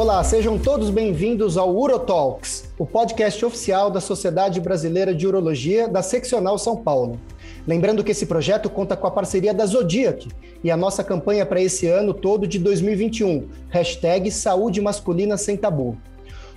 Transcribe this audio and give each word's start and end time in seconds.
Olá, 0.00 0.24
sejam 0.24 0.58
todos 0.58 0.88
bem-vindos 0.88 1.58
ao 1.58 1.76
UroTalks, 1.76 2.72
o 2.78 2.86
podcast 2.86 3.44
oficial 3.44 3.90
da 3.90 4.00
Sociedade 4.00 4.58
Brasileira 4.58 5.14
de 5.14 5.26
Urologia 5.26 5.86
da 5.86 6.00
Seccional 6.00 6.56
São 6.56 6.74
Paulo. 6.74 7.20
Lembrando 7.68 8.02
que 8.02 8.10
esse 8.10 8.24
projeto 8.24 8.70
conta 8.70 8.96
com 8.96 9.06
a 9.06 9.10
parceria 9.10 9.52
da 9.52 9.66
Zodiac 9.66 10.26
e 10.64 10.70
a 10.70 10.76
nossa 10.76 11.04
campanha 11.04 11.44
para 11.44 11.60
esse 11.60 11.86
ano 11.86 12.14
todo 12.14 12.46
de 12.46 12.58
2021, 12.58 13.46
hashtag 13.68 14.30
Saúde 14.30 14.80
Masculina 14.80 15.36
Sem 15.36 15.54
Tabu. 15.54 15.98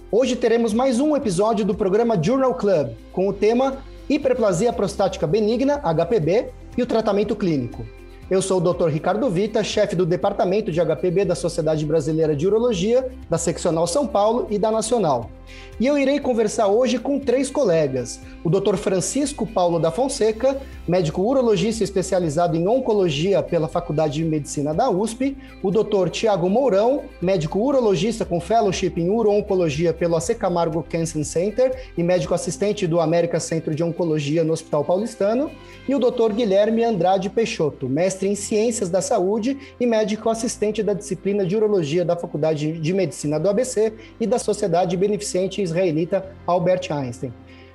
Hoje 0.09 0.37
teremos 0.37 0.71
mais 0.71 1.01
um 1.01 1.13
episódio 1.13 1.65
do 1.65 1.75
programa 1.75 2.17
Journal 2.23 2.55
Club, 2.55 2.91
com 3.11 3.27
o 3.27 3.33
tema 3.33 3.79
Hiperplasia 4.07 4.71
Prostática 4.71 5.27
Benigna, 5.27 5.81
HPB, 5.83 6.47
e 6.77 6.81
o 6.81 6.85
tratamento 6.85 7.35
clínico. 7.35 7.85
Eu 8.31 8.41
sou 8.41 8.57
o 8.57 8.73
Dr. 8.73 8.87
Ricardo 8.87 9.29
Vita, 9.29 9.63
chefe 9.63 9.95
do 9.95 10.05
Departamento 10.05 10.71
de 10.71 10.79
HPB 10.79 11.25
da 11.25 11.35
Sociedade 11.35 11.85
Brasileira 11.85 12.35
de 12.35 12.47
Urologia, 12.47 13.11
da 13.29 13.37
Seccional 13.37 13.85
São 13.85 14.07
Paulo 14.07 14.47
e 14.49 14.57
da 14.57 14.71
Nacional. 14.71 15.29
E 15.79 15.87
eu 15.87 15.97
irei 15.97 16.19
conversar 16.19 16.67
hoje 16.67 16.99
com 16.99 17.19
três 17.19 17.49
colegas: 17.49 18.21
o 18.43 18.49
Dr. 18.49 18.75
Francisco 18.75 19.45
Paulo 19.45 19.79
da 19.79 19.91
Fonseca, 19.91 20.61
médico 20.87 21.21
urologista 21.21 21.83
especializado 21.83 22.55
em 22.55 22.67
oncologia 22.67 23.41
pela 23.41 23.67
Faculdade 23.67 24.15
de 24.15 24.25
Medicina 24.25 24.73
da 24.73 24.89
USP, 24.89 25.35
o 25.61 25.71
Dr. 25.71 26.09
Tiago 26.09 26.49
Mourão, 26.49 27.03
médico 27.21 27.59
urologista 27.59 28.23
com 28.23 28.39
fellowship 28.39 28.93
em 28.97 29.09
uro-oncologia 29.09 29.93
pelo 29.93 30.15
AC 30.15 30.35
Camargo 30.37 30.83
Cancer 30.83 31.25
Center 31.25 31.87
e 31.97 32.03
médico 32.03 32.33
assistente 32.33 32.85
do 32.85 32.99
América 32.99 33.39
Centro 33.39 33.73
de 33.73 33.83
Oncologia 33.83 34.43
no 34.43 34.53
Hospital 34.53 34.85
Paulistano, 34.85 35.49
e 35.87 35.95
o 35.95 35.99
Dr. 35.99 36.33
Guilherme 36.33 36.83
Andrade 36.83 37.29
Peixoto, 37.29 37.89
mestre 37.89 38.29
em 38.29 38.35
Ciências 38.35 38.89
da 38.89 39.01
Saúde 39.01 39.57
e 39.79 39.85
médico 39.85 40.29
assistente 40.29 40.83
da 40.83 40.93
disciplina 40.93 41.45
de 41.45 41.55
Urologia 41.55 42.05
da 42.05 42.15
Faculdade 42.15 42.73
de 42.73 42.93
Medicina 42.93 43.39
do 43.39 43.49
ABC 43.49 43.93
e 44.19 44.27
da 44.27 44.39
Sociedade 44.39 44.95
Beneficente 44.95 45.32
Israelita 45.61 46.25
Albert 46.45 46.91
Einstein. 46.91 47.33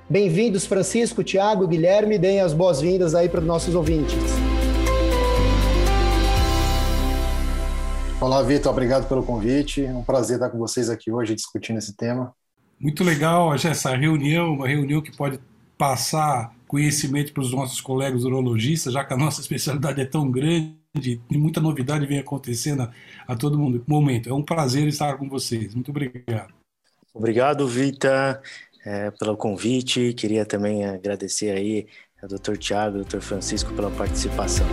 Bem-vindos, 0.09 0.65
Francisco, 0.65 1.23
Tiago, 1.23 1.67
Guilherme, 1.67 2.17
deem 2.17 2.41
as 2.41 2.53
boas-vindas 2.53 3.13
aí 3.13 3.29
para 3.29 3.41
os 3.41 3.45
nossos 3.45 3.75
ouvintes. 3.75 4.15
Olá, 8.21 8.41
Vitor, 8.43 8.71
obrigado 8.71 9.07
pelo 9.07 9.23
convite. 9.23 9.85
É 9.85 9.93
um 9.93 10.03
prazer 10.03 10.35
estar 10.35 10.49
com 10.49 10.57
vocês 10.57 10.89
aqui 10.89 11.11
hoje 11.11 11.35
discutindo 11.35 11.77
esse 11.77 11.95
tema. 11.95 12.33
Muito 12.79 13.03
legal 13.03 13.53
essa 13.53 13.95
reunião, 13.95 14.53
uma 14.53 14.67
reunião 14.67 15.01
que 15.01 15.15
pode 15.15 15.39
passar 15.77 16.53
conhecimento 16.67 17.31
para 17.33 17.41
os 17.41 17.51
nossos 17.51 17.79
colegas 17.79 18.23
urologistas, 18.25 18.93
já 18.93 19.05
que 19.05 19.13
a 19.13 19.17
nossa 19.17 19.39
especialidade 19.41 20.01
é 20.01 20.05
tão 20.05 20.29
grande 20.29 20.75
e 20.95 21.37
muita 21.37 21.61
novidade 21.61 22.05
vem 22.05 22.19
acontecendo 22.19 22.83
a, 22.83 22.91
a 23.27 23.35
todo 23.35 23.57
momento. 23.87 24.29
É 24.29 24.33
um 24.33 24.43
prazer 24.43 24.87
estar 24.87 25.17
com 25.17 25.29
vocês. 25.29 25.73
Muito 25.73 25.91
obrigado. 25.91 26.58
Obrigado, 27.13 27.67
Vita 27.67 28.41
é, 28.85 29.11
pelo 29.11 29.35
convite. 29.35 30.13
Queria 30.13 30.45
também 30.45 30.85
agradecer 30.85 31.51
aí 31.51 31.87
ao 32.21 32.29
Dr. 32.29 32.57
Tiago 32.57 32.97
e 32.97 32.99
ao 32.99 33.05
Dr. 33.05 33.19
Francisco 33.19 33.73
pela 33.73 33.89
participação. 33.91 34.67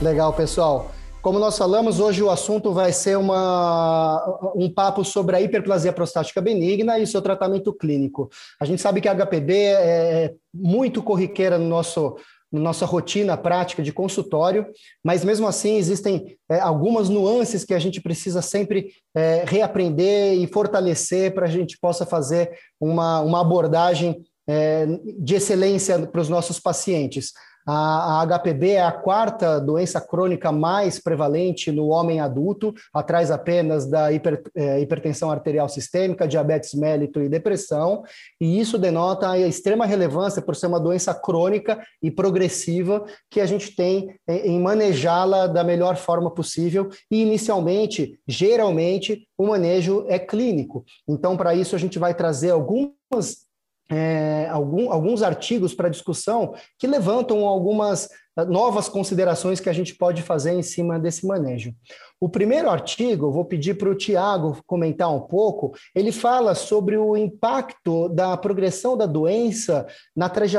Legal, 0.00 0.32
pessoal. 0.32 0.92
Como 1.22 1.38
nós 1.38 1.58
falamos, 1.58 2.00
hoje 2.00 2.22
o 2.22 2.30
assunto 2.30 2.72
vai 2.72 2.92
ser 2.92 3.18
uma, 3.18 4.52
um 4.56 4.72
papo 4.72 5.04
sobre 5.04 5.36
a 5.36 5.40
hiperplasia 5.40 5.92
prostática 5.92 6.40
benigna 6.40 6.98
e 6.98 7.06
seu 7.06 7.20
tratamento 7.20 7.74
clínico. 7.74 8.30
A 8.58 8.64
gente 8.64 8.80
sabe 8.80 9.02
que 9.02 9.08
a 9.08 9.14
HPB 9.14 9.54
é 9.54 10.34
muito 10.54 11.02
corriqueira 11.02 11.58
no 11.58 11.68
nosso 11.68 12.16
na 12.52 12.60
nossa 12.60 12.84
rotina 12.84 13.36
prática 13.36 13.82
de 13.82 13.92
consultório, 13.92 14.66
mas 15.04 15.24
mesmo 15.24 15.46
assim 15.46 15.76
existem 15.76 16.36
é, 16.48 16.58
algumas 16.58 17.08
nuances 17.08 17.64
que 17.64 17.74
a 17.74 17.78
gente 17.78 18.00
precisa 18.00 18.42
sempre 18.42 18.92
é, 19.14 19.44
reaprender 19.46 20.34
e 20.34 20.46
fortalecer 20.46 21.32
para 21.32 21.46
a 21.46 21.50
gente 21.50 21.78
possa 21.78 22.04
fazer 22.04 22.50
uma, 22.80 23.20
uma 23.20 23.40
abordagem 23.40 24.24
é, 24.48 24.86
de 25.18 25.36
excelência 25.36 26.06
para 26.06 26.20
os 26.20 26.28
nossos 26.28 26.58
pacientes. 26.58 27.32
A, 27.66 28.22
a, 28.22 28.26
HPB 28.26 28.70
é 28.70 28.82
a 28.82 28.92
quarta 28.92 29.60
doença 29.60 30.00
crônica 30.00 30.50
mais 30.50 30.98
prevalente 30.98 31.70
no 31.70 31.88
homem 31.88 32.20
adulto, 32.20 32.74
atrás 32.92 33.30
apenas 33.30 33.86
da 33.86 34.12
hiper, 34.12 34.42
é, 34.54 34.80
hipertensão 34.80 35.30
arterial 35.30 35.68
sistêmica, 35.68 36.26
diabetes 36.26 36.74
mellito 36.74 37.20
e 37.20 37.28
depressão, 37.28 38.02
e 38.40 38.58
isso 38.60 38.78
denota 38.78 39.30
a 39.30 39.38
extrema 39.38 39.86
relevância 39.86 40.42
por 40.42 40.56
ser 40.56 40.66
uma 40.66 40.80
doença 40.80 41.14
crônica 41.14 41.80
e 42.02 42.10
progressiva 42.10 43.04
que 43.30 43.40
a 43.40 43.46
gente 43.46 43.74
tem 43.74 44.14
em, 44.28 44.56
em 44.56 44.60
manejá-la 44.60 45.46
da 45.46 45.62
melhor 45.62 45.96
forma 45.96 46.30
possível, 46.30 46.88
e 47.10 47.22
inicialmente, 47.22 48.18
geralmente, 48.26 49.26
o 49.36 49.46
manejo 49.46 50.04
é 50.08 50.18
clínico. 50.18 50.84
Então, 51.08 51.36
para 51.36 51.54
isso, 51.54 51.74
a 51.74 51.78
gente 51.78 51.98
vai 51.98 52.14
trazer 52.14 52.50
algumas 52.50 53.49
é, 53.90 54.46
algum, 54.48 54.92
alguns 54.92 55.22
artigos 55.22 55.74
para 55.74 55.88
discussão 55.88 56.54
que 56.78 56.86
levantam 56.86 57.44
algumas 57.44 58.08
ah, 58.36 58.44
novas 58.44 58.88
considerações 58.88 59.58
que 59.58 59.68
a 59.68 59.72
gente 59.72 59.96
pode 59.96 60.22
fazer 60.22 60.52
em 60.52 60.62
cima 60.62 60.98
desse 60.98 61.26
manejo. 61.26 61.74
O 62.20 62.28
primeiro 62.28 62.70
artigo, 62.70 63.32
vou 63.32 63.44
pedir 63.44 63.76
para 63.76 63.90
o 63.90 63.94
Tiago 63.94 64.62
comentar 64.64 65.12
um 65.12 65.20
pouco, 65.20 65.72
ele 65.94 66.12
fala 66.12 66.54
sobre 66.54 66.96
o 66.96 67.16
impacto 67.16 68.08
da 68.08 68.36
progressão 68.36 68.96
da 68.96 69.06
doença 69.06 69.86
na 70.14 70.28
traje 70.28 70.56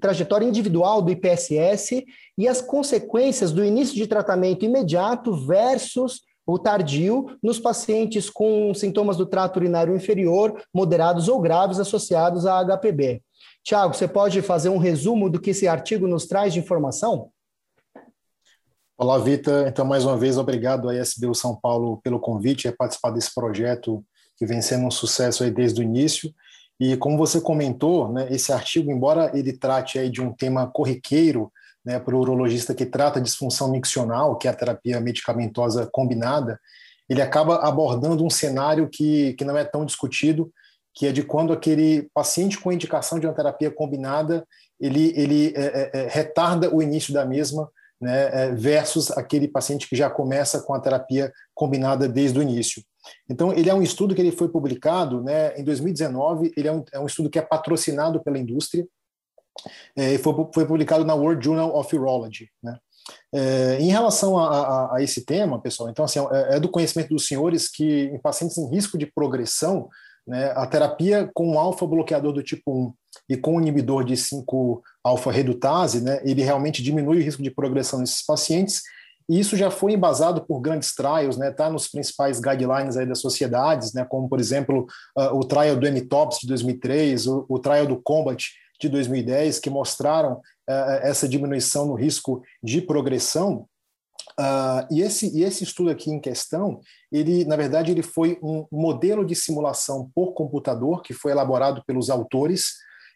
trajetória 0.00 0.44
individual 0.44 1.00
do 1.00 1.10
IPSS 1.10 2.04
e 2.36 2.46
as 2.46 2.60
consequências 2.60 3.52
do 3.52 3.64
início 3.64 3.94
de 3.94 4.06
tratamento 4.06 4.66
imediato 4.66 5.34
versus 5.46 6.20
o 6.46 6.58
tardio 6.58 7.26
nos 7.42 7.58
pacientes 7.58 8.28
com 8.28 8.72
sintomas 8.74 9.16
do 9.16 9.26
trato 9.26 9.58
urinário 9.58 9.94
inferior, 9.94 10.60
moderados 10.74 11.28
ou 11.28 11.40
graves 11.40 11.78
associados 11.78 12.46
a 12.46 12.64
HPB. 12.64 13.22
Tiago, 13.64 13.94
você 13.94 14.08
pode 14.08 14.42
fazer 14.42 14.68
um 14.68 14.78
resumo 14.78 15.30
do 15.30 15.40
que 15.40 15.50
esse 15.50 15.68
artigo 15.68 16.08
nos 16.08 16.26
traz 16.26 16.52
de 16.52 16.58
informação? 16.58 17.30
Olá, 18.98 19.18
Vita. 19.18 19.64
Então, 19.68 19.84
mais 19.84 20.04
uma 20.04 20.16
vez, 20.16 20.36
obrigado 20.36 20.88
à 20.88 20.94
SBU 20.94 21.34
São 21.34 21.56
Paulo 21.56 22.00
pelo 22.02 22.20
convite 22.20 22.68
a 22.68 22.72
participar 22.76 23.10
desse 23.10 23.34
projeto 23.34 24.04
que 24.36 24.46
vem 24.46 24.60
sendo 24.60 24.86
um 24.86 24.90
sucesso 24.90 25.44
aí 25.44 25.50
desde 25.50 25.80
o 25.80 25.84
início. 25.84 26.32
E 26.78 26.96
como 26.96 27.16
você 27.16 27.40
comentou, 27.40 28.12
né, 28.12 28.26
esse 28.30 28.52
artigo, 28.52 28.90
embora 28.90 29.30
ele 29.38 29.52
trate 29.52 29.98
aí 29.98 30.10
de 30.10 30.20
um 30.20 30.32
tema 30.32 30.66
corriqueiro 30.66 31.52
né, 31.84 31.98
para 31.98 32.14
o 32.14 32.20
urologista 32.20 32.74
que 32.74 32.86
trata 32.86 33.20
disfunção 33.20 33.70
miccional, 33.70 34.36
que 34.36 34.46
é 34.46 34.50
a 34.50 34.54
terapia 34.54 35.00
medicamentosa 35.00 35.88
combinada, 35.92 36.58
ele 37.08 37.20
acaba 37.20 37.56
abordando 37.56 38.24
um 38.24 38.30
cenário 38.30 38.88
que, 38.88 39.34
que 39.34 39.44
não 39.44 39.56
é 39.56 39.64
tão 39.64 39.84
discutido, 39.84 40.52
que 40.94 41.06
é 41.06 41.12
de 41.12 41.22
quando 41.22 41.52
aquele 41.52 42.08
paciente 42.14 42.58
com 42.58 42.72
indicação 42.72 43.18
de 43.18 43.26
uma 43.26 43.34
terapia 43.34 43.70
combinada, 43.70 44.46
ele, 44.78 45.12
ele 45.16 45.52
é, 45.56 45.60
é, 45.64 46.00
é 46.00 46.08
retarda 46.08 46.74
o 46.74 46.82
início 46.82 47.12
da 47.12 47.24
mesma, 47.24 47.68
né, 48.00 48.30
é, 48.32 48.52
versus 48.52 49.10
aquele 49.12 49.46
paciente 49.46 49.88
que 49.88 49.96
já 49.96 50.10
começa 50.10 50.60
com 50.60 50.74
a 50.74 50.80
terapia 50.80 51.32
combinada 51.54 52.08
desde 52.08 52.38
o 52.38 52.42
início. 52.42 52.82
Então, 53.28 53.52
ele 53.52 53.70
é 53.70 53.74
um 53.74 53.82
estudo 53.82 54.14
que 54.14 54.20
ele 54.20 54.32
foi 54.32 54.48
publicado 54.48 55.22
né, 55.22 55.56
em 55.56 55.64
2019, 55.64 56.52
ele 56.56 56.68
é 56.68 56.72
um, 56.72 56.84
é 56.92 57.00
um 57.00 57.06
estudo 57.06 57.30
que 57.30 57.38
é 57.38 57.42
patrocinado 57.42 58.22
pela 58.22 58.38
indústria, 58.38 58.86
é, 59.96 60.18
foi, 60.18 60.34
foi, 60.52 60.66
publicado 60.66 61.04
na 61.04 61.14
World 61.14 61.44
Journal 61.44 61.76
of 61.76 61.94
Urology. 61.94 62.48
Né? 62.62 62.76
É, 63.34 63.78
em 63.80 63.88
relação 63.88 64.38
a, 64.38 64.48
a, 64.48 64.96
a, 64.96 65.02
esse 65.02 65.24
tema, 65.24 65.60
pessoal, 65.60 65.88
então 65.88 66.04
assim, 66.04 66.20
é, 66.20 66.56
é, 66.56 66.60
do 66.60 66.68
conhecimento 66.68 67.08
dos 67.08 67.26
senhores 67.26 67.68
que 67.68 68.04
em 68.12 68.18
pacientes 68.18 68.58
em 68.58 68.68
risco 68.68 68.96
de 68.96 69.06
progressão, 69.06 69.88
né, 70.26 70.52
a 70.54 70.66
terapia 70.66 71.28
com 71.34 71.58
alfa-bloqueador 71.58 72.32
do 72.32 72.42
tipo 72.42 72.70
1 72.70 72.94
e 73.30 73.36
com 73.36 73.60
inibidor 73.60 74.04
de 74.04 74.14
5-alfa-redutase, 74.14 76.00
né, 76.00 76.20
ele 76.24 76.42
realmente 76.42 76.82
diminui 76.82 77.18
o 77.18 77.22
risco 77.22 77.42
de 77.42 77.50
progressão 77.50 77.98
nesses 77.98 78.24
pacientes, 78.24 78.82
e 79.28 79.40
isso 79.40 79.56
já 79.56 79.70
foi 79.70 79.92
embasado 79.92 80.44
por 80.44 80.60
grandes 80.60 80.94
trials, 80.94 81.36
né, 81.36 81.50
tá 81.50 81.70
nos 81.70 81.88
principais 81.88 82.38
guidelines 82.38 82.96
aí 82.96 83.06
das 83.06 83.20
sociedades, 83.20 83.92
né, 83.94 84.04
como 84.04 84.28
por 84.28 84.38
exemplo 84.38 84.86
uh, 85.16 85.36
o 85.36 85.40
trial 85.40 85.74
do 85.76 85.90
MTOPS 85.90 86.40
de 86.40 86.48
2003, 86.48 87.26
o, 87.26 87.46
o 87.48 87.58
trial 87.58 87.86
do 87.86 88.00
Combat 88.00 88.44
de 88.82 88.88
2010 88.88 89.60
que 89.60 89.70
mostraram 89.70 90.34
uh, 90.34 91.00
essa 91.02 91.28
diminuição 91.28 91.86
no 91.86 91.94
risco 91.94 92.42
de 92.62 92.80
progressão. 92.80 93.66
Uh, 94.38 94.86
e, 94.90 95.02
esse, 95.02 95.36
e 95.36 95.44
esse 95.44 95.64
estudo 95.64 95.90
aqui 95.90 96.10
em 96.10 96.20
questão, 96.20 96.80
ele 97.10 97.44
na 97.44 97.56
verdade 97.56 97.90
ele 97.90 98.02
foi 98.02 98.38
um 98.42 98.66
modelo 98.70 99.24
de 99.24 99.34
simulação 99.34 100.10
por 100.14 100.32
computador 100.32 101.02
que 101.02 101.12
foi 101.12 101.32
elaborado 101.32 101.82
pelos 101.86 102.10
autores, 102.10 102.72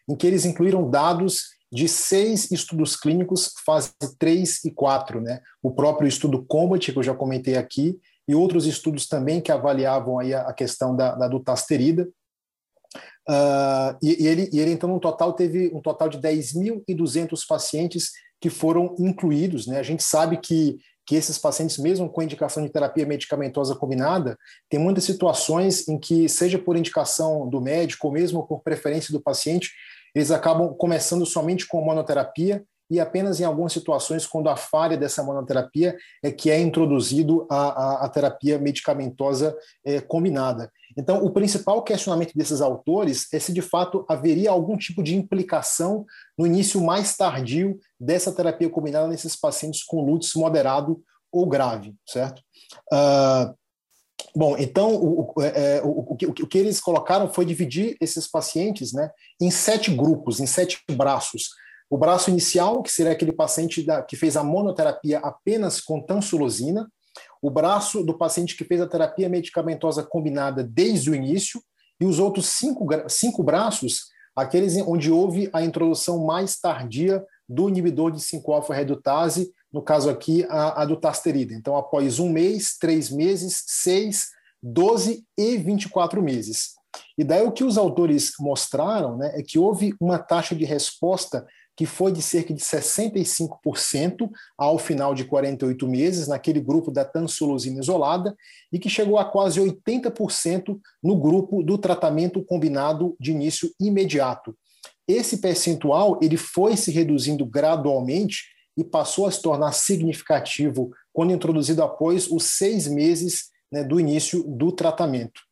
em 0.09 0.15
que 0.15 0.25
eles 0.25 0.45
incluíram 0.45 0.89
dados 0.89 1.57
de 1.71 1.87
seis 1.87 2.49
estudos 2.49 2.95
clínicos, 2.95 3.53
fase 3.65 3.91
3 4.17 4.63
e 4.65 4.71
4, 4.71 5.19
né? 5.19 5.41
O 5.61 5.71
próprio 5.71 6.07
estudo 6.07 6.45
Combat, 6.47 6.91
que 6.91 6.97
eu 6.97 7.03
já 7.03 7.13
comentei 7.13 7.57
aqui, 7.57 7.99
e 8.27 8.33
outros 8.33 8.65
estudos 8.65 9.05
também 9.07 9.41
que 9.41 9.51
avaliavam 9.51 10.19
aí 10.19 10.33
a, 10.33 10.53
questão 10.53 10.95
da, 10.95 11.15
da 11.15 11.27
dutasterida, 11.27 12.07
Uh, 13.29 13.97
e, 14.01 14.23
e, 14.23 14.27
ele, 14.27 14.49
e 14.53 14.59
ele, 14.59 14.71
então, 14.71 14.89
no 14.89 14.99
total, 14.99 15.33
teve 15.33 15.71
um 15.73 15.81
total 15.81 16.07
de 16.07 16.17
10.200 16.17 17.45
pacientes 17.47 18.11
que 18.39 18.49
foram 18.49 18.95
incluídos. 18.97 19.67
Né? 19.67 19.79
A 19.79 19.83
gente 19.83 20.03
sabe 20.03 20.37
que, 20.37 20.77
que 21.05 21.15
esses 21.15 21.37
pacientes, 21.37 21.77
mesmo 21.77 22.09
com 22.09 22.21
indicação 22.21 22.63
de 22.63 22.71
terapia 22.71 23.05
medicamentosa 23.05 23.75
combinada, 23.75 24.37
tem 24.69 24.79
muitas 24.79 25.03
situações 25.03 25.87
em 25.87 25.99
que, 25.99 26.29
seja 26.29 26.57
por 26.57 26.77
indicação 26.77 27.49
do 27.49 27.59
médico 27.59 28.07
ou 28.07 28.13
mesmo 28.13 28.47
por 28.47 28.61
preferência 28.61 29.11
do 29.11 29.21
paciente, 29.21 29.71
eles 30.15 30.31
acabam 30.31 30.73
começando 30.77 31.25
somente 31.25 31.67
com 31.67 31.81
monoterapia 31.81 32.63
e 32.89 32.99
apenas 32.99 33.39
em 33.39 33.43
algumas 33.43 33.73
situações, 33.73 34.25
quando 34.25 34.49
a 34.49 34.55
falha 34.55 34.97
dessa 34.97 35.23
monoterapia 35.23 35.97
é 36.23 36.31
que 36.31 36.49
é 36.49 36.59
introduzido 36.59 37.45
a, 37.49 37.55
a, 37.57 38.05
a 38.05 38.09
terapia 38.09 38.57
medicamentosa 38.57 39.57
é, 39.85 39.99
combinada. 39.99 40.71
Então, 40.97 41.23
o 41.23 41.31
principal 41.31 41.83
questionamento 41.83 42.33
desses 42.33 42.61
autores 42.61 43.27
é 43.33 43.39
se 43.39 43.53
de 43.53 43.61
fato 43.61 44.05
haveria 44.07 44.49
algum 44.49 44.77
tipo 44.77 45.03
de 45.03 45.15
implicação 45.15 46.05
no 46.37 46.47
início 46.47 46.83
mais 46.83 47.15
tardio 47.15 47.79
dessa 47.99 48.31
terapia 48.31 48.69
combinada 48.69 49.07
nesses 49.07 49.35
pacientes 49.35 49.83
com 49.83 50.01
lútis 50.01 50.33
moderado 50.33 51.01
ou 51.31 51.45
grave, 51.45 51.93
certo? 52.05 52.41
Uh, 52.91 53.53
Bom, 54.35 54.55
então 54.57 54.93
o, 54.95 55.33
o, 55.35 55.41
é, 55.41 55.81
o, 55.83 55.87
o, 55.87 56.13
o, 56.13 56.47
que, 56.47 56.57
eles 56.57 56.79
colocaram 56.79 57.31
foi 57.31 57.45
dividir 57.45 57.97
esses 57.99 58.27
pacientes 58.27 58.93
né, 58.93 59.09
em 59.41 59.49
sete 59.49 59.91
grupos, 59.91 60.39
em 60.39 60.45
sete 60.45 60.79
braços. 60.91 61.49
O 61.89 61.97
braço 61.97 62.29
inicial, 62.29 62.81
que 62.83 62.91
seria 62.91 63.13
aquele 63.13 63.31
paciente 63.31 63.81
da, 63.83 64.01
que 64.01 64.15
fez 64.15 64.35
a 64.35 64.43
monoterapia 64.43 65.19
apenas 65.19 65.79
com 65.79 66.01
tansulosina, 66.01 66.89
o 67.41 67.49
braço 67.49 68.03
do 68.03 68.17
paciente 68.17 68.55
que 68.57 68.65
fez 68.65 68.81
a 68.81 68.87
terapia 68.87 69.29
medicamentosa 69.29 70.03
combinada 70.03 70.63
desde 70.63 71.09
o 71.09 71.15
início, 71.15 71.61
e 71.99 72.05
os 72.05 72.19
outros 72.19 72.47
cinco, 72.49 72.85
cinco 73.09 73.43
braços, 73.43 74.05
aqueles 74.35 74.75
onde 74.77 75.11
houve 75.11 75.49
a 75.51 75.63
introdução 75.63 76.25
mais 76.25 76.59
tardia 76.59 77.23
do 77.49 77.69
inibidor 77.69 78.11
de 78.11 78.19
5-alfa-redutase, 78.19 79.51
no 79.71 79.81
caso 79.81 80.09
aqui 80.09 80.45
a, 80.49 80.81
a 80.81 80.85
do 80.85 80.95
tasterida. 80.95 81.53
Então, 81.53 81.75
após 81.75 82.19
um 82.19 82.29
mês, 82.29 82.77
três 82.79 83.09
meses, 83.09 83.63
seis, 83.65 84.27
doze 84.61 85.23
e 85.37 85.57
24 85.57 86.21
meses. 86.21 86.75
E 87.17 87.23
daí 87.23 87.45
o 87.45 87.51
que 87.51 87.63
os 87.63 87.77
autores 87.77 88.33
mostraram 88.39 89.17
né, 89.17 89.31
é 89.35 89.43
que 89.43 89.57
houve 89.57 89.95
uma 89.99 90.19
taxa 90.19 90.55
de 90.55 90.65
resposta 90.65 91.45
que 91.77 91.85
foi 91.85 92.11
de 92.11 92.23
cerca 92.23 92.51
de 92.51 92.59
65% 92.59 94.29
ao 94.57 94.79
final 94.79 95.13
de 95.13 95.23
48 95.23 95.87
meses, 95.87 96.27
naquele 96.27 96.59
grupo 96.59 96.89
da 96.89 97.05
tansulosina 97.05 97.79
isolada, 97.79 98.35
e 98.73 98.79
que 98.79 98.89
chegou 98.89 99.19
a 99.19 99.23
quase 99.23 99.61
80% 99.61 100.79
no 101.03 101.15
grupo 101.15 101.61
do 101.61 101.77
tratamento 101.77 102.43
combinado 102.43 103.15
de 103.19 103.31
início 103.31 103.71
imediato. 103.79 104.57
Esse 105.07 105.37
percentual 105.37 106.19
ele 106.19 106.35
foi 106.35 106.75
se 106.75 106.91
reduzindo 106.91 107.45
gradualmente 107.45 108.45
e 108.75 108.83
passou 108.83 109.27
a 109.27 109.31
se 109.31 109.41
tornar 109.41 109.71
significativo 109.71 110.91
quando 111.13 111.31
introduzido 111.31 111.83
após 111.83 112.29
os 112.29 112.43
seis 112.43 112.87
meses 112.87 113.49
né, 113.71 113.83
do 113.83 113.99
início 113.99 114.43
do 114.43 114.71
tratamento. 114.71 115.46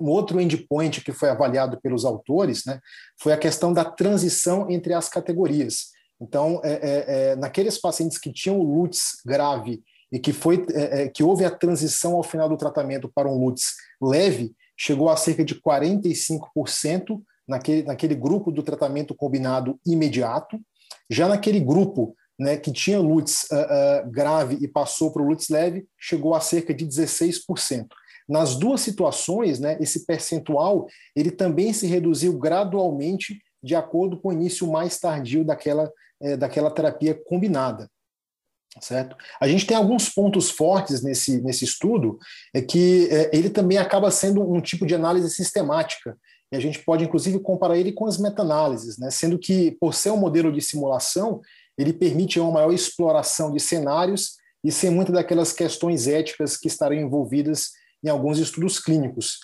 Um 0.00 0.08
outro 0.08 0.40
endpoint 0.40 1.02
que 1.02 1.12
foi 1.12 1.28
avaliado 1.28 1.80
pelos 1.80 2.04
autores 2.04 2.64
né, 2.64 2.80
foi 3.20 3.32
a 3.32 3.38
questão 3.38 3.72
da 3.72 3.84
transição 3.84 4.70
entre 4.70 4.94
as 4.94 5.08
categorias. 5.08 5.88
Então, 6.20 6.60
é, 6.64 6.72
é, 6.72 7.30
é 7.32 7.36
naqueles 7.36 7.78
pacientes 7.78 8.18
que 8.18 8.32
tinham 8.32 8.58
o 8.58 8.62
LUTS 8.62 9.22
grave 9.24 9.82
e 10.12 10.18
que, 10.18 10.32
foi, 10.32 10.64
é, 10.72 11.02
é, 11.02 11.08
que 11.08 11.22
houve 11.22 11.44
a 11.44 11.50
transição 11.50 12.14
ao 12.14 12.22
final 12.22 12.48
do 12.48 12.56
tratamento 12.56 13.10
para 13.14 13.28
um 13.28 13.38
LUTS 13.38 13.74
leve, 14.02 14.52
chegou 14.76 15.08
a 15.08 15.16
cerca 15.16 15.44
de 15.44 15.54
45% 15.54 17.20
naquele, 17.46 17.82
naquele 17.82 18.14
grupo 18.14 18.50
do 18.50 18.62
tratamento 18.62 19.14
combinado 19.14 19.78
imediato. 19.86 20.58
Já 21.08 21.28
naquele 21.28 21.60
grupo 21.60 22.14
né, 22.38 22.56
que 22.56 22.72
tinha 22.72 22.98
LUTS 22.98 23.44
uh, 23.50 23.54
uh, 23.54 24.10
grave 24.10 24.56
e 24.60 24.66
passou 24.66 25.12
para 25.12 25.22
o 25.22 25.26
LUTS 25.26 25.48
leve, 25.50 25.86
chegou 25.98 26.34
a 26.34 26.40
cerca 26.40 26.72
de 26.72 26.86
16%. 26.86 27.86
Nas 28.30 28.54
duas 28.54 28.80
situações, 28.80 29.58
né, 29.58 29.76
esse 29.80 30.06
percentual 30.06 30.86
ele 31.16 31.32
também 31.32 31.72
se 31.72 31.88
reduziu 31.88 32.38
gradualmente 32.38 33.42
de 33.60 33.74
acordo 33.74 34.16
com 34.16 34.28
o 34.28 34.32
início 34.32 34.70
mais 34.70 35.00
tardio 35.00 35.44
daquela, 35.44 35.90
é, 36.22 36.36
daquela 36.36 36.70
terapia 36.70 37.12
combinada. 37.12 37.90
Certo? 38.80 39.16
A 39.40 39.48
gente 39.48 39.66
tem 39.66 39.76
alguns 39.76 40.08
pontos 40.08 40.48
fortes 40.48 41.02
nesse, 41.02 41.42
nesse 41.42 41.64
estudo, 41.64 42.18
é 42.54 42.62
que 42.62 43.08
é, 43.10 43.36
ele 43.36 43.50
também 43.50 43.78
acaba 43.78 44.12
sendo 44.12 44.48
um 44.48 44.60
tipo 44.60 44.86
de 44.86 44.94
análise 44.94 45.28
sistemática, 45.30 46.16
e 46.52 46.56
a 46.56 46.60
gente 46.60 46.78
pode 46.84 47.04
inclusive 47.04 47.40
comparar 47.40 47.76
ele 47.76 47.90
com 47.90 48.06
as 48.06 48.16
meta-análises, 48.16 48.96
né? 48.96 49.10
sendo 49.10 49.40
que, 49.40 49.76
por 49.80 49.92
ser 49.92 50.12
um 50.12 50.16
modelo 50.16 50.52
de 50.52 50.60
simulação, 50.60 51.40
ele 51.76 51.92
permite 51.92 52.38
uma 52.38 52.52
maior 52.52 52.72
exploração 52.72 53.52
de 53.52 53.58
cenários 53.58 54.36
e 54.62 54.70
sem 54.70 54.90
muitas 54.90 55.14
daquelas 55.14 55.52
questões 55.52 56.06
éticas 56.06 56.56
que 56.56 56.68
estariam 56.68 57.02
envolvidas 57.02 57.70
em 58.02 58.08
alguns 58.08 58.38
estudos 58.38 58.78
clínicos. 58.78 59.38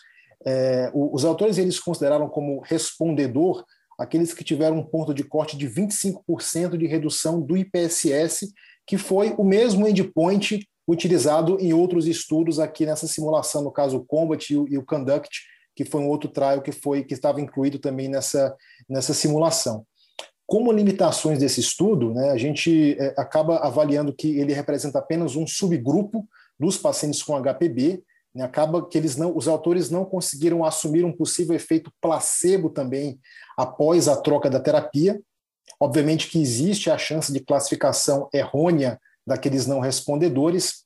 É, 0.46 0.90
os 0.94 1.24
autores 1.24 1.58
eles 1.58 1.80
consideraram 1.80 2.28
como 2.28 2.60
respondedor 2.60 3.64
aqueles 3.98 4.34
que 4.34 4.44
tiveram 4.44 4.78
um 4.78 4.84
ponto 4.84 5.14
de 5.14 5.24
corte 5.24 5.56
de 5.56 5.68
25% 5.68 6.76
de 6.76 6.86
redução 6.86 7.40
do 7.40 7.56
IPSS, 7.56 8.52
que 8.86 8.98
foi 8.98 9.34
o 9.38 9.44
mesmo 9.44 9.88
endpoint 9.88 10.66
utilizado 10.86 11.58
em 11.60 11.72
outros 11.72 12.06
estudos 12.06 12.60
aqui 12.60 12.86
nessa 12.86 13.06
simulação, 13.06 13.64
no 13.64 13.72
caso 13.72 13.96
o 13.96 14.04
Combat 14.04 14.52
e 14.52 14.56
o, 14.56 14.68
e 14.68 14.78
o 14.78 14.84
Conduct, 14.84 15.40
que 15.74 15.84
foi 15.84 16.00
um 16.00 16.08
outro 16.08 16.30
trial 16.30 16.62
que 16.62 16.72
foi 16.72 17.02
que 17.02 17.14
estava 17.14 17.40
incluído 17.40 17.78
também 17.78 18.08
nessa, 18.08 18.54
nessa 18.88 19.12
simulação. 19.12 19.84
Como 20.46 20.70
limitações 20.70 21.40
desse 21.40 21.60
estudo, 21.60 22.14
né, 22.14 22.30
a 22.30 22.36
gente 22.36 22.96
é, 23.00 23.14
acaba 23.18 23.58
avaliando 23.58 24.14
que 24.14 24.38
ele 24.38 24.52
representa 24.52 25.00
apenas 25.00 25.34
um 25.34 25.46
subgrupo 25.46 26.26
dos 26.58 26.78
pacientes 26.78 27.22
com 27.22 27.36
HPB? 27.40 28.02
Acaba 28.42 28.86
que 28.86 28.96
eles 28.98 29.16
não, 29.16 29.36
os 29.36 29.48
autores 29.48 29.90
não 29.90 30.04
conseguiram 30.04 30.64
assumir 30.64 31.04
um 31.04 31.12
possível 31.12 31.54
efeito 31.54 31.90
placebo 32.00 32.70
também 32.70 33.18
após 33.56 34.08
a 34.08 34.16
troca 34.16 34.50
da 34.50 34.60
terapia. 34.60 35.20
Obviamente 35.80 36.28
que 36.28 36.40
existe 36.40 36.90
a 36.90 36.98
chance 36.98 37.32
de 37.32 37.40
classificação 37.40 38.28
errônea 38.32 39.00
daqueles 39.26 39.66
não 39.66 39.80
respondedores, 39.80 40.84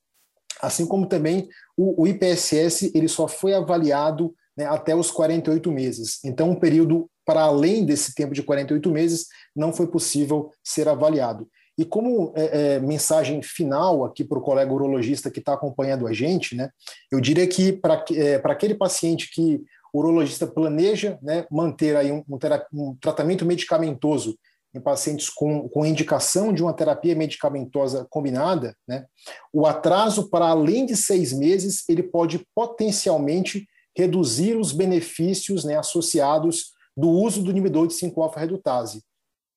assim 0.61 0.85
como 0.85 1.05
também 1.05 1.47
o, 1.77 2.03
o 2.03 2.07
IPSS 2.07 2.91
ele 2.93 3.07
só 3.07 3.27
foi 3.27 3.53
avaliado 3.53 4.33
né, 4.55 4.65
até 4.65 4.95
os 4.95 5.11
48 5.11 5.71
meses. 5.71 6.19
Então, 6.23 6.49
um 6.49 6.59
período 6.59 7.09
para 7.25 7.43
além 7.43 7.85
desse 7.85 8.13
tempo 8.13 8.33
de 8.33 8.43
48 8.43 8.89
meses 8.89 9.27
não 9.55 9.71
foi 9.71 9.87
possível 9.87 10.51
ser 10.63 10.87
avaliado. 10.87 11.47
E 11.81 11.85
como 11.85 12.31
é, 12.35 12.75
é, 12.75 12.79
mensagem 12.79 13.41
final 13.41 14.05
aqui 14.05 14.23
para 14.23 14.37
o 14.37 14.41
colega 14.41 14.71
urologista 14.71 15.31
que 15.31 15.39
está 15.39 15.53
acompanhando 15.53 16.05
a 16.05 16.13
gente, 16.13 16.55
né, 16.55 16.69
eu 17.11 17.19
diria 17.19 17.47
que 17.47 17.73
para 17.73 18.05
é, 18.13 18.35
aquele 18.35 18.75
paciente 18.75 19.31
que 19.33 19.59
o 19.91 19.97
urologista 19.97 20.45
planeja 20.45 21.17
né, 21.23 21.43
manter 21.49 21.95
aí 21.95 22.11
um, 22.11 22.23
um, 22.29 22.37
um, 22.71 22.95
tratamento 23.01 23.47
medicamentoso 23.47 24.37
em 24.75 24.79
pacientes 24.79 25.27
com, 25.27 25.67
com 25.69 25.83
indicação 25.83 26.53
de 26.53 26.61
uma 26.61 26.71
terapia 26.71 27.15
medicamentosa 27.15 28.05
combinada, 28.11 28.75
né, 28.87 29.07
o 29.51 29.65
atraso 29.65 30.29
para 30.29 30.49
além 30.49 30.85
de 30.85 30.95
seis 30.95 31.33
meses 31.33 31.83
ele 31.89 32.03
pode 32.03 32.45
potencialmente 32.53 33.67
reduzir 33.97 34.55
os 34.55 34.71
benefícios 34.71 35.65
né, 35.65 35.79
associados 35.79 36.73
do 36.95 37.09
uso 37.09 37.41
do 37.41 37.49
inibidor 37.49 37.87
de 37.87 37.95
5-alfa-redutase 37.95 39.01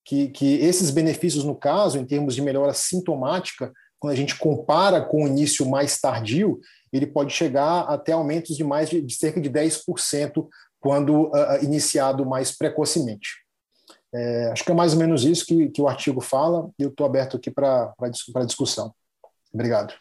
que, 0.05 0.29
que 0.29 0.57
esses 0.57 0.91
benefícios, 0.91 1.45
no 1.45 1.55
caso, 1.55 1.99
em 1.99 2.05
termos 2.05 2.35
de 2.35 2.43
melhora 2.43 2.75
sintomática, 2.75 3.73
quando 3.99 4.13
a 4.13 4.17
gente 4.17 4.37
compara 4.37 5.01
com 5.01 5.25
o 5.25 5.27
início 5.27 5.67
mais 5.69 5.99
tardio, 5.99 6.61
ele 6.93 7.07
pode 7.07 7.33
chegar 7.33 7.81
até 7.83 8.13
aumentos 8.13 8.57
de 8.57 8.63
mais 8.63 8.91
de, 8.91 9.01
de 9.01 9.15
cerca 9.15 9.41
de 9.41 9.51
10% 9.51 10.47
quando 10.79 11.29
uh, 11.29 11.63
iniciado 11.63 12.27
mais 12.27 12.53
precocemente. 12.57 13.45
É, 14.15 14.51
acho 14.53 14.63
que 14.63 14.71
é 14.71 14.75
mais 14.75 14.93
ou 14.93 14.99
menos 14.99 15.25
isso 15.25 15.47
que, 15.47 15.71
que 15.71 15.81
o 15.81 15.89
artigo 15.89 16.21
fala, 16.21 16.71
e 16.79 16.83
eu 16.83 16.91
estou 16.91 17.07
aberto 17.07 17.37
aqui 17.37 17.51
para 17.51 17.95
discussão. 18.45 18.95
Obrigado. 19.53 19.95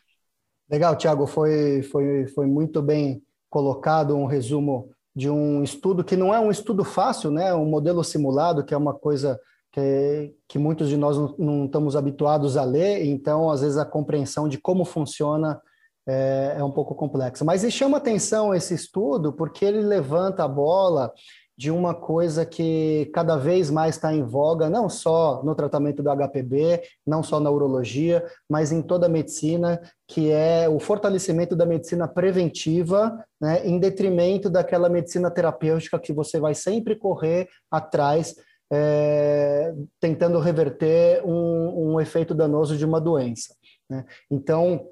Legal, 0.70 0.96
Tiago, 0.98 1.26
foi, 1.26 1.82
foi, 1.84 2.28
foi 2.28 2.46
muito 2.46 2.82
bem 2.82 3.24
colocado 3.50 4.16
um 4.16 4.26
resumo 4.26 4.92
de 5.16 5.30
um 5.30 5.64
estudo 5.64 6.04
que 6.04 6.16
não 6.16 6.34
é 6.34 6.40
um 6.40 6.52
estudo 6.52 6.84
fácil, 6.84 7.32
né? 7.32 7.54
Um 7.54 7.66
modelo 7.66 8.04
simulado, 8.04 8.64
que 8.66 8.74
é 8.74 8.78
uma 8.78 8.94
coisa 8.94 9.40
que, 9.74 10.36
que 10.48 10.60
muitos 10.60 10.88
de 10.88 10.96
nós 10.96 11.18
não, 11.18 11.36
não, 11.38 11.66
estamos 11.66 11.96
habituados 11.96 12.56
a 12.56 12.64
ler, 12.64 13.06
então, 13.06 13.50
às 13.50 13.62
vezes, 13.62 13.78
a 13.78 13.86
compreensão 13.86 14.48
de 14.48 14.60
como 14.60 14.86
funciona 14.86 15.60
é, 16.08 16.56
é 16.60 16.64
um 16.64 16.72
pouco 16.72 16.94
complexa. 16.94 17.44
Mas 17.44 17.70
chama 17.74 17.98
atenção 17.98 18.54
esse 18.54 18.76
estudo 18.76 19.34
porque 19.34 19.66
ele 19.66 19.82
levanta 19.82 20.44
a 20.44 20.48
bola 20.48 21.12
de 21.58 21.72
uma 21.72 21.94
coisa 21.94 22.46
que 22.46 23.10
cada 23.14 23.36
vez 23.36 23.70
mais 23.70 23.96
está 23.96 24.14
em 24.14 24.24
voga, 24.24 24.70
não 24.70 24.90
só 24.90 25.42
no 25.44 25.56
tratamento 25.56 26.02
do 26.02 26.10
HPB, 26.10 26.82
não 27.06 27.22
só 27.22 27.40
na 27.40 27.50
urologia, 27.50 28.26
mas 28.50 28.72
em 28.72 28.82
toda 28.82 29.06
a 29.06 29.10
medicina, 29.10 29.80
que 30.08 30.32
é 30.32 30.68
o 30.68 30.80
fortalecimento 30.80 31.56
da 31.56 31.66
medicina 31.66 32.08
preventiva, 32.08 33.24
né, 33.40 33.66
em 33.66 33.80
detrimento 33.80 34.50
daquela 34.50 34.90
medicina 34.90 35.30
terapêutica 35.30 36.00
que 36.00 36.12
você 36.12 36.40
vai 36.40 36.56
sempre 36.56 36.96
correr 36.96 37.48
atrás 37.72 38.36
é, 38.72 39.74
tentando 40.00 40.40
reverter 40.40 41.24
um, 41.26 41.94
um, 41.94 42.02
efeito 42.02 42.34
danoso 42.34 42.78
de 42.78 42.86
uma 42.86 43.00
doença. 43.00 43.56
Né? 43.90 44.06
Então, 44.30 44.90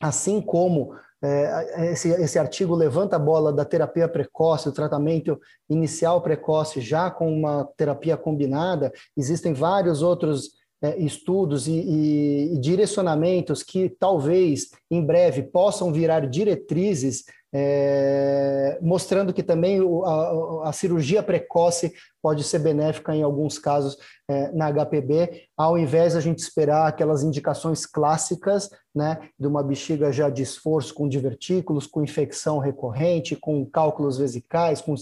assim 0.00 0.40
como 0.40 0.94
é, 1.22 1.90
esse, 1.92 2.08
esse 2.10 2.38
artigo 2.38 2.74
levanta 2.74 3.16
a 3.16 3.18
bola 3.18 3.52
da 3.52 3.64
terapia 3.64 4.08
precoce, 4.08 4.68
o 4.68 4.72
tratamento 4.72 5.38
inicial 5.68 6.22
precoce 6.22 6.80
já 6.80 7.10
com 7.10 7.32
uma 7.32 7.64
terapia 7.76 8.16
combinada, 8.16 8.92
existem 9.16 9.52
vários 9.52 10.00
outros 10.00 10.56
é, 10.80 10.96
estudos 10.96 11.66
e, 11.66 11.72
e, 11.72 12.54
e, 12.54 12.58
direcionamentos 12.58 13.64
que 13.64 13.88
talvez 13.88 14.70
em 14.88 15.04
breve 15.04 15.42
possam 15.42 15.92
virar 15.92 16.28
diretrizes 16.28 17.24
é, 17.52 18.78
mostrando 18.80 19.32
que 19.32 19.42
também 19.42 19.80
a, 20.04 20.68
a, 20.68 20.72
cirurgia 20.72 21.22
precoce 21.22 21.92
pode 22.22 22.44
ser 22.44 22.58
benéfica 22.58 23.14
em 23.14 23.22
alguns 23.22 23.58
casos 23.58 23.96
é, 24.30 24.52
na 24.52 24.70
HPB, 24.70 25.44
ao 25.56 25.78
invés 25.78 26.14
a 26.14 26.20
gente 26.20 26.38
esperar 26.38 26.86
aquelas 26.86 27.22
indicações 27.22 27.86
clássicas, 27.86 28.68
né, 28.94 29.18
de 29.38 29.46
uma 29.46 29.62
bexiga 29.62 30.12
já 30.12 30.28
de 30.28 30.42
esforço 30.42 30.92
com 30.92 31.08
divertículos, 31.08 31.86
com 31.86 32.02
infecção 32.02 32.58
recorrente, 32.58 33.36
com 33.36 33.64
cálculos 33.64 34.18
vesicais, 34.18 34.80
com 34.80 34.94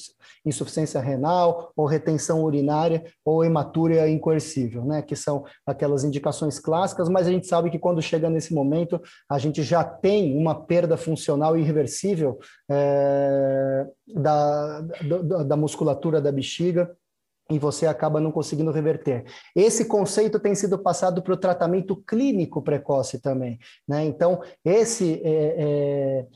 insuficiência 0.44 1.00
renal, 1.00 1.72
ou 1.74 1.86
retenção 1.86 2.44
urinária, 2.44 3.02
ou 3.24 3.44
hematúria 3.44 4.08
incoercível, 4.08 4.84
né, 4.84 5.02
que 5.02 5.16
são 5.16 5.44
aquelas 5.66 6.04
indicações 6.04 6.60
clássicas, 6.60 7.08
mas 7.08 7.26
a 7.26 7.30
gente 7.32 7.46
sabe 7.46 7.70
que 7.70 7.78
quando 7.78 8.02
chega 8.02 8.30
nesse 8.30 8.54
momento, 8.54 9.00
a 9.28 9.38
gente 9.38 9.62
já 9.62 9.82
tem 9.82 10.36
uma 10.36 10.54
perda 10.54 10.96
funcional 10.96 11.56
irreversível 11.56 12.38
é, 12.70 13.86
da, 14.06 14.80
da, 14.80 15.42
da 15.42 15.56
musculatura 15.56 16.20
da 16.20 16.30
bexiga, 16.30 16.94
e 17.50 17.58
você 17.58 17.86
acaba 17.86 18.20
não 18.20 18.32
conseguindo 18.32 18.72
reverter. 18.72 19.24
Esse 19.54 19.84
conceito 19.84 20.40
tem 20.40 20.54
sido 20.54 20.78
passado 20.78 21.22
para 21.22 21.32
o 21.32 21.36
tratamento 21.36 21.96
clínico 21.96 22.62
precoce 22.62 23.20
também. 23.20 23.58
Né? 23.86 24.04
Então, 24.04 24.40
esse 24.64 25.20
é, 25.24 25.54
é, 25.58 26.26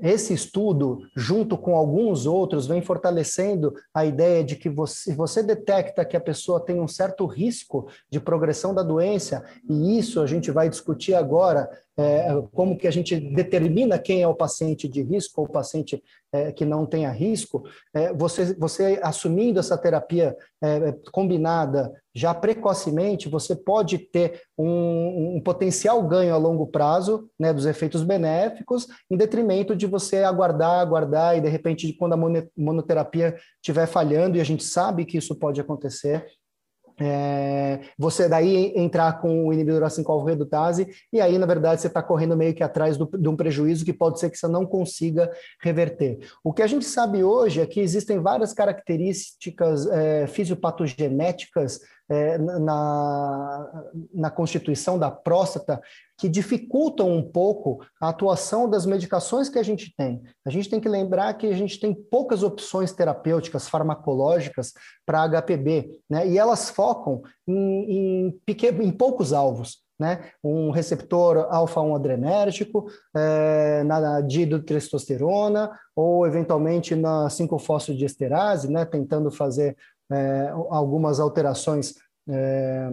esse 0.00 0.32
estudo, 0.32 1.00
junto 1.16 1.56
com 1.58 1.74
alguns 1.74 2.26
outros, 2.26 2.66
vem 2.66 2.80
fortalecendo 2.80 3.74
a 3.92 4.04
ideia 4.04 4.44
de 4.44 4.56
que 4.56 4.68
você, 4.68 5.14
você 5.14 5.42
detecta 5.42 6.04
que 6.04 6.16
a 6.16 6.20
pessoa 6.20 6.64
tem 6.64 6.80
um 6.80 6.86
certo 6.88 7.26
risco 7.26 7.88
de 8.10 8.20
progressão 8.20 8.72
da 8.74 8.82
doença, 8.82 9.44
e 9.68 9.98
isso 9.98 10.20
a 10.20 10.26
gente 10.26 10.50
vai 10.50 10.68
discutir 10.68 11.14
agora, 11.14 11.68
é, 11.96 12.28
como 12.52 12.78
que 12.78 12.86
a 12.86 12.92
gente 12.92 13.18
determina 13.18 13.98
quem 13.98 14.22
é 14.22 14.28
o 14.28 14.34
paciente 14.34 14.86
de 14.86 15.02
risco 15.02 15.40
ou 15.40 15.48
o 15.48 15.50
paciente 15.50 16.00
é, 16.32 16.52
que 16.52 16.64
não 16.64 16.86
tenha 16.86 17.10
risco, 17.10 17.64
é, 17.92 18.12
você, 18.12 18.54
você 18.54 19.00
assumindo 19.02 19.58
essa 19.58 19.76
terapia 19.76 20.36
é, 20.62 20.92
combinada 21.10 21.92
já 22.18 22.34
precocemente, 22.34 23.28
você 23.28 23.54
pode 23.54 23.96
ter 23.96 24.42
um, 24.58 25.36
um, 25.36 25.40
potencial 25.40 26.02
ganho 26.02 26.34
a 26.34 26.36
longo 26.36 26.66
prazo 26.66 27.30
né, 27.38 27.52
dos 27.52 27.64
efeitos 27.64 28.02
benéficos, 28.02 28.88
em 29.08 29.16
detrimento 29.16 29.76
de 29.76 29.86
você 29.86 30.24
aguardar, 30.24 30.80
aguardar, 30.80 31.36
e 31.36 31.40
de 31.40 31.48
repente, 31.48 31.92
quando 31.92 32.14
a 32.14 32.42
monoterapia 32.56 33.36
estiver 33.62 33.86
falhando, 33.86 34.36
e 34.36 34.40
a 34.40 34.44
gente 34.44 34.64
sabe 34.64 35.04
que 35.04 35.16
isso 35.16 35.36
pode 35.36 35.60
acontecer, 35.60 36.26
é, 37.00 37.80
você 37.96 38.28
daí 38.28 38.72
entrar 38.74 39.20
com 39.20 39.46
o 39.46 39.52
inibidor 39.52 39.82
5-alfa-redutase 39.84 40.88
e 41.12 41.20
aí, 41.20 41.38
na 41.38 41.46
verdade, 41.46 41.80
você 41.80 41.86
está 41.86 42.02
correndo 42.02 42.36
meio 42.36 42.52
que 42.52 42.62
atrás 42.62 42.96
do, 42.96 43.06
de 43.06 43.28
um 43.28 43.36
prejuízo 43.36 43.84
que 43.84 43.92
pode 43.92 44.18
ser 44.18 44.30
que 44.30 44.36
você 44.36 44.48
não 44.48 44.66
consiga 44.66 45.30
reverter. 45.62 46.18
O 46.42 46.52
que 46.52 46.62
a 46.62 46.66
gente 46.66 46.84
sabe 46.84 47.22
hoje 47.22 47.60
é 47.60 47.66
que 47.66 47.78
existem 47.78 48.18
várias 48.18 48.52
características 48.52 49.86
é, 49.86 50.26
fisiopatogenéticas 50.26 51.78
é, 52.08 52.38
na, 52.38 53.84
na 54.14 54.30
constituição 54.30 54.98
da 54.98 55.10
próstata 55.10 55.80
que 56.18 56.28
dificultam 56.28 57.10
um 57.10 57.22
pouco 57.22 57.78
a 58.00 58.08
atuação 58.08 58.68
das 58.68 58.84
medicações 58.86 59.48
que 59.48 59.58
a 59.58 59.62
gente 59.62 59.94
tem. 59.96 60.20
A 60.44 60.50
gente 60.50 60.68
tem 60.68 60.80
que 60.80 60.88
lembrar 60.88 61.34
que 61.34 61.46
a 61.46 61.56
gente 61.56 61.78
tem 61.78 61.94
poucas 61.94 62.42
opções 62.42 62.92
terapêuticas, 62.92 63.68
farmacológicas 63.68 64.72
para 65.06 65.28
HPB, 65.28 65.90
né? 66.10 66.26
e 66.26 66.36
elas 66.36 66.70
focam 66.70 67.22
em, 67.46 68.32
em, 68.34 68.40
em 68.82 68.90
poucos 68.90 69.32
alvos. 69.32 69.86
Né? 70.00 70.30
Um 70.42 70.70
receptor 70.70 71.48
alfa-1 71.50 71.96
adrenérgico, 71.96 72.86
é, 73.16 73.82
na 73.82 74.20
dihidrotestosterona, 74.20 75.70
ou 75.94 76.24
eventualmente 76.24 76.94
na 76.94 77.26
5-fosfodiesterase, 77.26 78.68
né? 78.68 78.84
tentando 78.84 79.30
fazer 79.30 79.76
é, 80.10 80.48
algumas 80.70 81.20
alterações 81.20 81.94
é, 82.28 82.92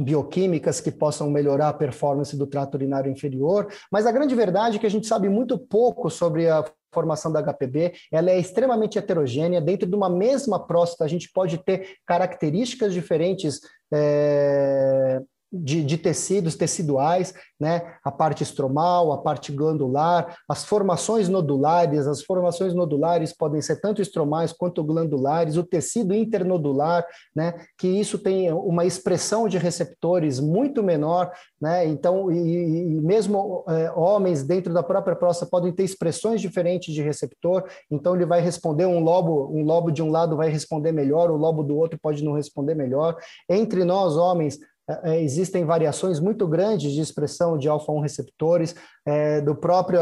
bioquímicas 0.00 0.80
que 0.80 0.90
possam 0.90 1.30
melhorar 1.30 1.68
a 1.68 1.74
performance 1.74 2.36
do 2.36 2.46
trato 2.46 2.74
urinário 2.74 3.10
inferior, 3.10 3.68
mas 3.90 4.06
a 4.06 4.12
grande 4.12 4.34
verdade 4.34 4.76
é 4.76 4.80
que 4.80 4.86
a 4.86 4.90
gente 4.90 5.06
sabe 5.06 5.28
muito 5.28 5.58
pouco 5.58 6.08
sobre 6.10 6.48
a 6.48 6.64
formação 6.92 7.30
da 7.30 7.42
HPB, 7.42 7.92
ela 8.10 8.30
é 8.30 8.38
extremamente 8.38 8.98
heterogênea, 8.98 9.60
dentro 9.60 9.88
de 9.88 9.94
uma 9.94 10.10
mesma 10.10 10.58
próstata 10.58 11.04
a 11.04 11.08
gente 11.08 11.30
pode 11.32 11.58
ter 11.58 11.98
características 12.04 12.92
diferentes 12.92 13.60
é, 13.92 15.20
de, 15.52 15.82
de, 15.84 15.98
tecidos 15.98 16.54
teciduais, 16.54 17.34
né? 17.58 17.94
a 18.04 18.10
parte 18.10 18.42
estromal, 18.42 19.12
a 19.12 19.18
parte 19.18 19.50
glandular, 19.50 20.36
as 20.48 20.64
formações 20.64 21.28
nodulares, 21.28 22.06
as 22.06 22.22
formações 22.22 22.72
nodulares 22.72 23.32
podem 23.36 23.60
ser 23.60 23.80
tanto 23.80 24.00
estromais 24.00 24.52
quanto 24.52 24.84
glandulares, 24.84 25.56
o 25.56 25.64
tecido 25.64 26.14
internodular, 26.14 27.04
né? 27.34 27.54
que 27.76 27.88
isso 27.88 28.18
tem 28.18 28.52
uma 28.52 28.84
expressão 28.84 29.48
de 29.48 29.58
receptores 29.58 30.38
muito 30.38 30.82
menor, 30.82 31.32
né? 31.60 31.86
então, 31.86 32.30
e, 32.30 32.96
e 32.96 33.00
mesmo 33.00 33.64
é, 33.68 33.90
homens 33.92 34.44
dentro 34.44 34.72
da 34.72 34.82
própria 34.82 35.16
próstata 35.16 35.50
podem 35.50 35.72
ter 35.72 35.82
expressões 35.82 36.40
diferentes 36.40 36.94
de 36.94 37.02
receptor, 37.02 37.64
então 37.90 38.14
ele 38.14 38.26
vai 38.26 38.40
responder 38.40 38.86
um 38.86 39.00
lobo, 39.00 39.50
um 39.52 39.64
lobo 39.64 39.90
de 39.90 40.02
um 40.02 40.10
lado 40.10 40.36
vai 40.36 40.48
responder 40.48 40.92
melhor, 40.92 41.30
o 41.30 41.36
lobo 41.36 41.62
do 41.62 41.76
outro 41.76 41.98
pode 42.00 42.24
não 42.24 42.32
responder 42.32 42.74
melhor. 42.74 43.16
Entre 43.48 43.84
nós, 43.84 44.16
homens, 44.16 44.58
é, 45.04 45.22
existem 45.22 45.64
variações 45.64 46.20
muito 46.20 46.46
grandes 46.46 46.92
de 46.92 47.00
expressão 47.00 47.56
de 47.58 47.68
alfa-1 47.68 48.02
receptores, 48.02 48.74
é, 49.06 49.40
do 49.40 49.54
próprio 49.54 50.00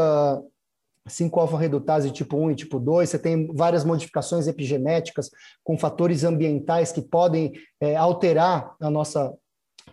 5-alfa-redutase 1.07 2.11
tipo 2.11 2.37
1 2.37 2.51
e 2.51 2.55
tipo 2.55 2.79
2, 2.79 3.09
você 3.09 3.19
tem 3.19 3.47
várias 3.53 3.83
modificações 3.83 4.47
epigenéticas 4.47 5.29
com 5.63 5.77
fatores 5.77 6.23
ambientais 6.23 6.91
que 6.91 7.01
podem 7.01 7.53
é, 7.81 7.95
alterar 7.95 8.75
a 8.79 8.89
nossa 8.89 9.33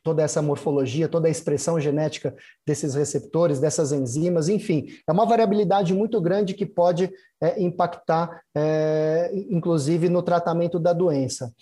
toda 0.03 0.23
essa 0.23 0.41
morfologia, 0.41 1.09
toda 1.09 1.27
a 1.27 1.31
expressão 1.31 1.81
genética 1.81 2.33
desses 2.65 2.95
receptores, 2.95 3.59
dessas 3.59 3.91
enzimas, 3.91 4.49
enfim, 4.49 4.87
é 5.09 5.11
uma 5.11 5.27
variabilidade 5.27 5.93
muito 5.93 6.21
grande 6.21 6.55
que 6.55 6.65
pode 6.65 7.11
é, 7.43 7.61
impactar, 7.61 8.43
é, 8.55 9.33
inclusive, 9.51 10.09
no 10.09 10.23
tratamento 10.23 10.79
da 10.79 10.93
doença. 10.93 11.53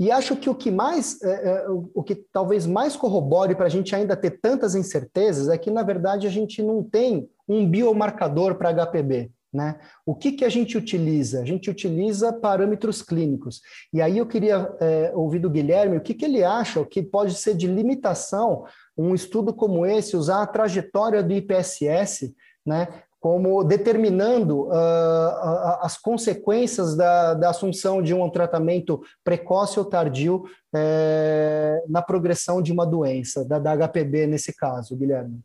E 0.00 0.10
acho 0.10 0.34
que 0.34 0.48
o 0.48 0.54
que 0.54 0.70
mais, 0.70 1.20
é, 1.22 1.28
é, 1.28 1.66
o 1.68 2.02
que 2.02 2.14
talvez 2.32 2.64
mais 2.64 2.96
corrobore 2.96 3.54
para 3.54 3.66
a 3.66 3.68
gente 3.68 3.94
ainda 3.94 4.16
ter 4.16 4.40
tantas 4.40 4.74
incertezas 4.74 5.50
é 5.50 5.58
que, 5.58 5.70
na 5.70 5.82
verdade, 5.82 6.26
a 6.26 6.30
gente 6.30 6.62
não 6.62 6.82
tem 6.82 7.28
um 7.46 7.68
biomarcador 7.68 8.54
para 8.54 8.72
HPB. 8.72 9.30
Né? 9.52 9.78
O 10.06 10.14
que, 10.14 10.32
que 10.32 10.44
a 10.44 10.48
gente 10.48 10.78
utiliza? 10.78 11.42
A 11.42 11.44
gente 11.44 11.68
utiliza 11.68 12.32
parâmetros 12.32 13.02
clínicos. 13.02 13.60
E 13.92 14.00
aí 14.00 14.16
eu 14.16 14.26
queria 14.26 14.74
é, 14.80 15.12
ouvir 15.14 15.40
do 15.40 15.50
Guilherme 15.50 15.98
o 15.98 16.00
que, 16.00 16.14
que 16.14 16.24
ele 16.24 16.42
acha 16.42 16.82
que 16.86 17.02
pode 17.02 17.34
ser 17.34 17.54
de 17.54 17.66
limitação 17.66 18.64
um 18.96 19.14
estudo 19.14 19.52
como 19.52 19.84
esse, 19.84 20.16
usar 20.16 20.42
a 20.42 20.46
trajetória 20.46 21.22
do 21.22 21.34
IPSS 21.34 22.34
né, 22.64 22.88
como 23.20 23.62
determinando 23.62 24.62
uh, 24.68 25.78
as 25.82 25.98
consequências 25.98 26.96
da, 26.96 27.34
da, 27.34 27.50
assunção 27.50 28.02
de 28.02 28.14
um 28.14 28.28
tratamento 28.30 29.02
precoce 29.22 29.78
ou 29.78 29.84
tardio 29.84 30.44
é, 30.74 31.84
na 31.86 32.00
progressão 32.00 32.62
de 32.62 32.72
uma 32.72 32.86
doença, 32.86 33.44
da, 33.44 33.58
da, 33.58 33.76
HPB 33.76 34.26
nesse 34.26 34.56
caso, 34.56 34.96
Guilherme. 34.96 35.38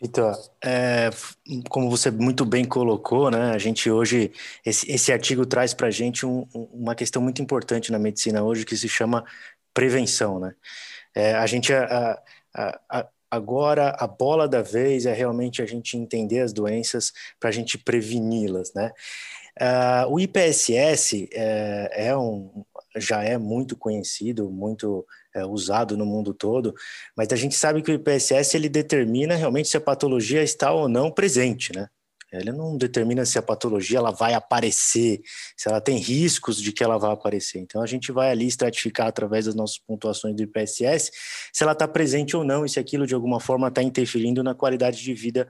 Vitor, 0.00 0.34
é, 0.64 1.10
como 1.68 1.90
você 1.90 2.10
muito 2.10 2.46
bem 2.46 2.64
colocou, 2.64 3.30
né, 3.30 3.50
a 3.50 3.58
gente 3.58 3.90
hoje, 3.90 4.32
esse, 4.64 4.90
esse 4.90 5.12
artigo 5.12 5.44
traz 5.44 5.74
para 5.74 5.88
a 5.88 5.90
gente 5.90 6.24
um, 6.24 6.46
uma 6.72 6.94
questão 6.94 7.20
muito 7.20 7.42
importante 7.42 7.92
na 7.92 7.98
medicina 7.98 8.42
hoje 8.42 8.64
que 8.64 8.74
se 8.74 8.88
chama 8.88 9.22
prevenção. 9.74 10.40
Né? 10.40 10.54
É, 11.14 11.34
a 11.34 11.44
gente, 11.44 11.74
a, 11.74 12.18
a, 12.54 12.80
a 12.88 13.06
Agora, 13.30 13.96
a 13.98 14.06
bola 14.06 14.48
da 14.48 14.60
vez 14.60 15.06
é 15.06 15.12
realmente 15.12 15.62
a 15.62 15.66
gente 15.66 15.96
entender 15.96 16.40
as 16.40 16.52
doenças 16.52 17.12
para 17.38 17.48
a 17.48 17.52
gente 17.52 17.78
preveni-las, 17.78 18.72
né? 18.74 18.92
Uh, 19.60 20.14
o 20.14 20.20
IPSS 20.20 21.28
é, 21.32 22.08
é, 22.08 22.16
um, 22.16 22.64
já 22.96 23.22
é 23.22 23.36
muito 23.36 23.76
conhecido, 23.76 24.50
muito 24.50 25.06
é, 25.34 25.44
usado 25.44 25.96
no 25.96 26.06
mundo 26.06 26.32
todo, 26.32 26.74
mas 27.16 27.28
a 27.32 27.36
gente 27.36 27.54
sabe 27.54 27.82
que 27.82 27.90
o 27.90 27.94
IPSS 27.94 28.56
ele 28.56 28.68
determina 28.68 29.34
realmente 29.36 29.68
se 29.68 29.76
a 29.76 29.80
patologia 29.80 30.42
está 30.42 30.72
ou 30.72 30.88
não 30.88 31.10
presente, 31.10 31.74
né? 31.74 31.88
Ele 32.32 32.52
não 32.52 32.76
determina 32.76 33.24
se 33.24 33.38
a 33.38 33.42
patologia 33.42 33.98
ela 33.98 34.10
vai 34.10 34.34
aparecer, 34.34 35.20
se 35.56 35.68
ela 35.68 35.80
tem 35.80 35.98
riscos 35.98 36.60
de 36.60 36.72
que 36.72 36.84
ela 36.84 36.98
vai 36.98 37.12
aparecer. 37.12 37.58
Então 37.58 37.82
a 37.82 37.86
gente 37.86 38.12
vai 38.12 38.30
ali 38.30 38.46
estratificar 38.46 39.08
através 39.08 39.46
das 39.46 39.54
nossas 39.54 39.78
pontuações 39.78 40.34
do 40.36 40.42
IPSS 40.42 41.10
se 41.52 41.62
ela 41.62 41.72
está 41.72 41.88
presente 41.88 42.36
ou 42.36 42.44
não 42.44 42.64
e 42.64 42.68
se 42.68 42.78
aquilo 42.78 43.06
de 43.06 43.14
alguma 43.14 43.40
forma 43.40 43.68
está 43.68 43.82
interferindo 43.82 44.42
na 44.42 44.54
qualidade 44.54 45.02
de 45.02 45.14
vida 45.14 45.48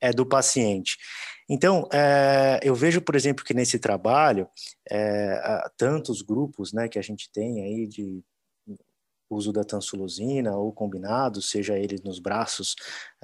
é, 0.00 0.12
do 0.12 0.26
paciente. 0.26 0.96
Então, 1.48 1.88
é, 1.90 2.60
eu 2.62 2.74
vejo, 2.74 3.00
por 3.00 3.16
exemplo, 3.16 3.42
que 3.42 3.54
nesse 3.54 3.78
trabalho, 3.78 4.46
é, 4.90 5.62
tantos 5.78 6.20
grupos 6.20 6.72
né, 6.74 6.88
que 6.88 6.98
a 6.98 7.02
gente 7.02 7.30
tem 7.32 7.62
aí 7.62 7.86
de 7.86 8.22
uso 9.30 9.52
da 9.52 9.64
tansulosina 9.64 10.56
ou 10.56 10.72
combinado, 10.72 11.42
seja 11.42 11.78
ele 11.78 12.00
nos 12.04 12.18
braços 12.18 12.74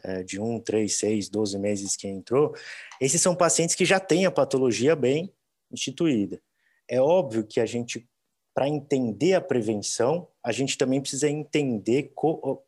é, 0.03 0.23
de 0.23 0.41
1, 0.41 0.61
3, 0.61 0.99
6, 0.99 1.29
12 1.29 1.59
meses 1.59 1.97
que 1.97 2.09
entrou, 2.09 2.55
esses 3.01 3.21
são 3.21 3.35
pacientes 3.35 3.75
que 3.75 3.85
já 3.85 3.99
têm 3.99 4.27
a 4.27 4.31
patologia 4.31 4.95
bem 4.95 5.33
instituída. 5.73 6.41
É 6.89 7.01
óbvio 7.01 7.45
que 7.45 7.61
a 7.61 7.67
gente, 7.67 8.09
para 8.55 8.69
entender 8.69 9.35
a 9.35 9.41
prevenção, 9.41 10.29
a 10.43 10.53
gente 10.53 10.77
também 10.77 11.01
precisa 11.01 11.29
entender 11.29 12.13
co, 12.15 12.63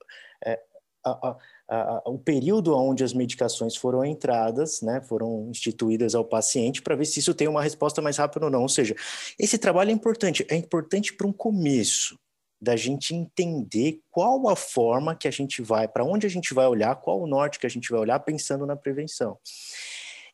é, 0.45 0.59
a, 1.05 1.37
a, 1.69 2.03
o 2.07 2.19
período 2.19 2.75
onde 2.77 3.05
as 3.05 3.13
medicações 3.13 3.77
foram 3.77 4.05
entradas, 4.05 4.81
né, 4.83 5.01
foram 5.03 5.49
instituídas 5.51 6.15
ao 6.15 6.25
paciente, 6.25 6.83
para 6.83 6.97
ver 6.97 7.05
se 7.05 7.21
isso 7.21 7.35
tem 7.35 7.49
uma 7.49 7.63
resposta 7.63 8.01
mais 8.01 8.17
rápida 8.17 8.47
ou 8.47 8.51
não. 8.51 8.63
Ou 8.63 8.69
seja, 8.69 8.95
esse 9.39 9.59
trabalho 9.59 9.91
é 9.91 9.93
importante, 9.93 10.47
é 10.49 10.57
importante 10.57 11.13
para 11.13 11.27
um 11.27 11.33
começo, 11.33 12.19
da 12.67 12.75
gente 12.75 13.15
entender 13.15 14.01
qual 14.11 14.49
a 14.49 14.57
forma 14.57 15.15
que 15.15 15.29
a 15.29 15.31
gente 15.31 15.63
vai, 15.63 15.87
para 15.87 16.05
onde 16.05 16.27
a 16.27 16.31
gente 16.31 16.53
vai 16.53 16.67
olhar, 16.67 16.97
qual 16.97 17.23
o 17.23 17.27
norte 17.27 17.61
que 17.61 17.67
a 17.67 17.71
gente 17.71 17.89
vai 17.93 18.01
olhar 18.01 18.19
pensando 18.19 18.67
na 18.67 18.75
prevenção. 18.75 19.39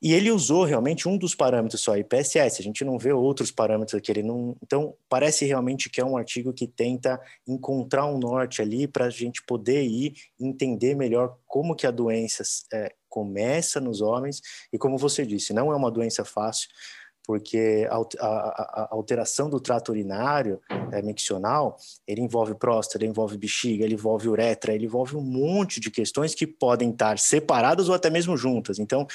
E 0.00 0.14
ele 0.14 0.30
usou 0.30 0.64
realmente 0.64 1.06
um 1.06 1.18
dos 1.18 1.34
parâmetros 1.34 1.82
só, 1.82 1.94
IPSS, 1.94 2.58
a 2.58 2.62
gente 2.62 2.86
não 2.86 2.98
vê 2.98 3.12
outros 3.12 3.50
parâmetros 3.50 4.00
que 4.00 4.10
ele 4.10 4.22
não. 4.22 4.56
Então, 4.62 4.94
parece 5.10 5.44
realmente 5.44 5.90
que 5.90 6.00
é 6.00 6.04
um 6.04 6.16
artigo 6.16 6.54
que 6.54 6.66
tenta 6.66 7.20
encontrar 7.46 8.06
um 8.06 8.18
norte 8.18 8.62
ali 8.62 8.88
para 8.88 9.04
a 9.04 9.10
gente 9.10 9.44
poder 9.44 9.82
ir 9.84 10.14
entender 10.40 10.96
melhor 10.96 11.36
como 11.46 11.76
que 11.76 11.86
a 11.86 11.90
doença 11.90 12.42
é, 12.72 12.94
começa 13.10 13.78
nos 13.78 14.00
homens, 14.00 14.40
e 14.72 14.78
como 14.78 14.96
você 14.96 15.26
disse, 15.26 15.52
não 15.52 15.70
é 15.70 15.76
uma 15.76 15.90
doença 15.90 16.24
fácil, 16.24 16.70
porque 17.24 17.86
a, 17.90 18.88
alteração 18.90 19.48
do 19.48 19.60
trato 19.60 19.90
urinário 19.90 20.60
é, 20.90 21.00
miccional, 21.02 21.76
ele 22.06 22.20
envolve 22.20 22.54
próstata, 22.54 22.98
ele 22.98 23.10
envolve 23.10 23.38
bexiga, 23.38 23.84
ele 23.84 23.94
envolve 23.94 24.28
uretra, 24.28 24.74
ele 24.74 24.86
envolve 24.86 25.16
um 25.16 25.20
monte 25.20 25.80
de 25.80 25.90
questões 25.90 26.34
que 26.34 26.46
podem 26.46 26.90
estar 26.90 27.18
separadas 27.18 27.88
ou 27.88 27.94
até 27.94 28.10
mesmo 28.10 28.36
juntas. 28.36 28.78
Então, 28.78 29.06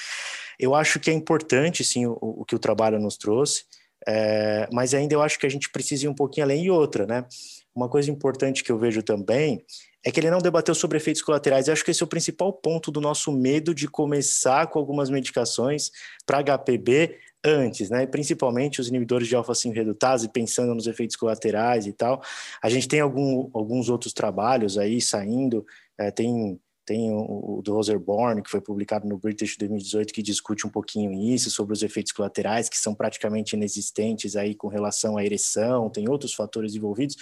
eu 0.58 0.74
acho 0.74 0.98
que 0.98 1.10
é 1.10 1.14
importante, 1.14 1.84
sim, 1.84 2.06
o, 2.06 2.18
o 2.20 2.44
que 2.44 2.54
o 2.54 2.58
trabalho 2.58 2.98
nos 2.98 3.16
trouxe, 3.16 3.64
é, 4.06 4.68
mas 4.72 4.94
ainda 4.94 5.14
eu 5.14 5.22
acho 5.22 5.38
que 5.38 5.46
a 5.46 5.50
gente 5.50 5.70
precisa 5.70 6.06
ir 6.06 6.08
um 6.08 6.14
pouquinho 6.14 6.46
além. 6.46 6.64
E 6.64 6.70
outra, 6.70 7.06
né? 7.06 7.26
Uma 7.74 7.88
coisa 7.88 8.10
importante 8.10 8.64
que 8.64 8.72
eu 8.72 8.78
vejo 8.78 9.02
também 9.02 9.64
é 10.04 10.10
que 10.10 10.20
ele 10.20 10.30
não 10.30 10.38
debateu 10.38 10.74
sobre 10.74 10.96
efeitos 10.96 11.22
colaterais. 11.22 11.66
Eu 11.66 11.72
acho 11.72 11.84
que 11.84 11.90
esse 11.90 12.02
é 12.02 12.06
o 12.06 12.08
principal 12.08 12.52
ponto 12.52 12.90
do 12.90 13.00
nosso 13.00 13.30
medo 13.30 13.74
de 13.74 13.86
começar 13.88 14.66
com 14.68 14.78
algumas 14.78 15.10
medicações 15.10 15.90
para 16.24 16.42
HPB 16.42 17.16
antes, 17.44 17.90
né? 17.90 18.06
Principalmente 18.06 18.80
os 18.80 18.88
inibidores 18.88 19.28
de 19.28 19.36
alfa-5 19.36 19.74
redutase, 19.74 20.28
pensando 20.28 20.74
nos 20.74 20.86
efeitos 20.86 21.16
colaterais 21.16 21.86
e 21.86 21.92
tal. 21.92 22.22
A 22.62 22.68
gente 22.68 22.88
tem 22.88 23.00
algum, 23.00 23.50
alguns 23.52 23.88
outros 23.88 24.12
trabalhos 24.12 24.76
aí 24.76 25.00
saindo, 25.00 25.64
é, 25.98 26.10
tem 26.10 26.58
tem 26.88 27.12
o, 27.12 27.58
o 27.58 27.62
do 27.62 27.74
Roserborn, 27.74 28.42
que 28.42 28.48
foi 28.48 28.62
publicado 28.62 29.06
no 29.06 29.18
British 29.18 29.58
2018, 29.58 30.10
que 30.10 30.22
discute 30.22 30.66
um 30.66 30.70
pouquinho 30.70 31.12
isso, 31.12 31.50
sobre 31.50 31.74
os 31.74 31.82
efeitos 31.82 32.12
colaterais, 32.12 32.70
que 32.70 32.78
são 32.78 32.94
praticamente 32.94 33.54
inexistentes 33.54 34.34
aí 34.34 34.54
com 34.54 34.68
relação 34.68 35.18
à 35.18 35.22
ereção, 35.22 35.90
tem 35.90 36.08
outros 36.08 36.32
fatores 36.32 36.74
envolvidos. 36.74 37.16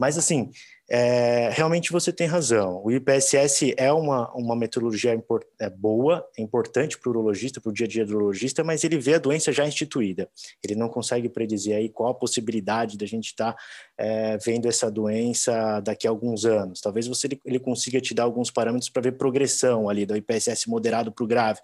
Mas, 0.00 0.16
assim, 0.16 0.50
é, 0.88 1.48
realmente 1.50 1.90
você 1.90 2.12
tem 2.12 2.26
razão. 2.26 2.82
O 2.84 2.90
IPSS 2.90 3.74
é 3.76 3.90
uma, 3.90 4.30
uma 4.34 4.54
metodologia 4.54 5.14
import, 5.14 5.46
é 5.58 5.70
boa, 5.70 6.26
é 6.36 6.42
importante 6.42 6.98
para 6.98 7.08
o 7.08 7.12
urologista, 7.12 7.60
para 7.60 7.70
o 7.70 7.72
dia 7.72 7.86
a 7.86 7.88
dia 7.88 8.04
do 8.04 8.14
urologista, 8.14 8.62
mas 8.62 8.84
ele 8.84 8.98
vê 8.98 9.14
a 9.14 9.18
doença 9.18 9.50
já 9.50 9.66
instituída. 9.66 10.28
Ele 10.62 10.74
não 10.74 10.88
consegue 10.88 11.28
predizer 11.28 11.76
aí 11.76 11.88
qual 11.88 12.10
a 12.10 12.14
possibilidade 12.14 12.98
da 12.98 13.06
gente 13.06 13.26
estar 13.26 13.54
tá, 13.54 13.58
é, 13.96 14.36
vendo 14.38 14.68
essa 14.68 14.90
doença 14.90 15.80
daqui 15.80 16.06
a 16.06 16.10
alguns 16.10 16.44
anos. 16.44 16.80
Talvez 16.80 17.06
você 17.06 17.28
ele 17.44 17.58
consiga 17.58 18.00
te 18.00 18.12
dar 18.12 18.24
alguns 18.24 18.50
parâmetros 18.50 18.90
para 18.90 19.02
ver 19.02 19.12
progressão 19.12 19.88
ali 19.88 20.04
do 20.04 20.16
IPSS 20.16 20.68
moderado 20.68 21.10
para 21.10 21.24
o 21.24 21.26
grave. 21.26 21.60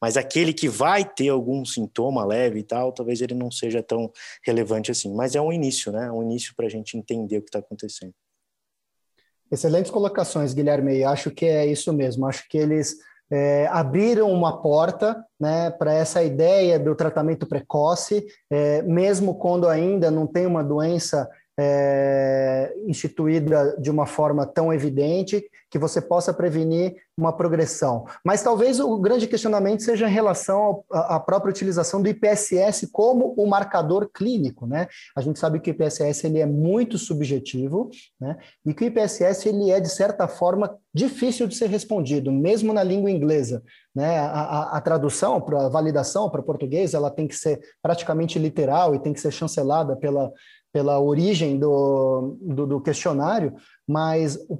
Mas 0.00 0.16
aquele 0.16 0.52
que 0.52 0.68
vai 0.68 1.04
ter 1.04 1.28
algum 1.28 1.64
sintoma 1.64 2.24
leve 2.24 2.60
e 2.60 2.62
tal, 2.64 2.90
talvez 2.90 3.20
ele 3.20 3.34
não 3.34 3.50
seja 3.50 3.82
tão 3.82 4.10
relevante 4.44 4.90
assim. 4.90 5.14
Mas 5.14 5.36
é 5.36 5.40
um 5.40 5.52
início, 5.52 5.92
né? 5.92 6.06
É 6.06 6.12
um 6.12 6.22
início 6.22 6.54
para 6.56 6.66
a 6.66 6.70
gente 6.70 6.96
entender 6.96 7.38
o 7.38 7.42
que 7.42 7.48
está 7.48 7.60
acontecendo. 7.60 8.12
Excelentes 9.52 9.90
colocações, 9.90 10.54
Guilherme. 10.54 11.04
Acho 11.04 11.30
que 11.30 11.44
é 11.44 11.66
isso 11.66 11.92
mesmo. 11.92 12.26
Acho 12.26 12.48
que 12.48 12.56
eles 12.56 12.96
é, 13.30 13.68
abriram 13.70 14.32
uma 14.32 14.62
porta 14.62 15.22
né, 15.38 15.70
para 15.70 15.92
essa 15.92 16.22
ideia 16.22 16.78
do 16.78 16.94
tratamento 16.94 17.46
precoce, 17.46 18.24
é, 18.50 18.80
mesmo 18.80 19.34
quando 19.34 19.68
ainda 19.68 20.10
não 20.10 20.26
tem 20.26 20.46
uma 20.46 20.64
doença 20.64 21.28
é, 21.64 22.74
instituída 22.86 23.76
de 23.78 23.90
uma 23.90 24.04
forma 24.04 24.44
tão 24.44 24.72
evidente 24.72 25.44
que 25.70 25.78
você 25.78 26.02
possa 26.02 26.34
prevenir 26.34 26.96
uma 27.16 27.32
progressão. 27.32 28.04
Mas 28.22 28.42
talvez 28.42 28.78
o 28.78 28.98
grande 28.98 29.26
questionamento 29.26 29.82
seja 29.82 30.06
em 30.06 30.12
relação 30.12 30.84
à 30.90 31.18
própria 31.18 31.50
utilização 31.50 32.02
do 32.02 32.10
IPSS 32.10 32.88
como 32.92 33.32
o 33.38 33.46
marcador 33.46 34.10
clínico, 34.12 34.66
né? 34.66 34.86
A 35.16 35.22
gente 35.22 35.38
sabe 35.38 35.60
que 35.60 35.70
o 35.70 35.72
IPSS 35.72 36.26
ele 36.26 36.40
é 36.40 36.46
muito 36.46 36.98
subjetivo, 36.98 37.88
né? 38.20 38.36
E 38.66 38.74
que 38.74 38.84
o 38.84 38.86
IPSS 38.86 39.48
ele 39.48 39.70
é 39.70 39.80
de 39.80 39.88
certa 39.88 40.28
forma 40.28 40.76
difícil 40.94 41.46
de 41.46 41.54
ser 41.54 41.70
respondido, 41.70 42.30
mesmo 42.30 42.74
na 42.74 42.82
língua 42.82 43.10
inglesa, 43.10 43.62
né? 43.94 44.18
A, 44.18 44.26
a, 44.26 44.76
a 44.76 44.80
tradução 44.82 45.40
para 45.40 45.70
validação 45.70 46.28
para 46.28 46.42
português 46.42 46.92
ela 46.92 47.10
tem 47.10 47.26
que 47.26 47.34
ser 47.34 47.60
praticamente 47.80 48.38
literal 48.38 48.94
e 48.94 48.98
tem 48.98 49.14
que 49.14 49.20
ser 49.20 49.30
chancelada 49.30 49.96
pela 49.96 50.30
pela 50.72 50.98
origem 50.98 51.58
do, 51.58 52.36
do, 52.40 52.66
do 52.66 52.80
questionário, 52.80 53.54
mas 53.86 54.36
o, 54.48 54.58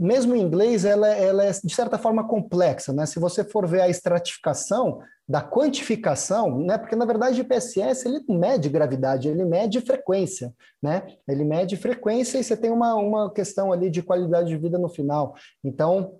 mesmo 0.00 0.34
em 0.34 0.40
inglês 0.40 0.84
ela, 0.84 1.08
ela, 1.08 1.44
é 1.44 1.50
de 1.50 1.74
certa 1.74 1.98
forma 1.98 2.26
complexa, 2.26 2.92
né? 2.92 3.04
Se 3.04 3.20
você 3.20 3.44
for 3.44 3.66
ver 3.66 3.82
a 3.82 3.88
estratificação 3.88 5.00
da 5.28 5.42
quantificação, 5.42 6.58
né? 6.58 6.78
Porque 6.78 6.96
na 6.96 7.04
verdade 7.04 7.42
o 7.42 7.44
PSS 7.44 8.08
ele 8.08 8.24
mede 8.28 8.70
gravidade, 8.70 9.28
ele 9.28 9.44
mede 9.44 9.80
frequência, 9.82 10.54
né? 10.82 11.02
Ele 11.28 11.44
mede 11.44 11.76
frequência 11.76 12.38
e 12.38 12.44
você 12.44 12.56
tem 12.56 12.70
uma, 12.70 12.94
uma 12.94 13.30
questão 13.30 13.72
ali 13.72 13.90
de 13.90 14.02
qualidade 14.02 14.48
de 14.48 14.56
vida 14.56 14.78
no 14.78 14.88
final. 14.88 15.34
Então, 15.62 16.14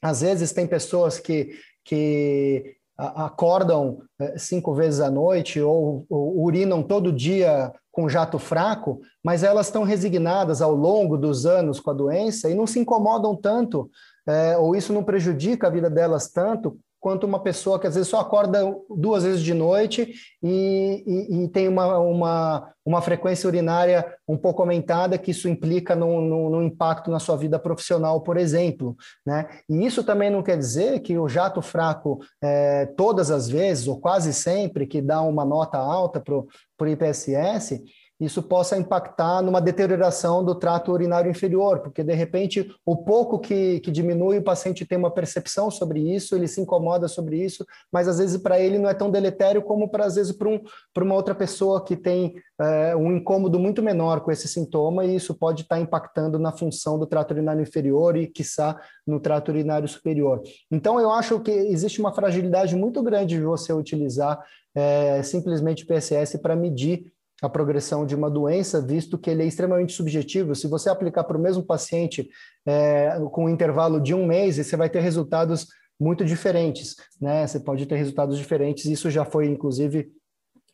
às 0.00 0.22
vezes 0.22 0.52
tem 0.52 0.66
pessoas 0.66 1.18
que 1.18 1.50
que 1.84 2.76
acordam 3.00 3.98
é, 4.20 4.36
cinco 4.36 4.74
vezes 4.74 5.00
à 5.00 5.10
noite 5.10 5.60
ou, 5.60 6.04
ou, 6.08 6.42
urinam 6.42 6.82
todo 6.82 7.12
dia 7.12 7.72
com 7.90 8.08
jato 8.08 8.38
fraco, 8.38 9.00
mas 9.24 9.42
elas 9.42 9.66
estão 9.66 9.82
resignadas 9.82 10.62
ao 10.62 10.74
longo 10.74 11.16
dos 11.16 11.46
anos 11.46 11.80
com 11.80 11.90
a 11.90 11.94
doença 11.94 12.48
e 12.48 12.54
não 12.54 12.66
se 12.66 12.78
incomodam 12.78 13.34
tanto, 13.34 13.90
é, 14.26 14.56
ou 14.56 14.76
isso 14.76 14.92
não 14.92 15.02
prejudica 15.02 15.66
a 15.66 15.70
vida 15.70 15.90
delas 15.90 16.30
tanto 16.30 16.78
quanto 17.00 17.26
uma 17.26 17.40
pessoa 17.40 17.80
que 17.80 17.86
às 17.86 17.94
vezes 17.94 18.10
só 18.10 18.20
acorda 18.20 18.60
duas 18.90 19.24
vezes 19.24 19.42
de 19.42 19.54
noite 19.54 20.12
e, 20.42 21.02
e, 21.06 21.44
e 21.44 21.48
tem 21.48 21.66
uma, 21.66 21.98
uma, 21.98 22.72
uma 22.84 23.00
frequência 23.00 23.48
urinária 23.48 24.06
um 24.28 24.36
pouco 24.36 24.60
aumentada, 24.60 25.16
que 25.16 25.30
isso 25.30 25.48
implica 25.48 25.96
no, 25.96 26.20
no, 26.20 26.50
no, 26.50 26.62
impacto 26.62 27.10
na 27.10 27.18
sua 27.18 27.36
vida 27.36 27.58
profissional, 27.58 28.20
por 28.20 28.36
exemplo. 28.36 28.94
Né? 29.24 29.48
E 29.68 29.84
isso 29.84 30.04
também 30.04 30.28
não 30.28 30.42
quer 30.42 30.58
dizer 30.58 31.00
que 31.00 31.18
o 31.18 31.28
jato 31.28 31.62
fraco, 31.62 32.20
é, 32.42 32.84
todas 32.96 33.30
as 33.30 33.48
vezes, 33.48 33.88
ou 33.88 33.98
quase 33.98 34.34
sempre, 34.34 34.86
que 34.86 35.00
dá 35.00 35.22
uma 35.22 35.44
nota 35.44 35.78
alta 35.78 36.20
para 36.20 36.34
o 36.36 36.86
IPSS, 36.86 37.82
isso 38.20 38.42
possa 38.42 38.76
impactar 38.76 39.40
numa 39.42 39.60
deterioração 39.60 40.44
do 40.44 40.54
trato 40.54 40.92
urinário 40.92 41.30
inferior, 41.30 41.80
porque 41.80 42.04
de 42.04 42.12
repente 42.12 42.70
o 42.84 42.96
pouco 42.96 43.38
que, 43.38 43.80
que 43.80 43.90
diminui, 43.90 44.38
o 44.38 44.42
paciente 44.42 44.84
tem 44.84 44.98
uma 44.98 45.10
percepção 45.10 45.70
sobre 45.70 46.00
isso, 46.00 46.36
ele 46.36 46.46
se 46.46 46.60
incomoda 46.60 47.08
sobre 47.08 47.42
isso, 47.42 47.64
mas 47.90 48.06
às 48.06 48.18
vezes 48.18 48.36
para 48.36 48.60
ele 48.60 48.78
não 48.78 48.90
é 48.90 48.94
tão 48.94 49.10
deletério 49.10 49.62
como 49.62 49.88
para 49.88 50.04
às 50.04 50.16
vezes 50.16 50.32
para 50.32 50.48
um, 50.48 50.60
uma 50.98 51.14
outra 51.14 51.34
pessoa 51.34 51.82
que 51.82 51.96
tem 51.96 52.34
é, 52.60 52.94
um 52.94 53.16
incômodo 53.16 53.58
muito 53.58 53.82
menor 53.82 54.20
com 54.20 54.30
esse 54.30 54.46
sintoma, 54.46 55.04
e 55.04 55.16
isso 55.16 55.34
pode 55.34 55.62
estar 55.62 55.76
tá 55.76 55.80
impactando 55.80 56.38
na 56.38 56.52
função 56.52 56.98
do 56.98 57.06
trato 57.06 57.32
urinário 57.32 57.62
inferior 57.62 58.16
e, 58.16 58.26
quiçá, 58.26 58.78
no 59.06 59.18
trato 59.18 59.50
urinário 59.50 59.88
superior. 59.88 60.42
Então, 60.70 61.00
eu 61.00 61.10
acho 61.10 61.40
que 61.40 61.50
existe 61.50 62.00
uma 62.00 62.12
fragilidade 62.12 62.76
muito 62.76 63.02
grande 63.02 63.36
de 63.36 63.42
você 63.42 63.72
utilizar 63.72 64.38
é, 64.74 65.22
simplesmente 65.22 65.86
PSS 65.86 66.38
para 66.38 66.54
medir 66.54 67.10
a 67.42 67.48
progressão 67.48 68.04
de 68.04 68.14
uma 68.14 68.30
doença, 68.30 68.80
visto 68.80 69.18
que 69.18 69.30
ele 69.30 69.42
é 69.42 69.46
extremamente 69.46 69.92
subjetivo. 69.92 70.54
Se 70.54 70.66
você 70.66 70.88
aplicar 70.90 71.24
para 71.24 71.36
o 71.36 71.40
mesmo 71.40 71.62
paciente 71.62 72.28
é, 72.66 73.18
com 73.32 73.46
um 73.46 73.48
intervalo 73.48 74.00
de 74.00 74.14
um 74.14 74.26
mês, 74.26 74.56
você 74.56 74.76
vai 74.76 74.88
ter 74.88 75.00
resultados 75.00 75.66
muito 75.98 76.24
diferentes, 76.24 76.96
né? 77.20 77.46
Você 77.46 77.60
pode 77.60 77.84
ter 77.84 77.96
resultados 77.96 78.38
diferentes, 78.38 78.86
isso 78.86 79.10
já 79.10 79.24
foi, 79.24 79.46
inclusive, 79.46 80.10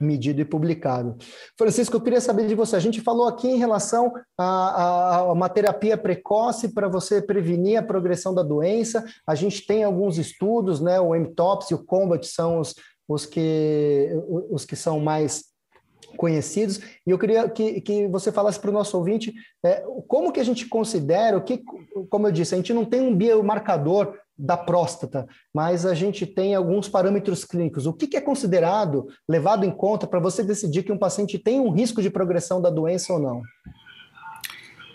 medido 0.01 0.41
e 0.41 0.45
publicado. 0.45 1.17
Francisco, 1.59 1.97
eu 1.97 2.01
queria 2.01 2.21
saber 2.21 2.47
de 2.47 2.55
você. 2.55 2.77
A 2.77 2.81
gente 2.81 3.01
falou 3.01 3.27
aqui 3.27 3.49
em 3.49 3.59
relação 3.59 4.13
a, 4.39 4.45
a, 4.45 5.17
a 5.17 5.33
uma 5.33 5.49
terapia 5.49 5.97
precoce 5.97 6.69
para 6.69 6.87
você 6.87 7.21
prevenir 7.21 7.79
a 7.79 7.83
progressão 7.83 8.35
da 8.35 8.43
doença. 8.43 9.05
A 9.27 9.35
gente 9.35 9.67
tem 9.67 9.85
alguns 9.85 10.19
estudos, 10.19 10.81
né? 10.81 11.01
O 11.01 11.15
MTOPS 11.15 11.71
e 11.71 11.75
o 11.75 11.85
COMBAT 11.85 12.27
são 12.27 12.61
os, 12.61 12.75
os, 13.09 13.27
que, 13.27 14.11
os 14.51 14.65
que 14.65 14.77
são 14.77 15.01
mais 15.01 15.56
conhecidos. 16.17 16.81
E 17.07 17.11
eu 17.11 17.19
queria 17.19 17.49
que, 17.49 17.81
que 17.81 18.09
você 18.09 18.33
falasse 18.33 18.59
para 18.59 18.71
o 18.71 18.75
nosso 18.75 18.97
ouvinte 18.97 19.33
é, 19.65 19.85
como 20.09 20.33
que 20.33 20.41
a 20.41 20.45
gente 20.45 20.67
considera, 20.67 21.37
o 21.37 21.43
que, 21.43 21.63
como 22.09 22.27
eu 22.27 22.33
disse, 22.33 22.55
a 22.55 22.57
gente 22.57 22.73
não 22.73 22.85
tem 22.85 23.01
um 23.01 23.15
biomarcador 23.15 24.15
da 24.39 24.57
próstata, 24.57 25.27
mas 25.55 25.87
a 25.87 25.95
gente 25.95 26.27
tem 26.27 26.55
alguns 26.55 26.89
parâmetros 26.89 27.45
clínicos. 27.45 27.87
O 27.87 27.93
que, 27.93 28.07
que 28.07 28.17
é 28.17 28.21
considerado, 28.21 29.07
levado 29.29 29.65
em 29.65 29.71
conta 29.71 30.07
para 30.07 30.21
você 30.21 30.43
decidir 30.43 30.83
que 30.83 30.93
um 30.93 30.99
paciente 30.99 31.39
tem 31.39 31.59
um 31.59 31.71
risco 31.71 32.03
de 32.03 32.11
progressão 32.11 32.61
da 32.61 32.69
doença 32.69 33.15
ou 33.15 33.19
não? 33.19 33.43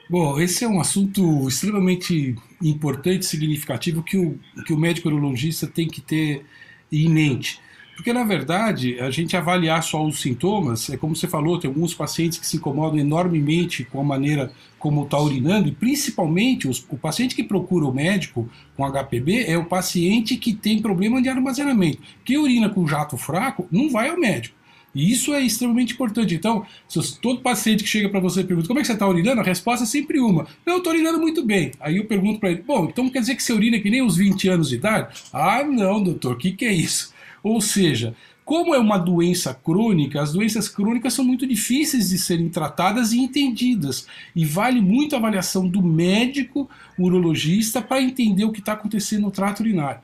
Bom, 0.10 0.40
esse 0.40 0.66
é 0.66 0.68
um 0.68 0.80
assunto 0.80 1.48
extremamente 1.48 2.36
importante, 2.62 3.26
significativo, 3.26 4.04
que 4.04 4.18
o, 4.18 4.38
que 4.66 4.74
o 4.74 4.78
médico 4.78 5.08
urologista 5.08 5.66
tem 5.66 5.88
que 5.88 6.02
ter 6.02 6.46
em 6.92 7.10
mente. 7.10 7.62
Porque, 8.02 8.14
na 8.14 8.24
verdade, 8.24 9.00
a 9.00 9.12
gente 9.12 9.38
avaliar 9.38 9.84
só 9.84 10.04
os 10.04 10.22
sintomas, 10.22 10.90
é 10.90 10.98
como 10.98 11.16
você 11.16 11.28
falou, 11.28 11.60
tem 11.60 11.68
alguns 11.68 11.94
pacientes 11.94 12.40
que 12.40 12.48
se 12.48 12.58
incomodam 12.58 12.98
enormemente 12.98 13.84
com 13.84 14.02
a 14.02 14.04
maneira 14.04 14.52
como 14.80 15.04
está 15.04 15.20
urinando, 15.20 15.70
e 15.70 15.72
principalmente 15.72 16.68
os, 16.68 16.84
o 16.90 16.98
paciente 16.98 17.36
que 17.36 17.44
procura 17.44 17.86
o 17.86 17.94
médico 17.94 18.50
com 18.76 18.92
HPB 18.92 19.46
é 19.46 19.56
o 19.56 19.66
paciente 19.66 20.36
que 20.36 20.52
tem 20.52 20.82
problema 20.82 21.22
de 21.22 21.30
armazenamento. 21.30 22.00
Quem 22.26 22.40
urina 22.40 22.70
com 22.70 22.88
jato 22.88 23.18
fraco 23.18 23.68
não 23.72 23.88
vai 23.88 24.10
ao 24.10 24.18
médico. 24.18 24.56
E 24.96 25.12
isso 25.12 25.32
é 25.36 25.44
extremamente 25.44 25.94
importante. 25.94 26.34
Então, 26.34 26.66
se 26.88 27.22
todo 27.22 27.42
paciente 27.42 27.84
que 27.84 27.90
chega 27.90 28.10
para 28.10 28.20
você 28.20 28.42
e 28.42 28.44
pergunta 28.44 28.68
como 28.68 28.80
é 28.80 28.82
que 28.82 28.88
você 28.88 28.94
está 28.94 29.08
urinando, 29.08 29.42
a 29.42 29.44
resposta 29.44 29.84
é 29.84 29.88
sempre 29.88 30.20
uma: 30.20 30.48
Não, 30.66 30.74
eu 30.74 30.78
estou 30.80 30.92
urinando 30.92 31.20
muito 31.20 31.46
bem. 31.46 31.72
Aí 31.80 31.98
eu 31.98 32.06
pergunto 32.06 32.40
para 32.40 32.50
ele: 32.50 32.64
Bom, 32.64 32.86
então 32.86 33.08
quer 33.12 33.20
dizer 33.20 33.36
que 33.36 33.44
você 33.44 33.54
urina 33.54 33.80
que 33.80 33.92
nem 33.92 34.02
uns 34.02 34.18
20 34.18 34.50
anos 34.50 34.70
de 34.70 34.76
idade? 34.76 35.16
Ah, 35.32 35.64
não, 35.64 36.02
doutor, 36.02 36.34
o 36.34 36.38
que, 36.38 36.52
que 36.52 36.66
é 36.66 36.74
isso? 36.74 37.14
Ou 37.44 37.60
seja, 37.60 38.16
como 38.44 38.76
é 38.76 38.80
uma 38.80 38.98
doença 38.98 39.54
crônica, 39.54 40.22
as 40.22 40.34
doenças 40.34 40.68
crônicas 40.68 41.14
são 41.14 41.24
muito 41.24 41.48
difíceis 41.48 42.10
de 42.10 42.18
serem 42.18 42.50
tratadas 42.50 43.14
e 43.14 43.20
entendidas. 43.20 44.08
E 44.36 44.44
vale 44.44 44.82
muito 44.82 45.16
a 45.16 45.20
avaliação 45.20 45.68
do 45.68 45.82
médico 45.82 46.70
urologista 46.98 47.82
para 47.82 48.02
entender 48.02 48.44
o 48.44 48.52
que 48.52 48.60
está 48.60 48.74
acontecendo 48.74 49.22
no 49.22 49.32
trato 49.32 49.62
urinário. 49.62 50.02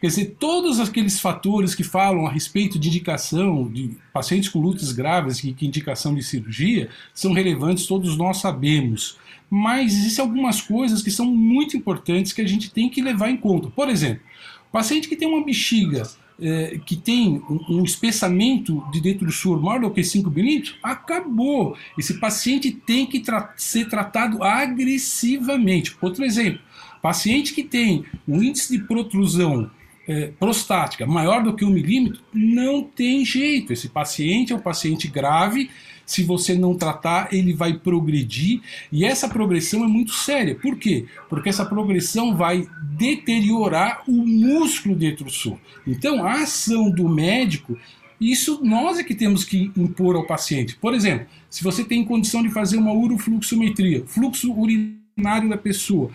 Quer 0.00 0.06
dizer, 0.06 0.36
todos 0.38 0.78
aqueles 0.78 1.18
fatores 1.18 1.74
que 1.74 1.82
falam 1.82 2.24
a 2.24 2.30
respeito 2.30 2.78
de 2.78 2.86
indicação 2.86 3.68
de 3.68 3.96
pacientes 4.12 4.48
com 4.48 4.60
lutas 4.60 4.92
graves 4.92 5.42
e 5.42 5.52
que 5.52 5.66
indicação 5.66 6.14
de 6.14 6.22
cirurgia 6.22 6.88
são 7.12 7.32
relevantes, 7.32 7.86
todos 7.86 8.16
nós 8.16 8.36
sabemos. 8.36 9.18
Mas 9.50 9.92
existem 9.94 10.24
algumas 10.24 10.60
coisas 10.60 11.02
que 11.02 11.10
são 11.10 11.26
muito 11.26 11.76
importantes 11.76 12.32
que 12.32 12.42
a 12.42 12.46
gente 12.46 12.70
tem 12.70 12.88
que 12.88 13.02
levar 13.02 13.28
em 13.28 13.36
conta. 13.36 13.70
Por 13.70 13.88
exemplo, 13.88 14.22
paciente 14.70 15.08
que 15.08 15.16
tem 15.16 15.26
uma 15.26 15.44
bexiga 15.44 16.08
é, 16.40 16.78
que 16.84 16.96
tem 16.96 17.42
um, 17.50 17.80
um 17.80 17.84
espessamento 17.84 18.84
de 18.92 19.00
dentro 19.00 19.26
do 19.26 19.32
suor 19.32 19.60
maior 19.60 19.80
do 19.80 19.90
que 19.90 20.04
5 20.04 20.30
milímetros, 20.30 20.76
acabou. 20.82 21.76
Esse 21.98 22.18
paciente 22.18 22.70
tem 22.70 23.06
que 23.06 23.20
tra 23.20 23.52
ser 23.56 23.88
tratado 23.88 24.42
agressivamente. 24.42 25.96
Outro 26.00 26.24
exemplo, 26.24 26.60
paciente 27.02 27.52
que 27.52 27.62
tem 27.62 28.04
um 28.26 28.42
índice 28.42 28.76
de 28.76 28.84
protrusão 28.84 29.70
é, 30.06 30.28
prostática 30.38 31.06
maior 31.06 31.42
do 31.42 31.54
que 31.54 31.64
um 31.64 31.70
milímetro, 31.70 32.22
não 32.32 32.82
tem 32.82 33.24
jeito. 33.24 33.72
Esse 33.72 33.88
paciente 33.88 34.52
é 34.52 34.56
um 34.56 34.60
paciente 34.60 35.08
grave 35.08 35.68
se 36.08 36.22
você 36.22 36.54
não 36.54 36.74
tratar, 36.74 37.28
ele 37.30 37.52
vai 37.52 37.74
progredir 37.74 38.62
e 38.90 39.04
essa 39.04 39.28
progressão 39.28 39.84
é 39.84 39.86
muito 39.86 40.12
séria. 40.12 40.54
Por 40.54 40.76
quê? 40.76 41.04
Porque 41.28 41.50
essa 41.50 41.66
progressão 41.66 42.34
vai 42.34 42.66
deteriorar 42.96 44.02
o 44.08 44.26
músculo 44.26 44.96
detrusor. 44.96 45.58
Então, 45.86 46.24
a 46.24 46.42
ação 46.42 46.90
do 46.90 47.06
médico 47.06 47.76
isso 48.18 48.60
nós 48.64 48.98
é 48.98 49.04
que 49.04 49.14
temos 49.14 49.44
que 49.44 49.70
impor 49.76 50.16
ao 50.16 50.26
paciente. 50.26 50.76
Por 50.76 50.92
exemplo, 50.92 51.26
se 51.48 51.62
você 51.62 51.84
tem 51.84 52.04
condição 52.04 52.42
de 52.42 52.48
fazer 52.48 52.76
uma 52.78 52.92
urofluxometria, 52.92 54.02
fluxo 54.06 54.52
urinário 54.52 55.48
da 55.48 55.56
pessoa, 55.56 56.10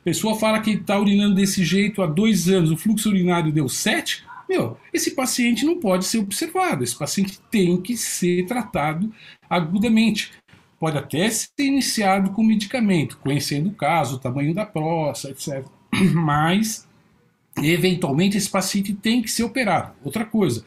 a 0.00 0.04
pessoa 0.04 0.38
fala 0.38 0.60
que 0.60 0.70
está 0.70 0.98
urinando 0.98 1.34
desse 1.34 1.62
jeito 1.64 2.00
há 2.00 2.06
dois 2.06 2.48
anos, 2.48 2.70
o 2.70 2.76
fluxo 2.76 3.10
urinário 3.10 3.52
deu 3.52 3.68
7, 3.68 4.24
meu, 4.52 4.76
esse 4.92 5.12
paciente 5.12 5.64
não 5.64 5.80
pode 5.80 6.04
ser 6.04 6.18
observado, 6.18 6.84
esse 6.84 6.96
paciente 6.96 7.40
tem 7.50 7.80
que 7.80 7.96
ser 7.96 8.44
tratado 8.44 9.12
agudamente. 9.48 10.30
Pode 10.78 10.98
até 10.98 11.30
ser 11.30 11.48
iniciado 11.58 12.32
com 12.32 12.42
medicamento, 12.42 13.16
conhecendo 13.18 13.70
o 13.70 13.74
caso, 13.74 14.16
o 14.16 14.18
tamanho 14.18 14.54
da 14.54 14.66
próstata, 14.66 15.32
etc. 15.32 15.66
Mas, 16.14 16.86
eventualmente, 17.56 18.36
esse 18.36 18.50
paciente 18.50 18.92
tem 18.92 19.22
que 19.22 19.30
ser 19.30 19.44
operado. 19.44 19.94
Outra 20.04 20.24
coisa, 20.24 20.64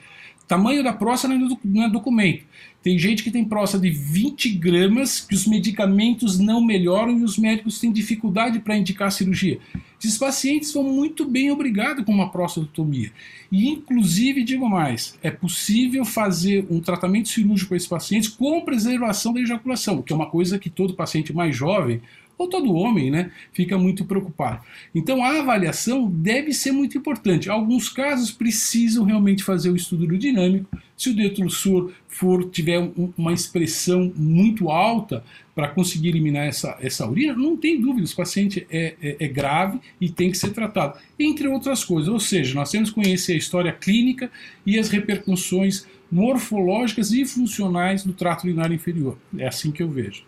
tamanho 0.48 0.84
da 0.84 0.94
próstata 0.94 1.36
não 1.64 1.84
é 1.84 1.90
documento. 1.90 2.46
Tem 2.86 3.00
gente 3.00 3.24
que 3.24 3.32
tem 3.32 3.44
próstata 3.44 3.82
de 3.82 3.90
20 3.90 4.48
gramas, 4.60 5.20
que 5.20 5.34
os 5.34 5.48
medicamentos 5.48 6.38
não 6.38 6.64
melhoram 6.64 7.18
e 7.18 7.24
os 7.24 7.36
médicos 7.36 7.80
têm 7.80 7.92
dificuldade 7.92 8.60
para 8.60 8.78
indicar 8.78 9.12
cirurgia. 9.12 9.58
Esses 10.00 10.20
pacientes 10.20 10.70
são 10.70 10.84
muito 10.84 11.28
bem 11.28 11.50
obrigados 11.50 12.06
com 12.06 12.12
uma 12.12 12.30
prostatotomia. 12.30 13.12
E, 13.52 13.70
inclusive, 13.70 14.44
digo 14.44 14.70
mais, 14.70 15.18
é 15.24 15.32
possível 15.32 16.06
fazer 16.06 16.64
um 16.70 16.80
tratamento 16.80 17.28
cirúrgico 17.28 17.70
para 17.70 17.78
esses 17.78 17.90
pacientes 17.90 18.30
com 18.30 18.62
preservação 18.62 19.34
da 19.34 19.42
ejaculação, 19.42 20.04
que 20.04 20.14
é 20.14 20.16
uma 20.16 20.30
coisa 20.30 20.60
que 20.60 20.70
todo 20.70 20.94
paciente 20.94 21.34
mais 21.34 21.56
jovem 21.56 22.00
ou 22.38 22.50
todo 22.50 22.74
homem, 22.74 23.10
né, 23.10 23.32
fica 23.54 23.78
muito 23.78 24.06
preocupado. 24.06 24.62
Então 24.94 25.24
a 25.24 25.40
avaliação 25.40 26.10
deve 26.10 26.54
ser 26.54 26.72
muito 26.72 26.98
importante. 26.98 27.50
Alguns 27.50 27.90
casos 27.90 28.32
precisam 28.32 29.06
realmente 29.06 29.44
fazer 29.44 29.70
o 29.70 29.76
estudo 29.76 30.04
aerodinâmico. 30.04 30.78
Se 30.98 31.10
o 31.10 31.16
detrusor 31.16 31.92
for 32.08 32.50
tiver 32.50 32.80
um, 32.80 33.12
uma 33.18 33.34
expressão 33.34 34.14
muito 34.16 34.70
alta 34.70 35.24
para 35.54 35.68
conseguir 35.68 36.10
eliminar 36.10 36.46
essa, 36.48 36.78
essa 36.82 37.08
urina, 37.08 37.34
não 37.34 37.58
tem 37.58 37.80
dúvida, 37.80 38.08
o 38.08 38.16
paciente 38.16 38.66
é, 38.70 38.96
é, 39.02 39.16
é 39.20 39.28
grave 39.28 39.80
e 40.00 40.10
tem 40.10 40.32
que 40.32 40.38
ser 40.38 40.52
tratado, 40.52 40.98
entre 41.20 41.48
outras 41.48 41.84
coisas. 41.84 42.10
Ou 42.10 42.20
seja, 42.20 42.56
nós 42.56 42.72
temos 42.72 42.90
que 42.90 42.96
conhecer 42.96 43.34
a 43.34 43.38
história 43.38 43.72
clínica 43.72 44.32
e 44.66 44.80
as 44.80 44.90
repercussões 44.90 45.86
morfológicas 46.12 47.12
e 47.12 47.26
funcionais 47.26 48.04
do 48.04 48.14
trato 48.14 48.46
urinário 48.46 48.76
inferior. 48.76 49.18
É 49.38 49.48
assim 49.48 49.72
que 49.72 49.84
eu 49.84 49.90
vejo. 49.90 50.24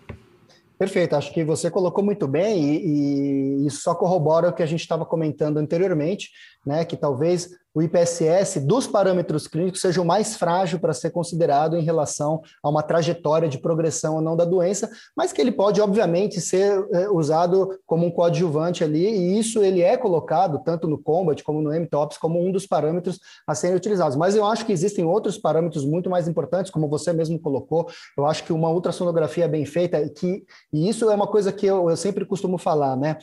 Perfeito, 0.78 1.16
acho 1.16 1.34
que 1.34 1.44
você 1.44 1.72
colocou 1.72 2.04
muito 2.04 2.28
bem 2.28 2.64
e, 2.64 3.64
e 3.64 3.68
isso 3.68 3.82
só 3.82 3.96
corrobora 3.96 4.50
o 4.50 4.54
que 4.54 4.62
a 4.62 4.66
gente 4.68 4.82
estava 4.82 5.06
comentando 5.06 5.58
anteriormente, 5.58 6.30
né, 6.68 6.84
que 6.84 6.98
talvez 6.98 7.50
o 7.78 7.82
IPSS 7.84 8.62
dos 8.62 8.88
parâmetros 8.88 9.48
clínicos 9.48 9.82
seja 9.82 10.02
o 10.02 10.06
mais 10.06 10.36
frágil 10.36 10.80
para 10.80 10.94
ser 10.94 11.12
considerado 11.12 11.78
em 11.78 11.84
relação 11.84 12.42
a 12.64 12.70
uma 12.72 12.82
trajetória 12.82 13.48
de 13.48 13.60
progressão 13.60 14.16
ou 14.16 14.22
não 14.22 14.36
da 14.36 14.44
doença, 14.44 14.90
mas 15.16 15.32
que 15.32 15.40
ele 15.40 15.52
pode, 15.52 15.80
obviamente, 15.80 16.42
ser 16.42 16.84
é, 16.92 17.08
usado 17.08 17.80
como 17.86 18.04
um 18.04 18.10
coadjuvante 18.10 18.84
ali, 18.84 19.06
e 19.06 19.38
isso 19.38 19.62
ele 19.64 19.84
é 19.84 19.96
colocado 19.96 20.60
tanto 20.66 20.88
no 20.88 20.98
Combat 20.98 21.44
como 21.44 21.62
no 21.62 21.72
MTOPS 21.72 22.18
como 22.18 22.44
um 22.44 22.52
dos 22.52 22.66
parâmetros 22.66 23.20
a 23.46 23.54
serem 23.54 23.78
utilizados. 23.78 24.18
Mas 24.18 24.36
eu 24.36 24.44
acho 24.44 24.66
que 24.66 24.74
existem 24.74 25.06
outros 25.06 25.38
parâmetros 25.38 25.86
muito 25.86 26.10
mais 26.10 26.28
importantes, 26.28 26.72
como 26.72 26.90
você 26.90 27.14
mesmo 27.14 27.40
colocou. 27.40 27.88
Eu 28.18 28.26
acho 28.26 28.44
que 28.44 28.52
uma 28.52 28.72
ultrassonografia 28.72 29.48
bem 29.48 29.66
feita, 29.66 30.10
que, 30.10 30.44
e 30.74 30.90
isso 30.90 31.12
é 31.12 31.14
uma 31.14 31.28
coisa 31.28 31.52
que 31.52 31.68
eu, 31.68 31.92
eu 31.92 31.96
sempre 31.96 32.26
costumo 32.26 32.58
falar, 32.58 32.98
né? 32.98 33.18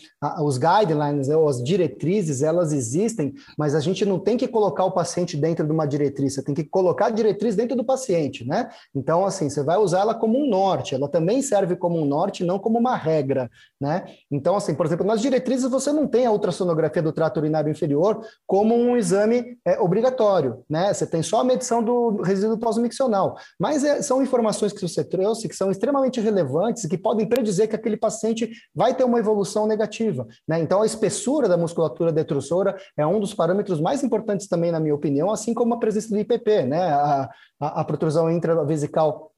Os 0.44 0.58
guidelines, 0.58 1.26
né, 1.26 1.34
as 1.48 1.60
diretrizes, 1.60 2.40
elas 2.40 2.72
existem, 2.72 3.33
mas 3.58 3.74
a 3.74 3.80
gente 3.80 4.04
não 4.04 4.18
tem 4.18 4.36
que 4.36 4.48
colocar 4.48 4.84
o 4.84 4.92
paciente 4.92 5.36
dentro 5.36 5.66
de 5.66 5.72
uma 5.72 5.86
diretriz, 5.86 6.34
você 6.34 6.42
tem 6.42 6.54
que 6.54 6.64
colocar 6.64 7.06
a 7.06 7.10
diretriz 7.10 7.56
dentro 7.56 7.76
do 7.76 7.84
paciente, 7.84 8.46
né? 8.46 8.68
Então, 8.94 9.24
assim, 9.24 9.48
você 9.48 9.62
vai 9.62 9.76
usar 9.76 10.00
ela 10.00 10.14
como 10.14 10.38
um 10.38 10.48
norte, 10.48 10.94
ela 10.94 11.08
também 11.08 11.42
serve 11.42 11.76
como 11.76 12.00
um 12.00 12.04
norte, 12.04 12.44
não 12.44 12.58
como 12.58 12.78
uma 12.78 12.96
regra, 12.96 13.50
né? 13.80 14.04
Então, 14.30 14.56
assim, 14.56 14.74
por 14.74 14.86
exemplo, 14.86 15.06
nas 15.06 15.20
diretrizes 15.20 15.70
você 15.70 15.92
não 15.92 16.06
tem 16.06 16.26
a 16.26 16.32
ultrassonografia 16.32 17.02
do 17.02 17.12
trato 17.12 17.38
urinário 17.38 17.70
inferior 17.70 18.24
como 18.46 18.74
um 18.74 18.96
exame 18.96 19.58
é, 19.64 19.78
obrigatório, 19.78 20.64
né? 20.68 20.92
Você 20.92 21.06
tem 21.06 21.22
só 21.22 21.40
a 21.40 21.44
medição 21.44 21.82
do 21.82 22.22
resíduo 22.22 22.58
pós-miccional, 22.58 23.36
mas 23.58 23.84
é, 23.84 24.02
são 24.02 24.22
informações 24.22 24.72
que 24.72 24.80
você 24.80 25.04
trouxe 25.04 25.48
que 25.48 25.56
são 25.56 25.70
extremamente 25.70 26.20
relevantes 26.20 26.84
e 26.84 26.88
que 26.88 26.98
podem 26.98 27.26
predizer 27.26 27.68
que 27.68 27.76
aquele 27.76 27.96
paciente 27.96 28.50
vai 28.74 28.94
ter 28.94 29.04
uma 29.04 29.18
evolução 29.18 29.66
negativa, 29.66 30.26
né? 30.46 30.60
Então, 30.60 30.82
a 30.82 30.86
espessura 30.86 31.48
da 31.48 31.56
musculatura 31.56 32.12
detrusora 32.12 32.76
é 32.96 33.06
um 33.06 33.20
dos 33.24 33.34
parâmetros 33.34 33.80
mais 33.80 34.02
importantes 34.02 34.46
também, 34.46 34.70
na 34.70 34.80
minha 34.80 34.94
opinião, 34.94 35.30
assim 35.30 35.52
como 35.52 35.74
a 35.74 35.78
presença 35.78 36.08
do 36.08 36.18
IPP, 36.18 36.64
né? 36.64 36.80
A, 36.80 37.30
a, 37.60 37.80
a 37.80 37.84
protrusão 37.84 38.30
intravesical 38.30 39.33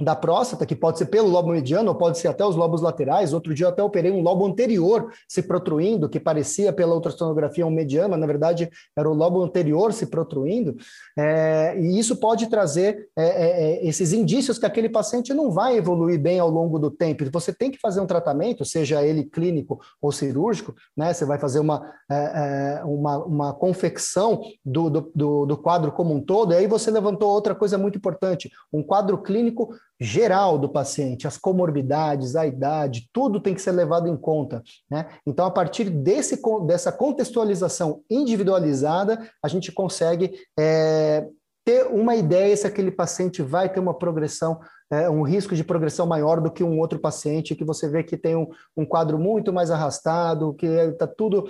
da 0.00 0.16
próstata, 0.16 0.64
que 0.64 0.74
pode 0.74 0.98
ser 0.98 1.06
pelo 1.06 1.28
lobo 1.28 1.50
mediano, 1.50 1.90
ou 1.90 1.94
pode 1.94 2.18
ser 2.18 2.28
até 2.28 2.44
os 2.44 2.56
lobos 2.56 2.80
laterais. 2.80 3.32
Outro 3.32 3.54
dia 3.54 3.66
eu 3.66 3.70
até 3.70 3.82
operei 3.82 4.10
um 4.10 4.22
lobo 4.22 4.46
anterior 4.46 5.12
se 5.28 5.42
protruindo, 5.42 6.08
que 6.08 6.18
parecia 6.18 6.72
pela 6.72 6.94
ultrassonografia 6.94 7.66
um 7.66 7.70
mediano, 7.70 8.16
na 8.16 8.26
verdade 8.26 8.70
era 8.96 9.08
o 9.08 9.14
lobo 9.14 9.42
anterior 9.42 9.92
se 9.92 10.06
protruindo. 10.06 10.76
É, 11.18 11.78
e 11.78 11.98
isso 11.98 12.16
pode 12.16 12.48
trazer 12.48 13.08
é, 13.16 13.24
é, 13.24 13.62
é, 13.62 13.86
esses 13.86 14.12
indícios 14.12 14.58
que 14.58 14.66
aquele 14.66 14.88
paciente 14.88 15.34
não 15.34 15.50
vai 15.50 15.76
evoluir 15.76 16.18
bem 16.18 16.38
ao 16.38 16.48
longo 16.48 16.78
do 16.78 16.90
tempo. 16.90 17.24
Você 17.30 17.52
tem 17.52 17.70
que 17.70 17.78
fazer 17.78 18.00
um 18.00 18.06
tratamento, 18.06 18.64
seja 18.64 19.04
ele 19.04 19.24
clínico 19.24 19.80
ou 20.00 20.10
cirúrgico, 20.10 20.74
né? 20.96 21.12
Você 21.12 21.24
vai 21.24 21.38
fazer 21.38 21.60
uma, 21.60 21.92
é, 22.10 22.14
é, 22.14 22.84
uma, 22.84 23.18
uma 23.24 23.52
confecção 23.52 24.40
do, 24.64 24.88
do, 24.90 25.46
do 25.46 25.56
quadro 25.56 25.92
como 25.92 26.14
um 26.14 26.20
todo, 26.20 26.52
e 26.52 26.56
aí 26.56 26.66
você 26.66 26.90
levantou 26.90 27.30
outra 27.30 27.54
coisa 27.54 27.76
muito 27.76 27.98
importante: 27.98 28.50
um 28.72 28.82
quadro 28.82 29.18
clínico 29.18 29.74
geral 30.00 30.58
do 30.58 30.68
paciente, 30.68 31.26
as 31.26 31.36
comorbidades, 31.36 32.34
a 32.34 32.46
idade, 32.46 33.08
tudo 33.12 33.38
tem 33.38 33.54
que 33.54 33.60
ser 33.60 33.72
levado 33.72 34.08
em 34.08 34.16
conta. 34.16 34.62
Né? 34.90 35.06
Então, 35.26 35.44
a 35.44 35.50
partir 35.50 35.90
desse, 35.90 36.40
dessa 36.66 36.90
contextualização 36.90 38.02
individualizada, 38.08 39.30
a 39.42 39.48
gente 39.48 39.70
consegue 39.70 40.32
é, 40.58 41.26
ter 41.64 41.86
uma 41.86 42.16
ideia 42.16 42.56
se 42.56 42.66
aquele 42.66 42.90
paciente 42.90 43.42
vai 43.42 43.70
ter 43.70 43.78
uma 43.78 43.92
progressão 43.92 44.58
é, 44.90 45.08
um 45.08 45.22
risco 45.22 45.54
de 45.54 45.62
progressão 45.62 46.06
maior 46.06 46.40
do 46.40 46.50
que 46.50 46.64
um 46.64 46.78
outro 46.80 46.98
paciente 46.98 47.54
que 47.54 47.64
você 47.64 47.88
vê 47.88 48.02
que 48.02 48.16
tem 48.16 48.34
um, 48.34 48.48
um 48.76 48.84
quadro 48.84 49.18
muito 49.18 49.52
mais 49.52 49.70
arrastado, 49.70 50.54
que 50.54 50.66
está 50.66 51.06
tudo 51.06 51.48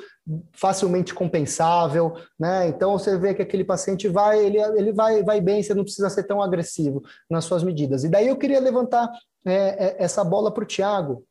facilmente 0.52 1.14
compensável, 1.14 2.14
né? 2.38 2.68
Então 2.68 2.98
você 2.98 3.16
vê 3.16 3.34
que 3.34 3.42
aquele 3.42 3.64
paciente 3.64 4.08
vai, 4.08 4.44
ele, 4.44 4.58
ele 4.58 4.92
vai, 4.92 5.22
vai 5.22 5.40
bem, 5.40 5.62
você 5.62 5.74
não 5.74 5.84
precisa 5.84 6.10
ser 6.10 6.24
tão 6.24 6.42
agressivo 6.42 7.02
nas 7.30 7.44
suas 7.44 7.62
medidas. 7.62 8.04
E 8.04 8.08
daí 8.08 8.28
eu 8.28 8.36
queria 8.36 8.60
levantar 8.60 9.10
é, 9.46 9.86
é 9.86 9.96
essa 9.98 10.22
bola 10.22 10.52
para 10.52 10.64
o 10.64 10.66
Tiago. 10.66 11.24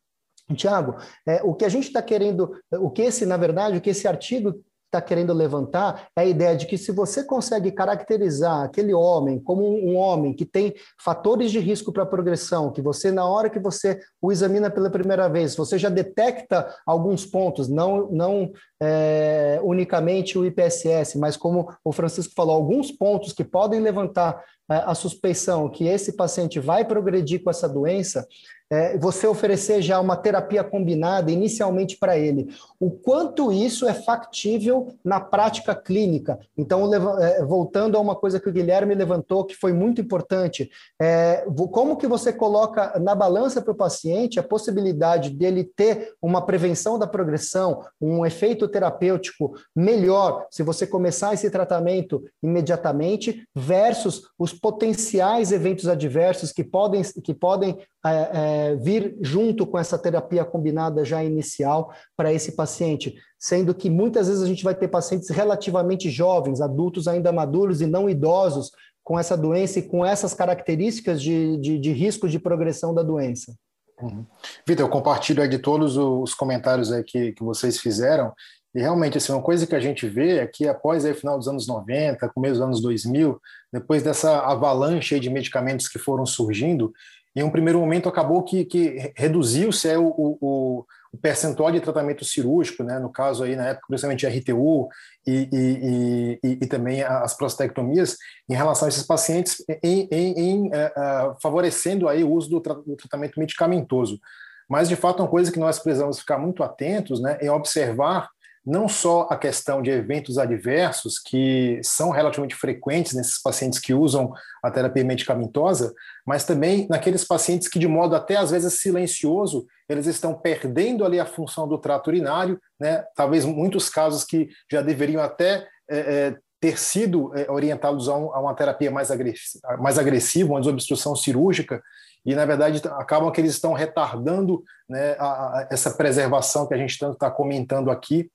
Tiago, 0.56 0.96
é, 1.28 1.44
o 1.44 1.54
que 1.54 1.64
a 1.64 1.70
gente 1.70 1.88
está 1.88 2.02
querendo, 2.02 2.52
o 2.72 2.90
que 2.90 3.04
esse, 3.04 3.24
na 3.24 3.38
verdade, 3.38 3.78
o 3.78 3.82
que 3.82 3.92
esse 3.92 4.08
artigo 4.08 4.60
está 4.90 5.00
querendo 5.00 5.34
levantar 5.34 6.08
é 6.16 6.22
a 6.22 6.26
ideia 6.26 6.56
de 6.56 6.66
que 6.66 6.78
se 6.78 6.92
você 6.92 7.24
consegue 7.24 7.72
caracterizar 7.72 8.64
aquele 8.64 8.94
homem 8.94 9.40
como 9.40 9.64
um 9.64 9.96
homem 9.96 10.34
que 10.34 10.46
tem 10.46 10.74
fatores 11.00 11.52
de 11.52 11.60
risco 11.60 11.94
para 11.94 12.06
progressão, 12.06 12.72
que 12.72 12.82
você, 12.82 13.12
na 13.12 13.26
hora 13.26 13.50
que 13.50 13.60
você 13.60 14.00
o 14.22 14.32
examina 14.32 14.70
pela 14.70 14.90
primeira 14.90 15.30
vez, 15.30 15.56
você 15.56 15.78
já 15.78 15.90
detecta 15.90 16.76
alguns 16.86 17.26
pontos, 17.26 17.70
não, 17.70 18.10
não 18.12 18.52
é, 18.82 19.60
unicamente 19.64 20.38
o 20.38 20.46
IPSS, 20.46 21.18
mas 21.18 21.38
como 21.38 21.72
o 21.84 21.92
Francisco 21.92 22.34
falou, 22.36 22.56
alguns 22.56 22.92
pontos 22.92 23.32
que 23.32 23.44
podem 23.44 23.80
levantar 23.80 24.44
é, 24.72 24.76
a 24.86 24.96
suspeição 24.96 25.70
que 25.70 25.88
esse 25.88 26.16
paciente 26.16 26.60
vai 26.60 26.84
progredir 26.84 27.44
com 27.44 27.50
essa 27.50 27.70
doença, 27.70 28.26
é, 28.70 28.98
você 28.98 29.26
oferecer 29.26 29.82
já 29.82 30.00
uma 30.00 30.16
terapia 30.16 30.64
combinada 30.64 31.32
inicialmente 31.32 31.98
para 31.98 32.18
ele. 32.18 32.54
O 32.80 32.92
quanto 32.92 33.52
isso 33.52 33.88
é 33.88 33.94
factível 33.94 34.94
na 35.04 35.20
prática 35.20 35.74
clínica. 35.74 36.40
Então, 36.58 36.94
é, 37.20 37.44
voltando 37.44 37.98
a 37.98 38.00
uma 38.00 38.16
coisa 38.16 38.40
que 38.40 38.48
o 38.48 38.54
Guilherme 38.54 38.94
levantou, 38.94 39.44
que 39.44 39.56
foi 39.56 39.74
muito 39.74 40.02
importante, 40.02 40.70
é, 41.02 41.46
como 41.72 41.98
que 41.98 42.08
você 42.08 42.32
coloca 42.32 43.00
na 43.00 43.16
balança 43.16 43.62
para 43.62 43.72
o 43.72 43.76
paciente 43.76 44.40
a 44.40 44.44
possibilidade 44.44 45.32
dele 45.32 45.64
ter 45.64 46.14
uma 46.22 46.46
prevenção 46.46 47.00
da 47.00 47.08
progressão, 47.08 47.84
um 48.00 48.26
efeito 48.26 48.68
terapêutico 48.68 49.54
melhor 49.76 50.46
se 50.52 50.64
você 50.64 50.86
começar 50.86 51.34
esse 51.34 51.50
tratamento 51.50 52.24
imediatamente, 52.42 53.48
versus 53.56 54.24
os 54.38 54.54
potenciais 54.54 55.52
eventos 55.52 55.88
adversos 55.88 56.52
que 56.52 56.64
podem, 56.64 57.02
que 57.24 57.34
podem 57.34 57.78
é, 58.06 58.30
é, 58.72 58.76
vir 58.76 59.18
junto 59.22 59.68
com 59.68 59.78
essa 59.78 59.98
terapia 59.98 60.46
combinada 60.46 61.04
já 61.04 61.24
inicial 61.24 61.94
para 62.16 62.32
esse 62.32 62.56
paciente, 62.56 63.16
sendo 63.38 63.76
que 63.76 63.90
muitas 63.90 64.28
vezes 64.28 64.42
a 64.42 64.48
gente 64.48 64.64
vai 64.64 64.74
ter 64.74 64.88
pacientes 64.88 65.30
relativamente 65.30 66.10
jovens, 66.10 66.62
adultos 66.62 67.08
ainda 67.08 67.32
maduros 67.32 67.82
e 67.82 67.86
não 67.86 68.10
idosos, 68.10 68.72
com 69.04 69.18
essa 69.18 69.36
doença 69.36 69.80
e 69.80 69.82
com 69.82 70.06
essas 70.06 70.34
características 70.34 71.22
de, 71.22 71.58
de, 71.58 71.80
de 71.80 71.92
risco 71.92 72.30
de 72.30 72.40
progressão 72.40 72.94
da 72.94 73.02
doença. 73.02 73.54
Uhum. 74.02 74.26
Vitor, 74.66 74.86
eu 74.86 74.90
compartilho 74.90 75.48
de 75.50 75.58
todos 75.58 75.98
os 75.98 76.34
comentários 76.34 76.92
aí 76.92 77.04
que, 77.04 77.34
que 77.34 77.44
vocês 77.44 77.80
fizeram, 77.80 78.32
e 78.74 78.80
realmente, 78.82 79.18
assim, 79.18 79.32
uma 79.32 79.42
coisa 79.42 79.66
que 79.66 79.76
a 79.76 79.80
gente 79.80 80.08
vê 80.08 80.38
é 80.38 80.48
que 80.48 80.68
após 80.68 81.04
o 81.04 81.14
final 81.16 81.38
dos 81.38 81.48
anos 81.48 81.68
90, 81.68 82.30
começo 82.30 82.54
dos 82.56 82.62
anos 82.62 82.82
2000, 82.82 83.40
depois 83.74 84.04
dessa 84.04 84.40
avalanche 84.40 85.20
de 85.20 85.30
medicamentos 85.30 85.88
que 85.88 85.98
foram 85.98 86.26
surgindo, 86.26 86.94
em 87.36 87.44
um 87.44 87.50
primeiro 87.50 87.80
momento 87.80 88.10
acabou 88.10 88.44
que, 88.44 88.66
que 88.66 89.14
reduziu-se 89.16 89.88
é, 89.88 89.98
o, 89.98 90.08
o, 90.08 90.86
o, 91.14 91.18
percentual 91.18 91.72
de 91.72 91.80
tratamento 91.80 92.26
cirúrgico, 92.26 92.84
né, 92.84 93.00
no 93.00 93.12
caso 93.12 93.44
aí 93.44 93.56
na 93.56 93.68
época 93.68 93.88
principalmente 93.88 94.28
RTU 94.28 94.90
e, 95.26 95.50
e, 95.52 96.40
e, 96.44 96.58
e, 96.62 96.68
também 96.68 97.04
as 97.04 97.36
prostatectomias, 97.36 98.18
em 98.50 98.56
relação 98.56 98.88
a 98.88 98.90
esses 98.90 99.06
pacientes, 99.06 99.64
em, 99.84 100.08
em, 100.12 100.40
em 100.40 100.68
uh, 100.68 101.36
favorecendo 101.42 102.08
aí 102.08 102.24
o 102.24 102.32
uso 102.32 102.50
do, 102.50 102.62
tra 102.62 102.74
do, 102.74 102.96
tratamento 102.96 103.40
medicamentoso. 103.40 104.20
Mas 104.68 104.88
de 104.90 104.96
fato 104.96 105.22
uma 105.22 105.30
coisa 105.30 105.52
que 105.52 105.60
nós 105.60 105.80
precisamos 105.80 106.20
ficar 106.20 106.38
muito 106.38 106.64
atentos, 106.64 107.22
né, 107.22 107.38
é 107.42 107.52
observar 107.52 108.30
não 108.70 108.88
só 108.88 109.28
a 109.32 109.36
questão 109.36 109.82
de 109.82 109.90
eventos 109.90 110.38
adversos, 110.38 111.18
que 111.18 111.80
são 111.84 112.12
relativamente 112.12 112.56
frequentes 112.56 113.16
nesses 113.16 113.42
pacientes 113.42 113.80
que 113.80 113.96
usam 113.96 114.32
a 114.62 114.70
terapia 114.70 115.04
medicamentosa, 115.04 115.92
mas 116.24 116.46
também 116.46 116.86
naqueles 116.88 117.26
pacientes 117.26 117.68
que, 117.68 117.80
de 117.80 117.88
modo 117.88 118.16
até 118.16 118.36
às 118.36 118.52
vezes 118.52 118.80
silencioso, 118.80 119.66
eles 119.90 120.06
estão 120.06 120.36
perdendo 120.36 121.04
ali 121.04 121.20
a 121.20 121.26
função 121.26 121.68
do 121.68 121.80
trato 121.80 122.10
urinário, 122.10 122.62
né? 122.80 123.04
talvez 123.16 123.44
muitos 123.44 123.90
casos 123.90 124.24
que 124.24 124.50
já 124.72 124.84
deveriam 124.84 125.24
até 125.24 125.68
é, 125.90 125.98
é, 125.98 126.38
ter 126.62 126.78
sido 126.78 127.36
é, 127.36 127.50
orientados 127.50 128.08
a, 128.08 128.16
um, 128.16 128.36
a, 128.36 128.40
uma 128.40 128.54
terapia 128.54 128.92
mais, 128.92 129.10
agressiva, 129.10 129.78
mais 129.78 129.98
agressiva, 129.98 130.52
uma 130.52 130.60
desobstrução 130.60 131.16
cirúrgica, 131.16 131.82
e 132.24 132.36
na 132.36 132.46
verdade 132.46 132.80
acabam 133.00 133.32
que 133.32 133.42
eles 133.42 133.54
estão 133.54 133.74
retardando 133.74 134.62
né, 134.88 135.16
a, 135.18 135.26
a, 135.26 135.68
essa 135.72 135.90
preservação 135.90 136.68
que 136.68 136.76
a 136.76 136.78
gente 136.78 137.00
tanto 137.00 137.14
está 137.14 137.32
comentando 137.32 137.90
aqui, 137.90 138.30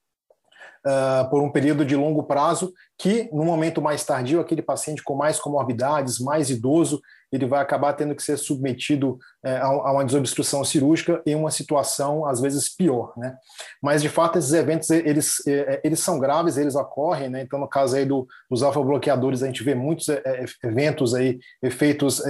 uh, 0.87 1.29
por 1.31 1.43
um 1.43 1.51
período 1.51 1.85
de 1.85 1.97
longo 1.97 2.23
prazo, 2.23 2.73
que 2.99 3.29
no 3.33 3.45
momento 3.45 3.83
mais 3.83 4.05
tardio, 4.05 4.41
aquele 4.41 4.63
paciente 4.63 5.03
com 5.03 5.15
mais 5.15 5.41
comorbidades, 5.41 6.19
mais 6.21 6.51
idoso, 6.51 7.01
ele 7.33 7.47
vai 7.47 7.61
acabar 7.61 7.93
tendo 7.95 8.15
que 8.15 8.23
ser 8.23 8.37
submetido 8.37 9.19
uh, 9.45 9.49
a, 9.49 9.93
uma 9.93 10.05
desobstrução 10.05 10.63
cirúrgica 10.63 11.21
em 11.27 11.35
uma 11.35 11.51
situação, 11.51 12.27
às 12.27 12.41
vezes, 12.41 12.69
pior. 12.69 13.13
Né? 13.17 13.35
Mas, 13.83 14.03
de 14.03 14.09
fato, 14.09 14.39
esses 14.39 14.53
eventos, 14.53 14.89
eles, 14.91 15.45
eh, 15.47 15.81
eles 15.83 16.01
são 16.01 16.19
graves, 16.19 16.57
eles 16.57 16.77
ocorrem, 16.77 17.29
né? 17.29 17.43
então, 17.43 17.59
no 17.59 17.69
caso 17.69 17.97
aí 17.97 18.05
do, 18.05 18.27
dos 18.49 18.63
alfa-bloqueadores, 18.63 19.43
a 19.43 19.47
gente 19.47 19.65
vê 19.65 19.75
muitos 19.75 20.09
eh, 20.09 20.45
eventos 20.63 21.15
aí, 21.15 21.39
efeitos 21.63 22.23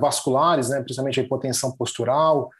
vasculares, 0.00 0.68
né? 0.68 0.80
principalmente 0.80 1.18
a 1.18 1.22
hipotensão 1.24 1.72
postural, 1.72 2.50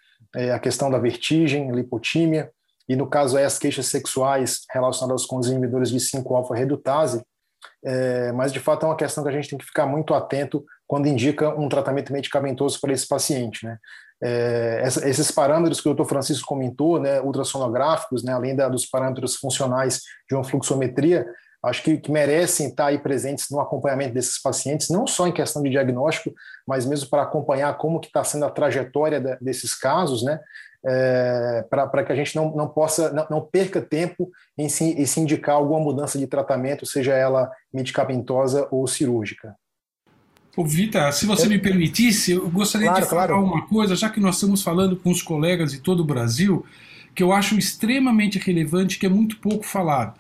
a 0.53 0.59
questão 0.59 0.90
da 0.90 0.99
vertigem, 0.99 1.70
lipotímia, 1.70 2.51
e 2.88 2.96
no 2.96 3.09
caso 3.09 3.37
aí 3.37 3.44
as 3.44 3.59
queixas 3.59 3.87
sexuais 3.87 4.61
relacionadas 4.72 5.27
com 5.27 5.38
os 5.38 5.49
inibidores 5.49 5.90
de 5.90 5.99
5-alfa-redutase, 5.99 7.22
é, 7.85 8.33
mas 8.33 8.53
de 8.53 8.61
fato 8.61 8.85
é 8.85 8.88
uma 8.88 8.96
questão 8.96 9.22
que 9.25 9.31
a 9.31 9.33
gente 9.33 9.49
tem 9.49 9.59
que 9.59 9.64
ficar 9.64 9.87
muito 9.87 10.14
atento 10.14 10.64
quando 10.87 11.09
indica 11.09 11.51
um 11.59 11.68
tratamento 11.68 12.12
medicamentoso 12.12 12.81
para 12.81 12.92
esse 12.92 13.07
paciente. 13.07 13.64
Né? 13.66 13.79
É, 14.22 14.83
esses 14.85 15.31
parâmetros 15.31 15.81
que 15.81 15.88
o 15.88 15.94
Dr. 15.94 16.05
Francisco 16.05 16.46
comentou, 16.46 17.01
né, 17.01 17.20
ultrassonográficos, 17.20 18.22
né, 18.22 18.33
além 18.33 18.55
da, 18.55 18.68
dos 18.68 18.87
parâmetros 18.87 19.37
funcionais 19.37 20.01
de 20.29 20.35
uma 20.35 20.44
fluxometria, 20.44 21.27
acho 21.66 21.83
que, 21.83 21.98
que, 21.98 22.11
merecem 22.11 22.68
estar 22.68 22.87
aí 22.87 22.98
presentes 22.98 23.50
no 23.50 23.61
acompanhamento 23.61 24.14
desses 24.14 24.40
pacientes, 24.40 24.88
não 24.88 25.07
só 25.07 25.26
em 25.26 25.33
questão 25.33 25.62
de 25.62 25.70
diagnóstico, 25.70 26.35
mas 26.66 26.87
mesmo 26.87 27.09
para 27.09 27.22
acompanhar 27.22 27.76
como 27.79 28.00
que 28.00 28.07
está 28.07 28.22
sendo 28.22 28.44
a 28.44 28.50
trajetória 28.50 29.20
de, 29.20 29.37
desses 29.40 29.74
casos, 29.74 30.22
né? 30.22 30.40
é, 30.87 31.64
para 31.68 32.05
que 32.05 32.12
a 32.12 32.16
gente 32.16 32.37
não, 32.37 32.55
não 32.55 32.68
possa, 32.68 33.12
não, 33.12 33.26
não 33.29 33.40
perca 33.40 33.81
tempo 33.81 34.31
em 34.57 34.68
se, 34.68 34.85
em 34.85 35.05
se 35.05 35.18
indicar 35.18 35.57
alguma 35.57 35.81
mudança 35.81 36.16
de 36.16 36.26
tratamento, 36.29 36.87
seja 36.87 37.12
ela 37.12 37.50
medicamentosa 37.74 38.68
ou 38.70 38.87
cirúrgica. 38.87 39.57
Ô, 40.57 40.64
Vita, 40.64 41.11
se 41.12 41.26
você 41.26 41.48
me 41.48 41.59
permitisse, 41.59 42.33
eu 42.33 42.48
gostaria 42.48 42.88
claro, 42.88 43.02
de 43.02 43.11
falar 43.11 43.26
claro. 43.26 43.44
uma 43.44 43.66
coisa, 43.66 43.96
já 43.96 44.09
que 44.09 44.20
nós 44.20 44.37
estamos 44.37 44.62
falando 44.62 44.96
com 44.96 45.11
os 45.11 45.20
colegas 45.20 45.72
de 45.72 45.81
todo 45.81 46.00
o 46.00 46.05
Brasil, 46.05 46.64
que 47.14 47.22
eu 47.22 47.33
acho 47.33 47.59
extremamente 47.59 48.38
relevante, 48.38 48.98
que 48.98 49.07
é 49.07 49.09
muito 49.09 49.38
pouco 49.38 49.64
falado. 49.64 50.18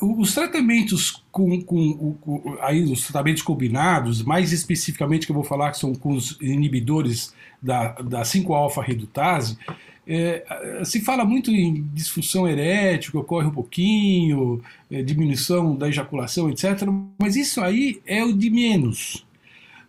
Os 0.00 0.34
tratamentos 0.34 1.22
com, 1.32 1.60
com, 1.62 2.14
com, 2.20 2.58
aí 2.60 2.84
os 2.84 3.02
tratamentos 3.02 3.42
combinados, 3.42 4.22
mais 4.22 4.52
especificamente 4.52 5.26
que 5.26 5.32
eu 5.32 5.34
vou 5.34 5.44
falar 5.44 5.70
que 5.70 5.78
são 5.78 5.94
com 5.94 6.12
os 6.12 6.38
inibidores 6.40 7.34
da, 7.62 7.92
da 7.92 8.22
5-alfa-redutase, 8.22 9.56
é, 10.06 10.82
se 10.84 11.00
fala 11.00 11.24
muito 11.24 11.50
em 11.50 11.82
disfunção 11.92 12.46
erétil, 12.46 13.18
ocorre 13.18 13.46
um 13.46 13.50
pouquinho, 13.50 14.62
é, 14.90 15.02
diminuição 15.02 15.74
da 15.74 15.88
ejaculação, 15.88 16.48
etc. 16.48 16.82
Mas 17.18 17.34
isso 17.34 17.60
aí 17.60 18.00
é 18.06 18.22
o 18.22 18.32
de 18.32 18.48
menos. 18.50 19.26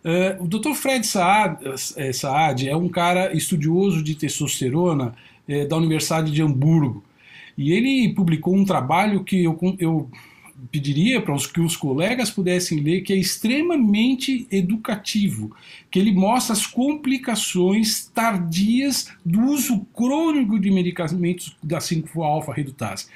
Uh, 0.04 0.44
o 0.44 0.48
Dr. 0.48 0.74
Fred 0.74 1.06
Saad, 1.06 1.58
eh, 1.96 2.12
Saad, 2.12 2.68
é 2.68 2.76
um 2.76 2.88
cara 2.88 3.36
estudioso 3.36 4.02
de 4.02 4.14
testosterona 4.14 5.12
eh, 5.46 5.66
da 5.66 5.76
Universidade 5.76 6.30
de 6.30 6.40
Hamburgo. 6.40 7.02
E 7.58 7.72
ele 7.72 8.14
publicou 8.14 8.54
um 8.54 8.64
trabalho 8.64 9.24
que 9.24 9.42
eu, 9.42 9.58
eu 9.80 10.08
pediria 10.70 11.20
para 11.20 11.34
os 11.34 11.44
que 11.44 11.60
os 11.60 11.76
colegas 11.76 12.30
pudessem 12.30 12.78
ler, 12.78 13.00
que 13.00 13.12
é 13.12 13.16
extremamente 13.16 14.46
educativo, 14.48 15.54
que 15.90 15.98
ele 15.98 16.12
mostra 16.12 16.52
as 16.52 16.66
complicações 16.68 18.06
tardias 18.06 19.10
do 19.26 19.40
uso 19.46 19.80
crônico 19.92 20.56
de 20.56 20.70
medicamentos 20.70 21.56
da 21.60 21.78
5-alfa-redutase. 21.78 23.06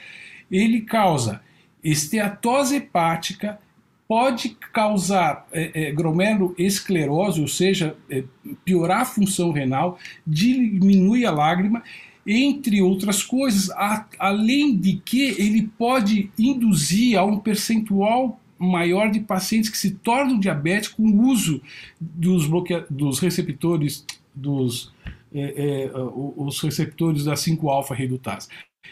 Ele 0.51 0.81
causa 0.81 1.41
esteatose 1.83 2.77
hepática, 2.77 3.61
pode 4.09 4.57
causar 4.73 5.47
é, 5.53 5.89
é, 5.89 5.93
glomeruloesclerose, 5.93 7.41
ou 7.41 7.49
seja, 7.49 7.97
é, 8.11 8.25
piorar 8.65 9.03
a 9.03 9.05
função 9.05 9.53
renal, 9.53 9.99
diminui 10.27 11.25
a 11.25 11.31
lágrima 11.31 11.83
entre 12.27 12.81
outras 12.81 13.23
coisas, 13.23 13.71
a, 13.71 14.07
além 14.19 14.77
de 14.77 14.97
que 15.05 15.23
ele 15.39 15.69
pode 15.79 16.31
induzir 16.39 17.19
a 17.19 17.25
um 17.25 17.39
percentual 17.39 18.41
maior 18.59 19.11
de 19.11 19.21
pacientes 19.21 19.69
que 19.69 19.77
se 19.77 19.91
tornam 19.91 20.39
diabéticos 20.39 20.97
com 20.97 21.03
o 21.03 21.27
uso 21.29 21.61
dos, 22.01 22.47
bloquea 22.47 22.87
dos 22.89 23.19
receptores 23.19 24.07
dos 24.35 24.93
é, 25.35 25.91
é, 25.91 25.91
os 26.37 26.61
receptores 26.61 27.25
da 27.25 27.35
5-alfa 27.35 27.95
redutase. 27.95 28.49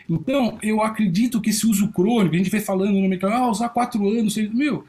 Então, 0.09 0.59
eu 0.63 0.83
acredito 0.83 1.41
que 1.41 1.51
esse 1.51 1.67
uso 1.67 1.89
crônico, 1.89 2.35
a 2.35 2.39
gente 2.39 2.51
vem 2.51 2.61
falando 2.61 2.99
no 2.99 3.09
mercado, 3.09 3.35
ah, 3.35 3.51
usar 3.51 3.69
quatro 3.69 4.09
anos, 4.09 4.37
meu, 4.53 4.85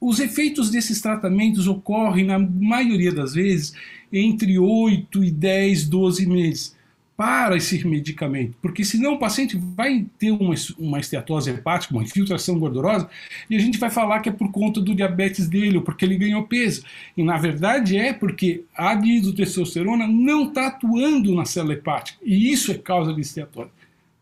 os 0.00 0.20
efeitos 0.20 0.70
desses 0.70 1.00
tratamentos 1.00 1.66
ocorrem, 1.66 2.24
na 2.24 2.38
maioria 2.38 3.12
das 3.12 3.34
vezes, 3.34 3.74
entre 4.12 4.58
8 4.58 5.24
e 5.24 5.30
10, 5.30 5.88
12 5.88 6.26
meses 6.26 6.76
para 7.16 7.56
esse 7.56 7.86
medicamento, 7.86 8.56
porque 8.60 8.84
senão 8.84 9.14
o 9.14 9.18
paciente 9.18 9.56
vai 9.56 10.04
ter 10.18 10.30
uma, 10.30 10.54
uma 10.78 11.00
esteatose 11.00 11.50
hepática, 11.50 11.94
uma 11.94 12.02
infiltração 12.02 12.58
gordurosa, 12.58 13.08
e 13.48 13.56
a 13.56 13.58
gente 13.58 13.78
vai 13.78 13.88
falar 13.88 14.20
que 14.20 14.28
é 14.28 14.32
por 14.32 14.52
conta 14.52 14.80
do 14.80 14.94
diabetes 14.94 15.48
dele 15.48 15.78
ou 15.78 15.82
porque 15.82 16.04
ele 16.04 16.18
ganhou 16.18 16.46
peso. 16.46 16.84
E 17.16 17.24
na 17.24 17.38
verdade 17.38 17.96
é 17.96 18.12
porque 18.12 18.64
a 18.76 18.94
dihidrotestosterona 18.94 20.06
não 20.06 20.48
está 20.48 20.66
atuando 20.66 21.34
na 21.34 21.46
célula 21.46 21.72
hepática, 21.72 22.18
e 22.22 22.52
isso 22.52 22.70
é 22.70 22.74
causa 22.74 23.14
de 23.14 23.20
esteatose. 23.22 23.70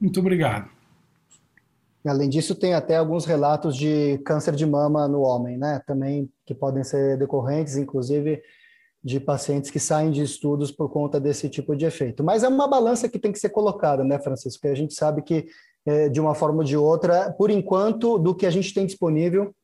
Muito 0.00 0.20
obrigado. 0.20 0.68
Além 2.06 2.28
disso, 2.28 2.54
tem 2.54 2.74
até 2.74 2.96
alguns 2.96 3.24
relatos 3.24 3.76
de 3.76 4.18
câncer 4.18 4.54
de 4.54 4.66
mama 4.66 5.08
no 5.08 5.22
homem, 5.22 5.56
né? 5.56 5.80
Também 5.86 6.30
que 6.44 6.54
podem 6.54 6.84
ser 6.84 7.16
decorrentes, 7.16 7.76
inclusive 7.76 8.42
de 9.04 9.20
pacientes 9.20 9.70
que 9.70 9.78
saem 9.78 10.10
de 10.10 10.22
estudos 10.22 10.72
por 10.72 10.88
conta 10.88 11.20
desse 11.20 11.48
tipo 11.48 11.76
de 11.76 11.84
efeito. 11.84 12.24
Mas 12.24 12.42
é 12.42 12.48
uma 12.48 12.66
balança 12.66 13.08
que 13.08 13.18
tem 13.18 13.30
que 13.30 13.38
ser 13.38 13.50
colocada, 13.50 14.02
né, 14.02 14.18
Francisco? 14.18 14.60
Porque 14.62 14.72
a 14.72 14.76
gente 14.76 14.94
sabe 14.94 15.20
que, 15.22 15.46
é, 15.84 16.08
de 16.08 16.20
uma 16.20 16.34
forma 16.34 16.58
ou 16.58 16.64
de 16.64 16.76
outra, 16.76 17.30
por 17.36 17.50
enquanto, 17.50 18.18
do 18.18 18.34
que 18.34 18.46
a 18.46 18.50
gente 18.50 18.72
tem 18.72 18.86
disponível, 18.86 19.54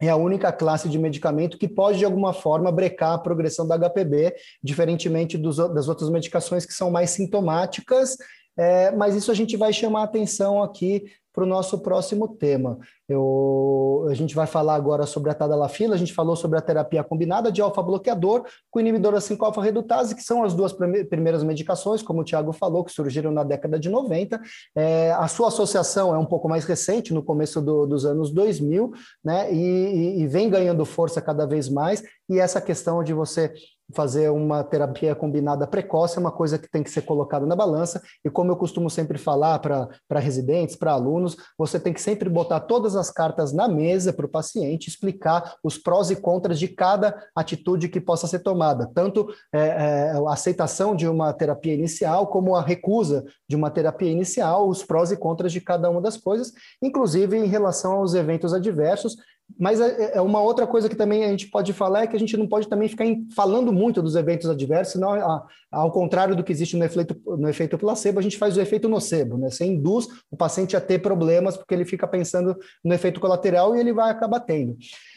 é 0.00 0.08
a 0.08 0.16
única 0.16 0.52
classe 0.52 0.88
de 0.88 0.98
medicamento 0.98 1.58
que 1.58 1.68
pode, 1.68 1.98
de 1.98 2.04
alguma 2.04 2.32
forma, 2.32 2.72
brecar 2.72 3.14
a 3.14 3.18
progressão 3.18 3.66
da 3.66 3.76
HPB, 3.76 4.34
diferentemente 4.62 5.38
dos, 5.38 5.56
das 5.56 5.88
outras 5.88 6.10
medicações 6.10 6.66
que 6.66 6.74
são 6.74 6.90
mais 6.90 7.10
sintomáticas, 7.10 8.16
é, 8.56 8.90
mas 8.90 9.14
isso 9.14 9.30
a 9.30 9.34
gente 9.34 9.56
vai 9.56 9.72
chamar 9.72 10.02
atenção 10.02 10.62
aqui 10.62 11.04
para 11.32 11.44
o 11.44 11.46
nosso 11.46 11.78
próximo 11.78 12.26
tema. 12.28 12.78
Eu, 13.08 14.06
a 14.10 14.14
gente 14.14 14.34
vai 14.34 14.46
falar 14.46 14.74
agora 14.74 15.06
sobre 15.06 15.30
a 15.30 15.34
tadalafila, 15.34 15.94
a 15.94 15.98
gente 15.98 16.12
falou 16.12 16.36
sobre 16.36 16.58
a 16.58 16.60
terapia 16.60 17.02
combinada 17.02 17.50
de 17.50 17.62
alfa-bloqueador 17.62 18.44
com 18.70 18.80
inibidor 18.80 19.12
da 19.12 19.18
5-alfa-redutase, 19.18 20.14
que 20.14 20.22
são 20.22 20.44
as 20.44 20.52
duas 20.52 20.72
primeiras 20.72 21.42
medicações, 21.42 22.02
como 22.02 22.20
o 22.20 22.24
Tiago 22.24 22.52
falou, 22.52 22.84
que 22.84 22.92
surgiram 22.92 23.30
na 23.30 23.42
década 23.42 23.78
de 23.78 23.88
90. 23.88 24.40
É, 24.76 25.12
a 25.12 25.26
sua 25.26 25.48
associação 25.48 26.14
é 26.14 26.18
um 26.18 26.26
pouco 26.26 26.48
mais 26.48 26.64
recente, 26.64 27.14
no 27.14 27.22
começo 27.22 27.62
do, 27.62 27.86
dos 27.86 28.04
anos 28.04 28.30
2000, 28.30 28.92
né, 29.24 29.52
e, 29.52 30.20
e 30.20 30.26
vem 30.26 30.50
ganhando 30.50 30.84
força 30.84 31.22
cada 31.22 31.46
vez 31.46 31.68
mais, 31.68 32.02
e 32.28 32.38
essa 32.38 32.60
questão 32.60 33.02
de 33.02 33.14
você 33.14 33.54
fazer 33.94 34.30
uma 34.30 34.62
terapia 34.62 35.14
combinada 35.14 35.66
precoce 35.66 36.18
é 36.18 36.20
uma 36.20 36.30
coisa 36.30 36.58
que 36.58 36.68
tem 36.68 36.82
que 36.82 36.90
ser 36.90 37.02
colocada 37.02 37.46
na 37.46 37.56
balança, 37.56 38.02
e 38.24 38.30
como 38.30 38.52
eu 38.52 38.56
costumo 38.56 38.90
sempre 38.90 39.16
falar 39.16 39.58
para 39.58 40.20
residentes, 40.20 40.76
para 40.76 40.92
alunos, 40.92 41.36
você 41.56 41.80
tem 41.80 41.92
que 41.92 42.00
sempre 42.00 42.28
botar 42.28 42.60
todas 42.60 42.96
as 42.98 43.10
cartas 43.10 43.52
na 43.52 43.68
mesa 43.68 44.12
para 44.12 44.26
o 44.26 44.28
paciente, 44.28 44.88
explicar 44.88 45.56
os 45.62 45.78
prós 45.78 46.10
e 46.10 46.16
contras 46.16 46.58
de 46.58 46.68
cada 46.68 47.16
atitude 47.34 47.88
que 47.88 48.00
possa 48.00 48.26
ser 48.26 48.40
tomada, 48.40 48.90
tanto 48.94 49.28
é, 49.52 49.58
é, 49.58 50.10
a 50.12 50.32
aceitação 50.32 50.94
de 50.94 51.06
uma 51.06 51.32
terapia 51.32 51.74
inicial, 51.74 52.26
como 52.26 52.54
a 52.54 52.62
recusa 52.62 53.24
de 53.48 53.56
uma 53.56 53.70
terapia 53.70 54.10
inicial, 54.10 54.68
os 54.68 54.84
prós 54.84 55.10
e 55.10 55.16
contras 55.16 55.52
de 55.52 55.60
cada 55.60 55.88
uma 55.90 56.00
das 56.00 56.16
coisas, 56.16 56.52
inclusive 56.82 57.36
em 57.36 57.46
relação 57.46 57.92
aos 57.92 58.14
eventos 58.14 58.52
adversos, 58.52 59.16
mas 59.56 59.80
é, 59.80 60.04
é, 60.04 60.16
é 60.16 60.20
uma 60.20 60.40
outra 60.40 60.66
coisa 60.66 60.88
que 60.88 60.96
também 60.96 61.24
a 61.24 61.28
gente 61.28 61.48
pode 61.48 61.72
falar 61.72 62.02
é 62.02 62.06
que 62.06 62.16
a 62.16 62.18
gente 62.18 62.36
não 62.36 62.46
pode 62.46 62.68
também 62.68 62.88
ficar 62.88 63.04
falando 63.34 63.72
muito 63.72 64.02
dos 64.02 64.14
eventos 64.14 64.48
adversos, 64.48 64.92
senão, 64.92 65.42
ao 65.70 65.90
contrário 65.90 66.36
do 66.36 66.44
que 66.44 66.52
existe 66.52 66.76
no 66.76 66.84
efeito, 66.84 67.16
no 67.24 67.48
efeito 67.48 67.78
placebo, 67.78 68.18
a 68.18 68.22
gente 68.22 68.36
faz 68.36 68.56
o 68.56 68.60
efeito 68.60 68.88
nocebo, 68.88 69.38
né? 69.38 69.50
Você 69.50 69.64
induz 69.64 70.06
o 70.30 70.36
paciente 70.36 70.76
a 70.76 70.80
ter 70.80 70.98
problemas 71.00 71.56
porque 71.56 71.74
ele 71.74 71.84
fica 71.84 72.06
pensando 72.06 72.56
no 72.84 72.94
efeito 72.94 73.20
colateral 73.20 73.74
e 73.74 73.80
ele 73.80 73.92
vai 73.92 74.10
acabar 74.10 74.40
tendo. 74.40 74.76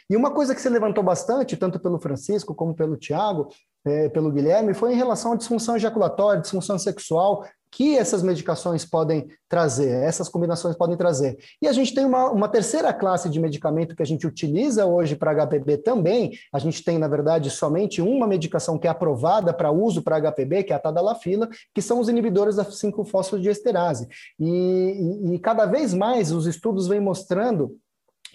E 0.10 0.16
uma 0.16 0.32
coisa 0.32 0.56
que 0.56 0.62
se 0.62 0.70
levantou 0.70 1.04
bastante, 1.04 1.58
tanto 1.58 1.80
pelo 1.80 2.00
Francisco 2.00 2.56
como 2.56 2.76
pelo 2.76 2.98
Tiago, 2.98 3.50
é, 3.86 4.10
pelo 4.10 4.32
Guilherme, 4.32 4.74
foi 4.74 4.94
em 4.94 4.98
relação 4.98 5.34
à 5.34 5.36
disfunção 5.36 5.76
ejaculatória, 5.76 6.42
disfunção 6.42 6.78
sexual, 6.78 7.46
que 7.72 7.98
essas 7.98 8.22
medicações 8.22 8.86
podem 8.86 9.28
trazer, 9.48 9.90
essas 10.04 10.28
combinações 10.28 10.76
podem 10.76 10.98
trazer. 10.98 11.38
E 11.62 11.68
a 11.68 11.72
gente 11.72 11.96
tem 11.96 12.06
uma, 12.06 12.30
uma 12.30 12.50
terceira 12.50 12.94
classe 12.94 13.30
de 13.30 13.40
medicamento 13.40 13.96
que 13.96 14.04
a 14.04 14.06
gente 14.06 14.28
utiliza 14.28 14.86
hoje 14.86 15.16
para 15.16 15.34
HPB 15.34 15.78
também. 15.78 16.32
A 16.52 16.60
gente 16.60 16.84
tem, 16.84 16.98
na 16.98 17.08
verdade, 17.08 17.50
somente 17.50 18.02
uma 18.02 18.28
medicação 18.28 18.78
que 18.78 18.88
é 18.88 18.90
aprovada 18.90 19.54
para 19.54 19.72
uso 19.72 20.02
para 20.02 20.20
HPB, 20.20 20.64
que 20.64 20.74
é 20.74 20.76
a 20.76 20.80
tadalafila, 20.80 21.48
que 21.74 21.82
são 21.82 22.00
os 22.00 22.10
inibidores 22.10 22.58
da 22.58 22.66
5-fosfodiesterase. 22.66 24.08
E, 24.38 24.50
e, 24.50 25.36
e 25.36 25.40
cada 25.40 25.66
vez 25.66 25.94
mais 25.94 26.32
os 26.32 26.46
estudos 26.46 26.88
vêm 26.88 27.00
mostrando 27.00 27.78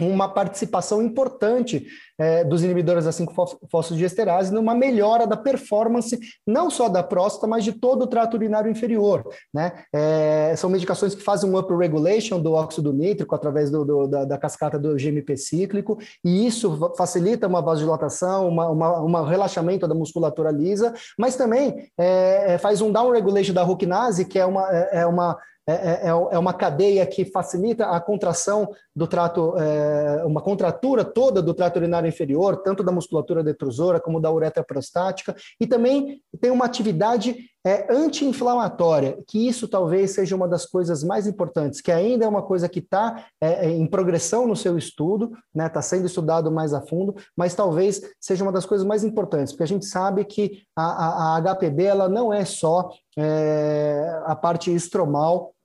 uma 0.00 0.28
participação 0.28 1.02
importante 1.02 1.86
é, 2.18 2.44
dos 2.44 2.62
inibidores 2.62 3.04
da 3.04 3.10
5-fosfodiesterase 3.10 4.50
numa 4.50 4.74
melhora 4.74 5.26
da 5.26 5.36
performance, 5.36 6.18
não 6.46 6.70
só 6.70 6.88
da 6.88 7.02
próstata, 7.02 7.46
mas 7.46 7.64
de 7.64 7.72
todo 7.72 8.02
o 8.02 8.06
trato 8.06 8.34
urinário 8.34 8.70
inferior. 8.70 9.28
Né? 9.52 9.72
É, 9.92 10.54
são 10.56 10.70
medicações 10.70 11.14
que 11.14 11.22
fazem 11.22 11.50
um 11.50 11.58
upregulation 11.58 12.40
do 12.40 12.52
óxido 12.52 12.92
nítrico 12.92 13.34
através 13.34 13.70
do, 13.70 13.84
do, 13.84 14.06
da, 14.06 14.24
da, 14.24 14.38
cascata 14.38 14.78
do 14.78 14.96
GMP 14.96 15.36
cíclico, 15.36 15.98
e 16.24 16.46
isso 16.46 16.92
facilita 16.96 17.46
uma 17.46 17.62
vasodilatação, 17.62 18.48
uma, 18.48 18.68
uma, 18.68 19.00
uma 19.00 19.28
relaxamento 19.28 19.86
da 19.86 19.94
musculatura 19.94 20.50
lisa, 20.50 20.94
mas 21.18 21.36
também 21.36 21.90
é, 21.98 22.58
faz 22.58 22.80
um 22.80 22.92
downregulation 22.92 23.52
da 23.52 23.62
ruquinase, 23.62 24.24
que 24.24 24.38
é 24.38 24.46
uma, 24.46 24.70
é 24.70 25.06
uma 25.06 25.36
é, 25.68 25.72
é, 25.72 26.00
é, 26.04 26.08
é 26.08 26.38
uma 26.38 26.54
cadeia 26.54 27.04
que 27.06 27.24
facilita 27.24 27.86
a 27.86 28.00
contração 28.00 28.70
do 28.94 29.06
trato, 29.06 29.54
é, 29.58 30.24
uma 30.24 30.40
contratura 30.40 31.04
toda 31.04 31.42
do 31.42 31.52
trato 31.52 31.76
urinário 31.76 32.08
inferior, 32.08 32.62
tanto 32.62 32.84
da 32.84 32.92
musculatura 32.92 33.42
detrusora 33.42 34.00
como 34.00 34.20
da 34.20 34.30
uretra 34.30 34.62
prostática, 34.62 35.34
e 35.60 35.66
também 35.66 36.22
tem 36.40 36.50
uma 36.50 36.64
atividade 36.64 37.50
é, 37.66 37.92
anti-inflamatória, 37.92 39.18
que 39.26 39.48
isso 39.48 39.66
talvez 39.66 40.12
seja 40.12 40.36
uma 40.36 40.46
das 40.46 40.64
coisas 40.64 41.02
mais 41.02 41.26
importantes, 41.26 41.80
que 41.80 41.90
ainda 41.90 42.24
é 42.24 42.28
uma 42.28 42.42
coisa 42.42 42.68
que 42.68 42.78
está 42.78 43.26
é, 43.40 43.66
é, 43.66 43.70
em 43.70 43.88
progressão 43.88 44.46
no 44.46 44.54
seu 44.54 44.78
estudo, 44.78 45.32
está 45.32 45.40
né, 45.52 45.68
tá 45.68 45.82
sendo 45.82 46.06
estudado 46.06 46.48
mais 46.48 46.72
a 46.72 46.80
fundo, 46.80 47.16
mas 47.36 47.56
talvez 47.56 48.00
seja 48.20 48.44
uma 48.44 48.52
das 48.52 48.64
coisas 48.64 48.86
mais 48.86 49.02
importantes, 49.02 49.52
porque 49.52 49.64
a 49.64 49.68
gente 49.68 49.84
sabe 49.84 50.24
que 50.24 50.62
a, 50.76 50.84
a, 50.84 51.36
a 51.38 51.40
HPB 51.40 51.82
ela 51.82 52.08
não 52.08 52.32
é 52.32 52.44
só 52.44 52.88
é, 53.18 54.22
a 54.26 54.36
parte 54.36 54.72
estromal 54.72 55.55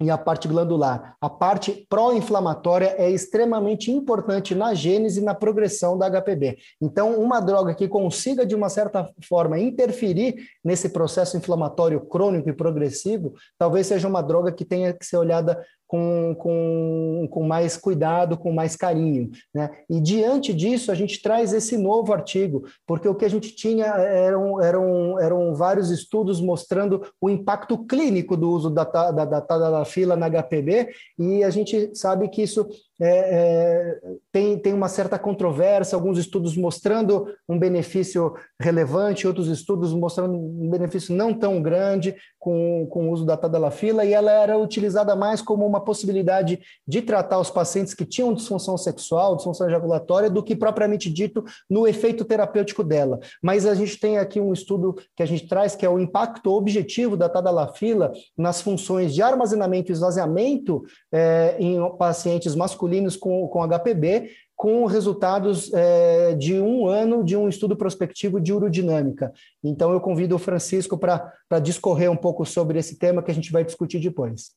e 0.00 0.10
a 0.10 0.16
parte 0.16 0.46
glandular. 0.46 1.16
A 1.20 1.28
parte 1.28 1.86
pró-inflamatória 1.88 2.94
é 2.98 3.10
extremamente 3.10 3.90
importante 3.90 4.54
na 4.54 4.72
gênese 4.72 5.20
e 5.20 5.24
na 5.24 5.34
progressão 5.34 5.98
da 5.98 6.08
HPB. 6.08 6.56
Então, 6.80 7.18
uma 7.20 7.40
droga 7.40 7.74
que 7.74 7.88
consiga, 7.88 8.46
de 8.46 8.54
uma 8.54 8.68
certa 8.68 9.10
forma, 9.28 9.58
interferir 9.58 10.36
nesse 10.64 10.90
processo 10.90 11.36
inflamatório 11.36 12.00
crônico 12.00 12.48
e 12.48 12.52
progressivo, 12.52 13.34
talvez 13.58 13.88
seja 13.88 14.06
uma 14.06 14.22
droga 14.22 14.52
que 14.52 14.64
tenha 14.64 14.92
que 14.92 15.04
ser 15.04 15.16
olhada 15.16 15.60
com, 15.88 16.36
com, 16.38 17.26
com 17.30 17.42
mais 17.42 17.78
cuidado, 17.78 18.36
com 18.36 18.52
mais 18.52 18.76
carinho. 18.76 19.30
Né? 19.54 19.70
E 19.88 19.98
diante 20.00 20.52
disso, 20.52 20.92
a 20.92 20.94
gente 20.94 21.22
traz 21.22 21.54
esse 21.54 21.78
novo 21.78 22.12
artigo, 22.12 22.64
porque 22.86 23.08
o 23.08 23.14
que 23.14 23.24
a 23.24 23.30
gente 23.30 23.56
tinha 23.56 23.86
eram, 23.86 24.62
eram, 24.62 25.18
eram 25.18 25.54
vários 25.54 25.90
estudos 25.90 26.42
mostrando 26.42 27.02
o 27.18 27.30
impacto 27.30 27.86
clínico 27.86 28.36
do 28.36 28.50
uso 28.50 28.68
da, 28.68 28.84
da, 28.84 29.10
da, 29.24 29.40
da 29.40 29.84
fila 29.86 30.14
na 30.14 30.28
HPB, 30.28 30.90
e 31.18 31.42
a 31.42 31.48
gente 31.48 31.90
sabe 31.94 32.28
que 32.28 32.42
isso 32.42 32.68
é, 33.00 33.08
é, 33.08 34.00
tem, 34.32 34.58
tem 34.58 34.72
uma 34.72 34.88
certa 34.88 35.18
controvérsia, 35.18 35.94
alguns 35.94 36.18
estudos 36.18 36.56
mostrando 36.56 37.28
um 37.48 37.58
benefício 37.58 38.34
relevante, 38.60 39.26
outros 39.26 39.46
estudos 39.46 39.92
mostrando 39.92 40.34
um 40.36 40.68
benefício 40.68 41.14
não 41.14 41.32
tão 41.32 41.62
grande 41.62 42.16
com, 42.38 42.86
com 42.90 43.08
o 43.08 43.12
uso 43.12 43.24
da 43.24 43.36
tadalafila, 43.36 44.04
e 44.04 44.12
ela 44.12 44.32
era 44.32 44.58
utilizada 44.58 45.14
mais 45.14 45.40
como 45.40 45.64
uma 45.64 45.80
possibilidade 45.80 46.58
de 46.86 47.00
tratar 47.00 47.38
os 47.38 47.50
pacientes 47.50 47.94
que 47.94 48.04
tinham 48.04 48.34
disfunção 48.34 48.76
sexual, 48.76 49.36
disfunção 49.36 49.68
ejaculatória, 49.68 50.28
do 50.28 50.42
que 50.42 50.56
propriamente 50.56 51.08
dito 51.08 51.44
no 51.70 51.86
efeito 51.86 52.24
terapêutico 52.24 52.82
dela. 52.82 53.20
Mas 53.40 53.64
a 53.64 53.74
gente 53.74 53.98
tem 53.98 54.18
aqui 54.18 54.40
um 54.40 54.52
estudo 54.52 54.96
que 55.16 55.22
a 55.22 55.26
gente 55.26 55.46
traz, 55.46 55.76
que 55.76 55.86
é 55.86 55.88
o 55.90 56.00
impacto 56.00 56.50
objetivo 56.50 57.16
da 57.16 57.28
tadalafila 57.28 58.12
nas 58.36 58.60
funções 58.60 59.14
de 59.14 59.22
armazenamento 59.22 59.92
e 59.92 59.94
esvaziamento 59.94 60.82
é, 61.12 61.56
em 61.60 61.78
pacientes 61.96 62.56
masculinos 62.56 62.87
com, 63.16 63.46
com 63.48 63.66
HPB, 63.66 64.30
com 64.56 64.86
resultados 64.86 65.72
é, 65.72 66.34
de 66.34 66.54
um 66.54 66.88
ano 66.88 67.22
de 67.22 67.36
um 67.36 67.48
estudo 67.48 67.76
prospectivo 67.76 68.40
de 68.40 68.52
urodinâmica. 68.52 69.32
Então, 69.62 69.92
eu 69.92 70.00
convido 70.00 70.34
o 70.34 70.38
Francisco 70.38 70.98
para 70.98 71.60
discorrer 71.62 72.10
um 72.10 72.16
pouco 72.16 72.44
sobre 72.44 72.78
esse 72.78 72.98
tema 72.98 73.22
que 73.22 73.30
a 73.30 73.34
gente 73.34 73.52
vai 73.52 73.64
discutir 73.64 74.00
depois. 74.00 74.50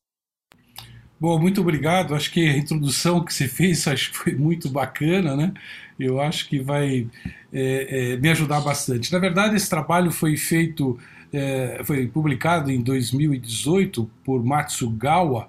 Bom, 1.21 1.37
muito 1.37 1.61
obrigado. 1.61 2.15
Acho 2.15 2.31
que 2.31 2.49
a 2.49 2.57
introdução 2.57 3.23
que 3.23 3.31
você 3.31 3.47
fez 3.47 3.87
acho 3.87 4.11
que 4.11 4.17
foi 4.17 4.33
muito 4.33 4.67
bacana, 4.67 5.35
né? 5.35 5.53
Eu 5.99 6.19
acho 6.19 6.49
que 6.49 6.59
vai 6.59 7.07
é, 7.53 8.13
é, 8.13 8.17
me 8.17 8.27
ajudar 8.29 8.59
bastante. 8.61 9.13
Na 9.13 9.19
verdade, 9.19 9.55
esse 9.55 9.69
trabalho 9.69 10.11
foi 10.11 10.35
feito, 10.35 10.97
é, 11.31 11.79
foi 11.83 12.07
publicado 12.07 12.71
em 12.71 12.81
2018 12.81 14.09
por 14.23 14.43
Matsugawa. 14.43 15.45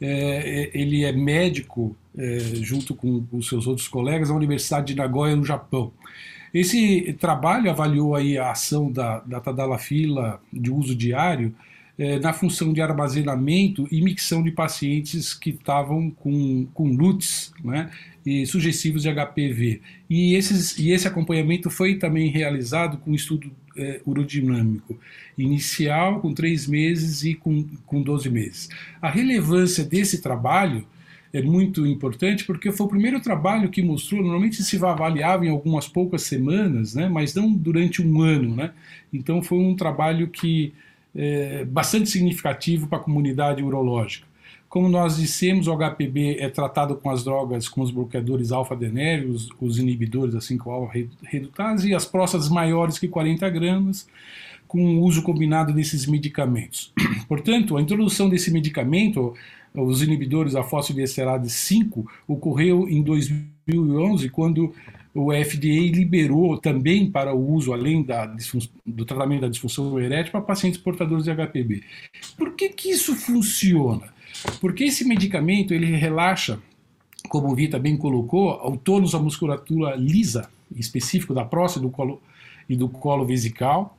É, 0.00 0.06
é, 0.06 0.70
ele 0.72 1.04
é 1.04 1.10
médico 1.10 1.96
é, 2.16 2.38
junto 2.62 2.94
com 2.94 3.24
os 3.32 3.48
seus 3.48 3.66
outros 3.66 3.88
colegas, 3.88 4.28
na 4.28 4.34
Universidade 4.34 4.88
de 4.88 4.96
Nagoya, 4.96 5.36
no 5.36 5.44
Japão. 5.44 5.92
Esse 6.52 7.14
trabalho 7.20 7.70
avaliou 7.70 8.14
aí 8.14 8.38
a 8.38 8.50
ação 8.50 8.90
da, 8.90 9.20
da 9.20 9.40
tadalafila 9.40 10.40
de 10.52 10.70
uso 10.70 10.94
diário 10.94 11.54
é, 11.98 12.18
na 12.18 12.32
função 12.32 12.72
de 12.72 12.80
armazenamento 12.80 13.88
e 13.90 14.02
micção 14.02 14.42
de 14.42 14.50
pacientes 14.50 15.32
que 15.32 15.50
estavam 15.50 16.10
com, 16.10 16.66
com 16.74 16.88
LUTs 16.88 17.52
né, 17.64 17.90
e 18.24 18.46
sugestivos 18.46 19.02
de 19.02 19.12
HPV. 19.12 19.80
E, 20.08 20.34
esses, 20.34 20.78
e 20.78 20.90
esse 20.90 21.08
acompanhamento 21.08 21.70
foi 21.70 21.96
também 21.96 22.28
realizado 22.28 22.98
com 22.98 23.14
estudo 23.14 23.50
é, 23.76 24.00
urodinâmico 24.06 24.98
inicial, 25.36 26.20
com 26.20 26.32
três 26.34 26.66
meses 26.66 27.22
e 27.24 27.34
com, 27.34 27.64
com 27.86 28.02
12 28.02 28.28
meses. 28.30 28.68
A 29.00 29.10
relevância 29.10 29.84
desse 29.84 30.20
trabalho 30.20 30.86
é 31.36 31.42
muito 31.42 31.86
importante 31.86 32.44
porque 32.44 32.72
foi 32.72 32.86
o 32.86 32.88
primeiro 32.88 33.20
trabalho 33.20 33.68
que 33.68 33.82
mostrou, 33.82 34.22
normalmente 34.22 34.62
se 34.62 34.84
avaliava 34.84 35.44
em 35.44 35.50
algumas 35.50 35.86
poucas 35.86 36.22
semanas, 36.22 36.94
né, 36.94 37.08
mas 37.08 37.34
não 37.34 37.52
durante 37.52 38.02
um 38.02 38.22
ano. 38.22 38.56
Né? 38.56 38.70
Então 39.12 39.42
foi 39.42 39.58
um 39.58 39.74
trabalho 39.74 40.28
que 40.28 40.72
é 41.14 41.64
bastante 41.64 42.10
significativo 42.10 42.86
para 42.86 42.98
a 42.98 43.00
comunidade 43.00 43.62
urológica. 43.62 44.26
Como 44.68 44.88
nós 44.88 45.16
dissemos, 45.16 45.68
o 45.68 45.76
HPB 45.76 46.36
é 46.40 46.48
tratado 46.48 46.96
com 46.96 47.08
as 47.08 47.24
drogas, 47.24 47.68
com 47.68 47.80
os 47.80 47.90
bloqueadores 47.90 48.52
alfa-adrenéricos, 48.52 49.48
os, 49.60 49.78
inibidores 49.78 50.34
da 50.34 50.40
5-alfa-redutase 50.40 51.88
e 51.88 51.94
as 51.94 52.04
próstatas 52.04 52.48
maiores 52.48 52.98
que 52.98 53.08
40 53.08 53.48
gramas, 53.48 54.06
com 54.66 54.98
o 54.98 55.02
uso 55.02 55.22
combinado 55.22 55.72
desses 55.72 56.06
medicamentos. 56.06 56.92
Portanto, 57.28 57.76
a 57.76 57.80
introdução 57.80 58.28
desse 58.28 58.50
medicamento 58.50 59.34
os 59.76 60.02
inibidores 60.02 60.54
da 60.54 60.62
fosfodiesterase 60.62 61.50
5 61.50 62.08
ocorreu 62.26 62.88
em 62.88 63.02
2011, 63.02 64.28
quando 64.30 64.74
o 65.14 65.32
FDA 65.32 65.90
liberou 65.92 66.58
também 66.58 67.10
para 67.10 67.34
o 67.34 67.52
uso, 67.52 67.72
além 67.72 68.02
da, 68.02 68.26
do 68.84 69.04
tratamento 69.04 69.42
da 69.42 69.48
disfunção 69.48 69.98
erétil, 69.98 70.32
para 70.32 70.42
pacientes 70.42 70.78
portadores 70.78 71.24
de 71.24 71.34
HPB. 71.34 71.82
Por 72.36 72.54
que, 72.54 72.68
que 72.68 72.90
isso 72.90 73.14
funciona? 73.14 74.14
Porque 74.60 74.84
esse 74.84 75.04
medicamento 75.04 75.72
ele 75.72 75.86
relaxa, 75.86 76.60
como 77.28 77.50
o 77.50 77.54
Vita 77.54 77.78
bem 77.78 77.96
colocou, 77.96 78.60
o 78.66 78.76
tônus 78.76 79.12
da 79.12 79.18
musculatura 79.18 79.94
lisa, 79.96 80.50
específico 80.74 81.32
da 81.32 81.44
próstata 81.44 81.86
do 81.86 81.90
colo, 81.90 82.20
e 82.68 82.76
do 82.76 82.88
colo 82.88 83.24
vesical, 83.24 83.95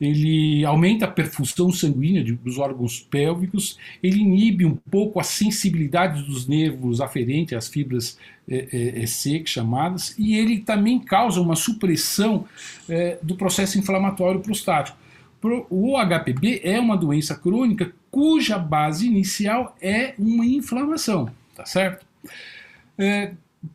ele 0.00 0.64
aumenta 0.64 1.04
a 1.04 1.10
perfusão 1.10 1.70
sanguínea 1.70 2.22
dos 2.22 2.58
órgãos 2.58 3.00
pélvicos, 3.00 3.78
ele 4.02 4.20
inibe 4.20 4.64
um 4.64 4.76
pouco 4.90 5.18
a 5.18 5.22
sensibilidade 5.22 6.22
dos 6.22 6.46
nervos 6.46 7.00
aferente 7.00 7.54
às 7.54 7.68
fibras 7.68 8.18
é, 8.48 9.02
é 9.02 9.06
secas 9.06 9.50
chamadas, 9.50 10.14
e 10.18 10.36
ele 10.36 10.60
também 10.60 10.98
causa 10.98 11.40
uma 11.40 11.56
supressão 11.56 12.44
é, 12.88 13.18
do 13.22 13.36
processo 13.36 13.78
inflamatório 13.78 14.40
prostático. 14.40 14.98
O 15.70 15.96
HPB 15.96 16.62
é 16.64 16.80
uma 16.80 16.96
doença 16.96 17.34
crônica 17.36 17.92
cuja 18.10 18.58
base 18.58 19.06
inicial 19.06 19.76
é 19.80 20.14
uma 20.18 20.44
inflamação, 20.44 21.30
tá 21.54 21.64
certo? 21.64 22.04
É, 22.98 23.32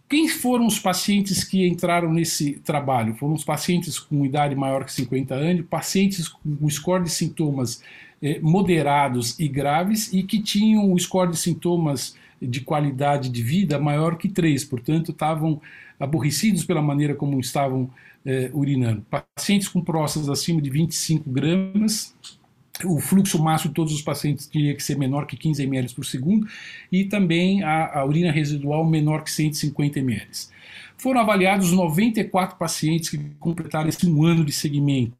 quem 0.10 0.28
foram 0.28 0.68
os 0.68 0.80
pacientes 0.80 1.44
que 1.44 1.68
entraram 1.68 2.12
nesse 2.12 2.54
trabalho? 2.54 3.16
Foram 3.16 3.34
os 3.34 3.44
pacientes 3.44 4.00
com 4.00 4.26
idade 4.26 4.56
maior 4.56 4.86
que 4.86 4.94
50 4.94 5.34
anos, 5.34 5.66
pacientes 5.70 6.28
com 6.28 6.70
score 6.70 7.04
de 7.04 7.10
sintomas 7.10 7.82
eh, 8.22 8.39
moderados 8.42 9.39
e 9.39 9.48
graves 9.48 10.12
e 10.14 10.24
que 10.24 10.42
tinham 10.42 10.92
o 10.92 11.00
score 11.00 11.32
de 11.32 11.38
sintomas 11.38 12.16
de 12.42 12.62
qualidade 12.62 13.30
de 13.30 13.44
vida 13.44 13.80
maior 13.80 14.18
que 14.18 14.28
3, 14.28 14.66
portanto, 14.66 15.12
estavam 15.12 15.62
aborrecidos 16.00 16.66
pela 16.66 16.82
maneira 16.82 17.14
como 17.14 17.39
estavam 17.39 17.89
eh, 18.26 18.50
urinando. 18.54 19.06
Pacientes 19.36 19.68
com 19.68 19.82
próstatas 19.82 20.30
acima 20.30 20.62
de 20.62 20.70
25 20.70 21.30
gramas, 21.30 22.16
o 22.86 23.00
fluxo 23.00 23.42
máximo 23.42 23.70
de 23.70 23.76
todos 23.76 23.94
os 23.94 24.02
pacientes 24.02 24.48
teria 24.48 24.76
que 24.76 24.84
ser 24.84 24.98
menor 24.98 25.26
que 25.26 25.38
15 25.38 25.64
ml 25.64 25.94
por 25.94 26.06
segundo 26.06 26.48
e 26.92 27.06
também 27.06 27.64
a, 27.64 28.00
a 28.00 28.06
urina 28.06 28.32
residual 28.32 28.86
menor 28.86 29.24
que 29.24 29.32
150 29.32 30.00
ml. 30.00 30.28
Foram 30.98 31.22
avaliados 31.22 31.72
94 31.72 32.58
pacientes 32.58 33.10
que 33.10 33.18
completaram 33.40 33.90
esse 33.90 34.06
um 34.08 34.24
ano 34.24 34.46
de 34.46 34.52
segmento. 34.52 35.14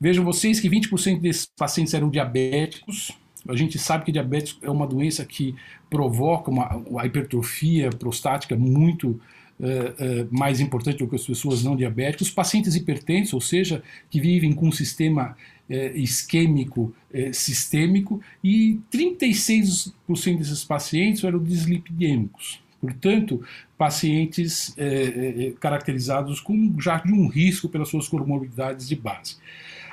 Vejam 0.00 0.24
vocês 0.24 0.60
que 0.60 0.70
20% 0.70 1.20
desses 1.20 1.46
pacientes 1.46 1.92
eram 1.92 2.08
diabéticos. 2.08 3.12
A 3.48 3.56
gente 3.56 3.78
sabe 3.78 4.04
que 4.04 4.12
diabetes 4.12 4.56
é 4.62 4.70
uma 4.70 4.86
doença 4.86 5.24
que 5.24 5.54
provoca 5.90 6.50
uma, 6.50 6.76
uma 6.76 7.04
hipertrofia 7.04 7.90
prostática 7.90 8.56
muito 8.56 9.20
Uh, 9.60 10.22
uh, 10.22 10.28
mais 10.30 10.58
importante 10.58 10.96
do 10.96 11.06
que 11.06 11.16
as 11.16 11.26
pessoas 11.26 11.62
não 11.62 11.76
diabéticas, 11.76 12.28
os 12.28 12.32
pacientes 12.32 12.74
hipertensos, 12.74 13.34
ou 13.34 13.42
seja, 13.42 13.82
que 14.08 14.18
vivem 14.18 14.54
com 14.54 14.68
um 14.68 14.72
sistema 14.72 15.36
é, 15.70 15.96
isquêmico 15.96 16.92
é, 17.12 17.32
sistêmico 17.32 18.20
e 18.42 18.80
36% 18.92 19.92
desses 20.38 20.64
pacientes 20.64 21.24
eram 21.24 21.42
dislipidêmicos. 21.42 22.60
Portanto, 22.80 23.42
pacientes 23.78 24.74
é, 24.76 25.52
caracterizados 25.60 26.40
com 26.40 26.74
já 26.80 26.98
de 26.98 27.12
um 27.12 27.28
risco 27.28 27.68
pelas 27.68 27.88
suas 27.88 28.08
comorbidades 28.08 28.88
de 28.88 28.96
base. 28.96 29.36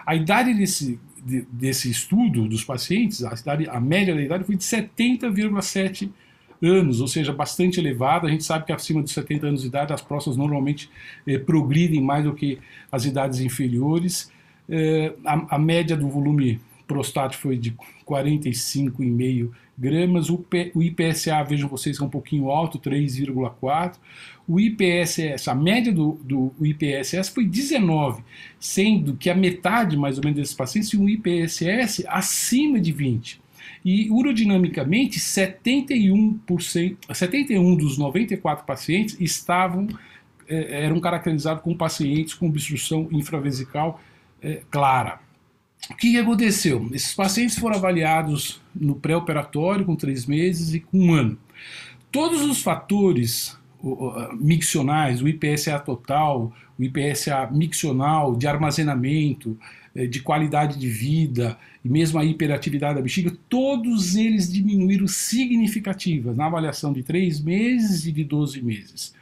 A 0.05 0.15
idade 0.15 0.53
desse, 0.53 0.97
de, 1.23 1.45
desse 1.51 1.91
estudo 1.91 2.47
dos 2.47 2.63
pacientes, 2.63 3.23
a, 3.23 3.33
idade, 3.33 3.69
a 3.69 3.79
média 3.79 4.15
da 4.15 4.21
idade 4.21 4.45
foi 4.45 4.55
de 4.55 4.63
70,7 4.63 6.09
anos, 6.61 7.01
ou 7.01 7.07
seja, 7.07 7.33
bastante 7.33 7.79
elevada. 7.79 8.27
A 8.27 8.31
gente 8.31 8.43
sabe 8.43 8.65
que 8.65 8.71
acima 8.71 9.03
de 9.03 9.11
70 9.11 9.47
anos 9.47 9.61
de 9.61 9.67
idade 9.67 9.93
as 9.93 10.01
próstatas 10.01 10.37
normalmente 10.37 10.89
eh, 11.25 11.37
progridem 11.37 12.01
mais 12.01 12.23
do 12.23 12.33
que 12.33 12.57
as 12.91 13.05
idades 13.05 13.41
inferiores. 13.41 14.31
É, 14.69 15.13
a, 15.25 15.55
a, 15.55 15.59
média 15.59 15.95
do 15.95 16.09
volume 16.09 16.59
prostático 16.85 17.43
foi 17.43 17.57
de 17.57 17.75
45,5 18.05 19.49
gramas. 19.77 20.29
O, 20.29 20.37
P, 20.37 20.71
o 20.73 20.81
IPSA, 20.81 21.43
vejam 21.43 21.69
vocês, 21.69 21.99
é 21.99 22.03
um 22.03 22.09
pouquinho 22.09 22.49
alto, 22.49 22.79
3,4. 22.79 23.95
O 24.47 24.59
IPSS, 24.59 25.49
a 25.49 25.55
média 25.55 25.91
do, 25.91 26.19
do 26.23 26.53
IPSS 26.61 27.29
foi 27.29 27.45
19, 27.45 28.23
sendo 28.59 29.15
que 29.15 29.29
a 29.29 29.35
metade, 29.35 29.97
mais 29.97 30.17
ou 30.17 30.23
menos, 30.23 30.39
desses 30.39 30.55
pacientes 30.55 30.89
tinham 30.89 31.03
um 31.03 31.09
IPSS 31.09 32.05
acima 32.07 32.79
de 32.79 32.91
20. 32.91 33.41
E 33.83 34.09
urodinamicamente, 34.09 35.19
71%, 35.19 36.97
71 37.13 37.75
dos 37.75 37.97
94 37.97 38.65
pacientes 38.65 39.17
estavam 39.19 39.87
é, 40.47 40.85
eram 40.85 40.99
caracterizados 40.99 41.61
como 41.61 41.75
pacientes 41.75 42.33
com 42.33 42.47
obstrução 42.47 43.07
infravesical 43.11 44.01
é, 44.41 44.61
clara. 44.69 45.19
O 45.89 45.95
que 45.95 46.17
aconteceu? 46.17 46.89
Esses 46.91 47.13
pacientes 47.13 47.57
foram 47.57 47.77
avaliados 47.77 48.61
no 48.75 48.95
pré-operatório 48.95 49.85
com 49.85 49.95
três 49.95 50.25
meses 50.25 50.73
e 50.73 50.79
com 50.79 50.99
um 50.99 51.13
ano. 51.13 51.37
Todos 52.11 52.41
os 52.41 52.61
fatores 52.61 53.57
miccionais, 54.39 55.21
o 55.21 55.27
IPSA 55.27 55.79
total, 55.79 56.51
o 56.77 56.83
IPSA 56.83 57.49
miccional 57.51 58.35
de 58.35 58.47
armazenamento, 58.47 59.57
de 60.09 60.19
qualidade 60.19 60.77
de 60.77 60.89
vida 60.89 61.57
e 61.83 61.89
mesmo 61.89 62.19
a 62.19 62.25
hiperatividade 62.25 62.95
da 62.95 63.01
bexiga, 63.01 63.35
todos 63.47 64.15
eles 64.15 64.51
diminuíram 64.51 65.07
significativas 65.07 66.35
na 66.35 66.47
avaliação 66.47 66.91
de 66.91 67.01
3 67.03 67.39
meses 67.41 68.05
e 68.05 68.11
de 68.11 68.23
12 68.23 68.61
meses. 68.61 69.13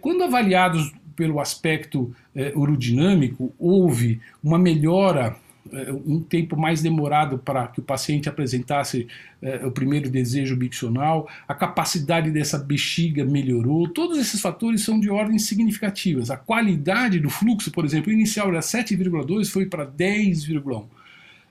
Quando 0.00 0.22
avaliados 0.22 0.92
pelo 1.16 1.40
aspecto 1.40 2.14
urodinâmico, 2.54 3.54
houve 3.58 4.20
uma 4.42 4.58
melhora 4.58 5.36
é, 5.70 5.92
um 5.92 6.20
tempo 6.20 6.56
mais 6.56 6.82
demorado 6.82 7.38
para 7.38 7.68
que 7.68 7.78
o 7.78 7.82
paciente 7.82 8.28
apresentasse 8.28 9.06
é, 9.40 9.64
o 9.64 9.70
primeiro 9.70 10.10
desejo 10.10 10.56
miccional, 10.56 11.28
a 11.46 11.54
capacidade 11.54 12.30
dessa 12.32 12.58
bexiga 12.58 13.24
melhorou, 13.24 13.88
todos 13.88 14.18
esses 14.18 14.40
fatores 14.40 14.82
são 14.82 14.98
de 14.98 15.08
ordem 15.08 15.38
significativas. 15.38 16.30
A 16.30 16.36
qualidade 16.36 17.20
do 17.20 17.30
fluxo, 17.30 17.70
por 17.70 17.84
exemplo, 17.84 18.12
inicial 18.12 18.48
era 18.48 18.58
7,2, 18.58 19.50
foi 19.50 19.64
para 19.64 19.86
10,1. 19.86 20.84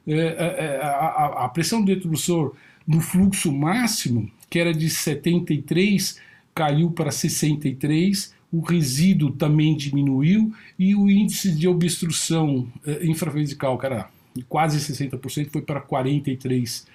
É, 0.06 0.14
é, 0.14 0.80
a, 0.84 0.88
a, 0.88 1.46
a, 1.46 1.50
pressão 1.50 1.82
do 1.82 1.92
introdutor 1.92 2.56
no 2.86 3.00
fluxo 3.00 3.52
máximo, 3.52 4.30
que 4.50 4.60
era 4.60 4.74
de 4.74 4.90
73, 4.90 6.20
caiu 6.54 6.92
para 6.92 7.12
63, 7.12 8.34
o 8.52 8.60
resíduo 8.60 9.32
também 9.32 9.76
diminuiu 9.76 10.54
e 10.78 10.96
o 10.96 11.10
índice 11.10 11.52
de 11.52 11.68
obstrução 11.68 12.68
eh, 12.86 13.06
infravesical, 13.06 13.80
era 13.84 14.10
quase 14.48 14.80
60%, 14.80 15.50
foi 15.52 15.62
para 15.62 15.82
43%. 15.82 16.86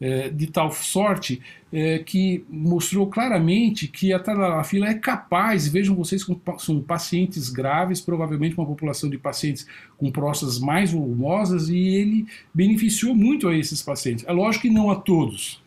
Eh, 0.00 0.28
de 0.28 0.48
tal 0.48 0.72
sorte 0.72 1.40
eh, 1.72 2.00
que 2.00 2.44
mostrou 2.50 3.06
claramente 3.06 3.86
que 3.86 4.12
a 4.12 4.18
tadalafila 4.18 4.88
é 4.88 4.94
capaz, 4.94 5.68
vejam 5.68 5.94
vocês, 5.94 6.26
são 6.58 6.80
pacientes 6.80 7.48
graves, 7.48 8.00
provavelmente 8.00 8.56
uma 8.56 8.66
população 8.66 9.08
de 9.08 9.16
pacientes 9.16 9.64
com 9.96 10.10
próstatas 10.10 10.58
mais 10.58 10.90
volumosas, 10.90 11.68
e 11.68 11.78
ele 11.78 12.26
beneficiou 12.52 13.14
muito 13.14 13.46
a 13.46 13.56
esses 13.56 13.80
pacientes. 13.82 14.24
É 14.26 14.32
lógico 14.32 14.62
que 14.62 14.70
não 14.70 14.90
a 14.90 14.96
todos, 14.96 15.62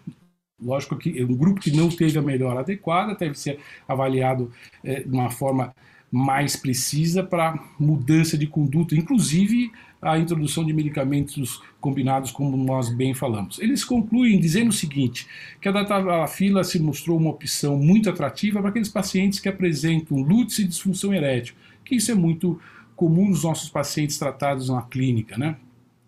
Lógico 0.60 0.98
que 0.98 1.24
um 1.24 1.36
grupo 1.36 1.62
que 1.62 1.72
não 1.72 1.88
teve 1.88 2.18
a 2.18 2.22
melhor 2.22 2.58
adequada 2.58 3.14
deve 3.16 3.38
ser 3.38 3.60
avaliado 3.88 4.52
é, 4.84 5.02
de 5.02 5.12
uma 5.12 5.30
forma 5.30 5.74
mais 6.12 6.56
precisa 6.56 7.22
para 7.22 7.60
mudança 7.80 8.38
de 8.38 8.48
conduta, 8.48 8.96
inclusive 8.96 9.72
a 10.02 10.18
introdução 10.18 10.66
de 10.66 10.74
medicamentos 10.74 11.62
combinados, 11.80 12.32
como 12.32 12.56
nós 12.56 12.90
bem 12.90 13.14
falamos. 13.14 13.60
Eles 13.60 13.84
concluem 13.84 14.40
dizendo 14.40 14.70
o 14.70 14.74
seguinte, 14.74 15.28
que 15.60 15.68
a 15.68 15.72
datalafila 15.72 16.64
se 16.64 16.80
mostrou 16.80 17.18
uma 17.18 17.32
opção 17.32 17.78
muito 17.78 18.10
atrativa 18.10 18.60
para 18.60 18.70
aqueles 18.70 18.90
pacientes 18.90 19.40
que 19.40 19.50
apresentam 19.50 20.18
lútis 20.22 20.60
e 20.60 20.68
disfunção 20.68 21.14
erétil, 21.14 21.56
que 21.84 21.96
isso 21.96 22.12
é 22.12 22.16
muito 22.16 22.60
comum 22.96 23.30
nos 23.30 23.44
nossos 23.44 23.70
pacientes 23.70 24.18
tratados 24.18 24.70
na 24.70 24.82
clínica, 24.84 25.38
né? 25.38 25.56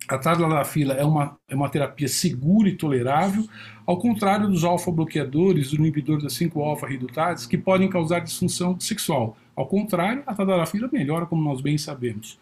A 0.10 0.18
tadalafila 0.18 0.96
é 0.96 1.06
uma, 1.06 1.38
é 1.48 1.56
uma 1.56 1.70
terapia 1.70 2.08
segura 2.08 2.68
e 2.68 2.76
tolerável, 2.76 3.48
ao 3.86 4.00
contrário 4.00 4.48
dos 4.48 4.64
alfa-bloqueadores, 4.64 5.70
do 5.70 5.76
inibidor 5.76 6.20
das 6.20 6.34
5-alfa-redutases, 6.34 7.46
que 7.46 7.60
podem 7.60 7.88
causar 7.88 8.20
disfunção 8.20 8.80
sexual. 8.80 9.38
Ao 9.56 9.68
contrário, 9.68 10.24
a 10.26 10.34
tadalafila 10.34 10.90
melhora, 10.92 11.28
como 11.28 11.44
nós 11.44 11.62
bem 11.62 11.78
sabemos. 11.78 12.40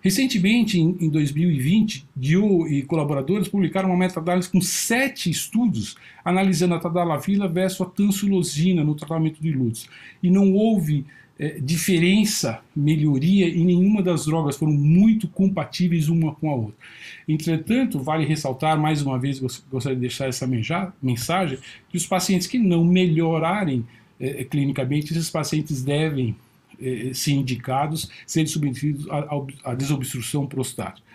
Recentemente, 0.00 0.80
em, 0.80 0.96
em 1.00 1.08
2020, 1.08 2.04
Dio 2.16 2.66
e 2.66 2.82
colaboradores 2.82 3.46
publicaram 3.46 3.90
uma 3.90 3.96
meta-análise 3.96 4.50
com 4.50 4.60
sete 4.60 5.30
estudos 5.30 5.96
analisando 6.24 6.74
a 6.74 6.80
tadalafila 6.80 7.46
versus 7.46 7.80
a 7.80 7.90
tansulosina 7.90 8.82
no 8.82 8.96
tratamento 8.96 9.40
de 9.40 9.52
lútis. 9.52 9.88
E 10.20 10.28
não 10.28 10.52
houve 10.52 11.06
é, 11.44 11.58
diferença, 11.60 12.62
melhoria 12.74 13.46
em 13.46 13.66
nenhuma 13.66 14.02
das 14.02 14.24
drogas, 14.24 14.56
foram 14.56 14.72
muito 14.72 15.28
compatíveis 15.28 16.08
uma 16.08 16.34
com 16.34 16.50
a 16.50 16.54
outra. 16.54 16.74
Entretanto, 17.28 18.00
vale 18.00 18.24
ressaltar, 18.24 18.80
mais 18.80 19.02
uma 19.02 19.18
vez, 19.18 19.40
gostaria 19.70 19.94
de 19.94 20.00
deixar 20.00 20.26
essa 20.26 20.46
mensagem, 20.46 21.58
que 21.90 21.98
os 21.98 22.06
pacientes 22.06 22.46
que 22.46 22.58
não 22.58 22.82
melhorarem 22.82 23.84
é, 24.18 24.42
clinicamente, 24.44 25.12
esses 25.12 25.28
pacientes 25.28 25.82
devem 25.82 26.34
é, 26.80 27.10
ser 27.12 27.32
indicados, 27.32 28.10
serem 28.26 28.46
submetidos 28.46 29.06
à 29.62 29.74
desobstrução 29.74 30.46
prostática. 30.46 31.06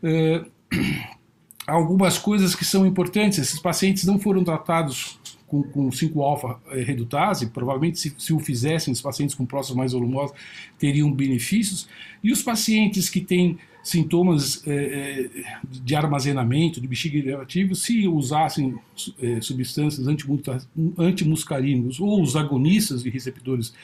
É, 0.00 0.44
algumas 1.66 2.18
coisas 2.18 2.54
que 2.54 2.64
são 2.64 2.86
importantes, 2.86 3.40
esses 3.40 3.58
pacientes 3.58 4.04
não 4.04 4.16
foram 4.16 4.44
tratados 4.44 5.18
com, 5.52 5.62
com 5.64 5.90
5-alfa 5.90 6.58
eh, 6.70 7.46
provavelmente 7.52 7.98
se, 7.98 8.14
se, 8.16 8.32
o 8.32 8.38
fizessem, 8.38 8.90
os 8.90 9.02
pacientes 9.02 9.34
com 9.34 9.44
próstatas 9.44 9.76
mais 9.76 9.92
volumosas 9.92 10.34
teriam 10.78 11.12
benefícios, 11.12 11.86
e 12.24 12.32
os 12.32 12.42
pacientes 12.42 13.10
que 13.10 13.20
têm 13.20 13.58
sintomas 13.82 14.66
eh, 14.66 15.28
eh 15.36 15.44
de 15.68 15.94
armazenamento, 15.94 16.80
de 16.80 16.88
bexiga 16.88 17.18
irritativa, 17.18 17.74
se 17.74 18.08
usassem 18.08 18.76
eh, 19.20 19.40
substâncias 19.42 20.06
antimuscarínicos 20.98 22.00
ou 22.00 22.22
os 22.22 22.34
agonistas 22.34 23.02
de 23.02 23.10
receptores 23.10 23.74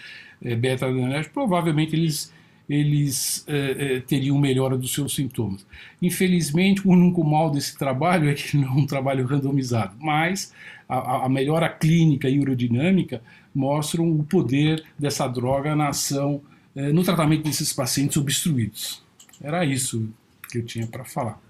eh, 0.40 0.54
beta-adrenérgicos, 0.54 1.34
provavelmente 1.34 1.94
eles 1.94 2.32
eles 2.68 3.44
eh, 3.48 3.76
eh, 3.78 4.00
teriam 4.00 4.38
melhora 4.38 4.76
dos 4.76 4.92
seus 4.92 5.14
sintomas. 5.14 5.66
Infelizmente, 6.02 6.86
o 6.86 6.90
único 6.90 7.24
mal 7.24 7.50
desse 7.50 7.76
trabalho 7.78 8.28
é 8.28 8.34
que 8.34 8.58
não 8.58 8.68
é 8.68 8.70
um 8.72 8.86
trabalho 8.86 9.26
randomizado, 9.26 9.96
mas 9.98 10.52
a, 10.88 11.26
a 11.26 11.28
melhora 11.28 11.68
clínica 11.68 12.28
e 12.28 12.40
urodinâmica 12.40 13.20
mostram 13.54 14.10
o 14.10 14.24
poder 14.24 14.84
dessa 14.98 15.26
droga 15.28 15.76
na 15.76 15.88
ação, 15.88 16.40
eh, 16.74 16.92
no 16.92 17.04
tratamento 17.04 17.44
desses 17.44 17.72
pacientes 17.72 18.16
obstruídos. 18.16 19.02
Era 19.40 19.64
isso 19.64 20.08
que 20.50 20.58
eu 20.58 20.64
tinha 20.64 20.86
para 20.86 21.04
falar. 21.04 21.40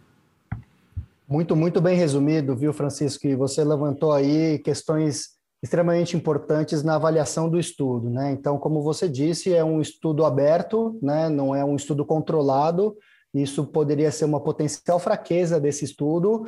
Muito, 1.28 1.54
muito 1.54 1.80
bem 1.80 1.96
resumido, 1.96 2.56
viu, 2.56 2.72
Francisco? 2.72 3.26
E 3.26 3.34
você 3.34 3.62
levantou 3.62 4.12
aí 4.12 4.58
questões 4.58 5.38
extremamente 5.62 6.16
importantes 6.16 6.82
na 6.82 6.94
avaliação 6.94 7.48
do 7.48 7.58
estudo, 7.58 8.08
né? 8.08 8.32
Então, 8.32 8.58
como 8.58 8.82
você 8.82 9.08
disse, 9.08 9.52
é 9.52 9.62
um 9.62 9.80
estudo 9.80 10.24
aberto, 10.24 10.98
né? 11.02 11.28
Não 11.28 11.54
é 11.54 11.64
um 11.64 11.76
estudo 11.76 12.04
controlado. 12.04 12.96
Isso 13.34 13.66
poderia 13.66 14.10
ser 14.10 14.24
uma 14.24 14.40
potencial 14.40 14.98
fraqueza 14.98 15.60
desse 15.60 15.84
estudo, 15.84 16.46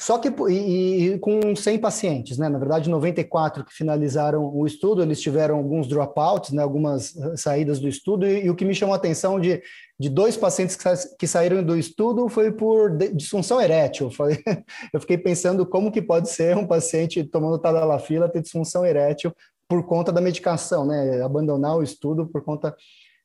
só 0.00 0.16
que 0.16 0.28
e, 0.48 1.10
e, 1.10 1.18
com 1.18 1.54
100 1.54 1.78
pacientes, 1.78 2.38
né? 2.38 2.48
Na 2.48 2.58
verdade, 2.58 2.88
94 2.88 3.66
que 3.66 3.74
finalizaram 3.74 4.42
o 4.42 4.66
estudo, 4.66 5.02
eles 5.02 5.20
tiveram 5.20 5.58
alguns 5.58 5.86
dropouts, 5.86 6.52
né? 6.52 6.62
Algumas 6.62 7.14
eh, 7.14 7.36
saídas 7.36 7.78
do 7.78 7.86
estudo. 7.86 8.26
E, 8.26 8.46
e 8.46 8.50
o 8.50 8.56
que 8.56 8.64
me 8.64 8.74
chamou 8.74 8.94
a 8.94 8.96
atenção 8.96 9.38
de, 9.38 9.62
de 9.98 10.08
dois 10.08 10.38
pacientes 10.38 10.74
que, 10.74 10.88
que 11.18 11.26
saíram 11.26 11.62
do 11.62 11.76
estudo 11.76 12.30
foi 12.30 12.50
por 12.50 12.96
disfunção 13.14 13.60
erétil. 13.60 14.08
Eu 14.90 15.00
fiquei 15.00 15.18
pensando 15.18 15.66
como 15.66 15.92
que 15.92 16.00
pode 16.00 16.30
ser 16.30 16.56
um 16.56 16.66
paciente 16.66 17.22
tomando 17.22 17.58
tadalafila 17.58 18.26
ter 18.26 18.40
disfunção 18.40 18.86
erétil 18.86 19.34
por 19.68 19.86
conta 19.86 20.10
da 20.10 20.22
medicação, 20.22 20.86
né? 20.86 21.20
Abandonar 21.20 21.76
o 21.76 21.82
estudo 21.82 22.26
por 22.26 22.42
conta 22.42 22.74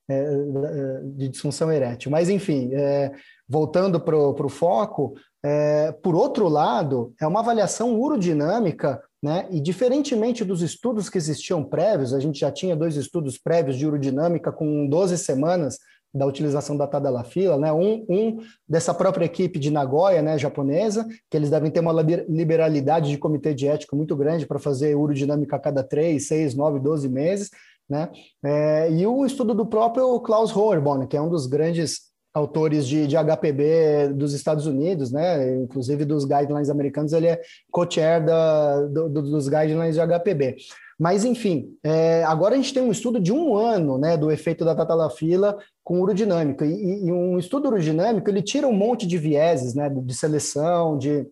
é, 0.10 1.02
de 1.16 1.30
disfunção 1.30 1.72
erétil. 1.72 2.12
Mas, 2.12 2.30
enfim, 2.30 2.70
é, 2.74 3.14
voltando 3.48 4.00
para 4.00 4.18
o 4.18 4.50
foco, 4.50 5.14
é, 5.44 5.92
por 5.92 6.16
outro 6.16 6.48
lado, 6.48 7.14
é 7.22 7.28
uma 7.28 7.40
avaliação 7.40 8.00
urodinâmica, 8.00 9.02
né? 9.22 9.48
E 9.52 9.62
diferentemente 9.62 10.44
dos 10.44 10.62
estudos 10.62 11.10
que 11.10 11.18
existiam 11.18 11.64
prévios, 11.64 12.14
a 12.14 12.20
gente 12.20 12.40
já 12.40 12.52
tinha 12.52 12.76
dois 12.76 12.96
estudos 12.96 13.38
prévios 13.38 13.78
de 13.78 13.86
urodinâmica 13.86 14.52
com 14.52 14.88
12 14.88 15.18
semanas 15.18 15.78
da 16.16 16.26
utilização 16.26 16.78
da 16.78 16.88
tadalafila, 16.88 17.58
né? 17.58 17.72
Um, 17.72 18.06
um 18.10 18.38
dessa 18.68 18.94
própria 18.94 19.26
equipe 19.26 19.60
de 19.60 19.70
Nagoya, 19.70 20.22
né, 20.22 20.38
japonesa, 20.38 21.06
que 21.30 21.36
eles 21.36 21.50
devem 21.50 21.70
ter 21.70 21.82
uma 21.82 21.92
liberalidade 22.30 23.10
de 23.10 23.18
comitê 23.18 23.54
de 23.54 23.68
ética 23.68 23.96
muito 23.96 24.16
grande 24.16 24.48
para 24.48 24.58
fazer 24.58 24.96
urodinâmica 24.96 25.58
a 25.58 25.60
cada 25.60 25.84
3, 25.84 26.26
6, 26.26 26.56
9, 26.56 26.80
12 26.80 27.10
meses, 27.10 27.52
né? 27.88 28.10
É, 28.44 28.90
e 28.92 29.06
o 29.06 29.26
estudo 29.26 29.54
do 29.54 29.66
próprio 29.66 30.20
Klaus 30.22 30.56
Hoerborn, 30.56 31.06
que 31.06 31.18
é 31.18 31.22
um 31.22 31.30
dos 31.30 31.46
grandes 31.46 32.15
autores 32.36 32.86
de, 32.86 33.08
de 33.08 33.16
HPB 33.16 34.10
dos 34.14 34.34
Estados 34.34 34.68
Unidos, 34.68 35.10
né? 35.10 35.56
Inclusive 35.56 36.04
dos 36.04 36.26
guidelines 36.26 36.70
americanos, 36.70 37.14
ele 37.14 37.28
é 37.28 37.42
co-chair 37.72 38.26
do, 38.26 39.08
do, 39.08 39.22
dos 39.22 39.48
guidelines 39.48 39.96
de 39.96 40.02
HPB. 40.02 40.58
Mas, 41.00 41.24
enfim, 41.24 41.78
é, 41.82 42.26
agora 42.26 42.54
a 42.54 42.58
gente 42.58 42.74
tem 42.74 42.84
um 42.84 42.92
estudo 42.92 43.22
de 43.22 43.32
um 43.32 43.56
ano 43.56 43.98
né, 43.98 44.18
do 44.18 44.30
efeito 44.32 44.66
da 44.66 44.76
tatalafila 44.76 45.58
com 45.84 46.02
urodinâmica. 46.02 46.66
E, 46.66 47.06
e, 47.06 47.12
um 47.12 47.40
estudo 47.40 47.70
urodinâmico, 47.70 48.30
ele 48.30 48.42
tira 48.42 48.68
um 48.68 48.74
monte 48.74 49.08
de 49.08 49.18
vieses 49.18 49.74
né, 49.74 49.90
de 49.90 50.14
seleção, 50.14 50.98
de, 50.98 51.26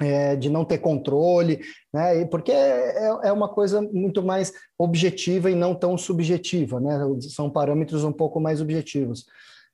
é, 0.00 0.34
de 0.36 0.48
não 0.48 0.64
ter 0.64 0.78
controle, 0.78 1.60
né, 1.92 2.24
porque 2.26 2.50
é, 2.50 3.18
é 3.24 3.32
uma 3.32 3.48
coisa 3.48 3.80
muito 3.80 4.22
mais 4.24 4.52
objetiva 4.76 5.50
e 5.50 5.54
não 5.54 5.72
tão 5.72 5.96
subjetiva, 5.96 6.80
né, 6.80 6.98
são 7.20 7.48
parâmetros 7.48 8.02
um 8.02 8.12
pouco 8.12 8.40
mais 8.40 8.60
objetivos. 8.60 9.24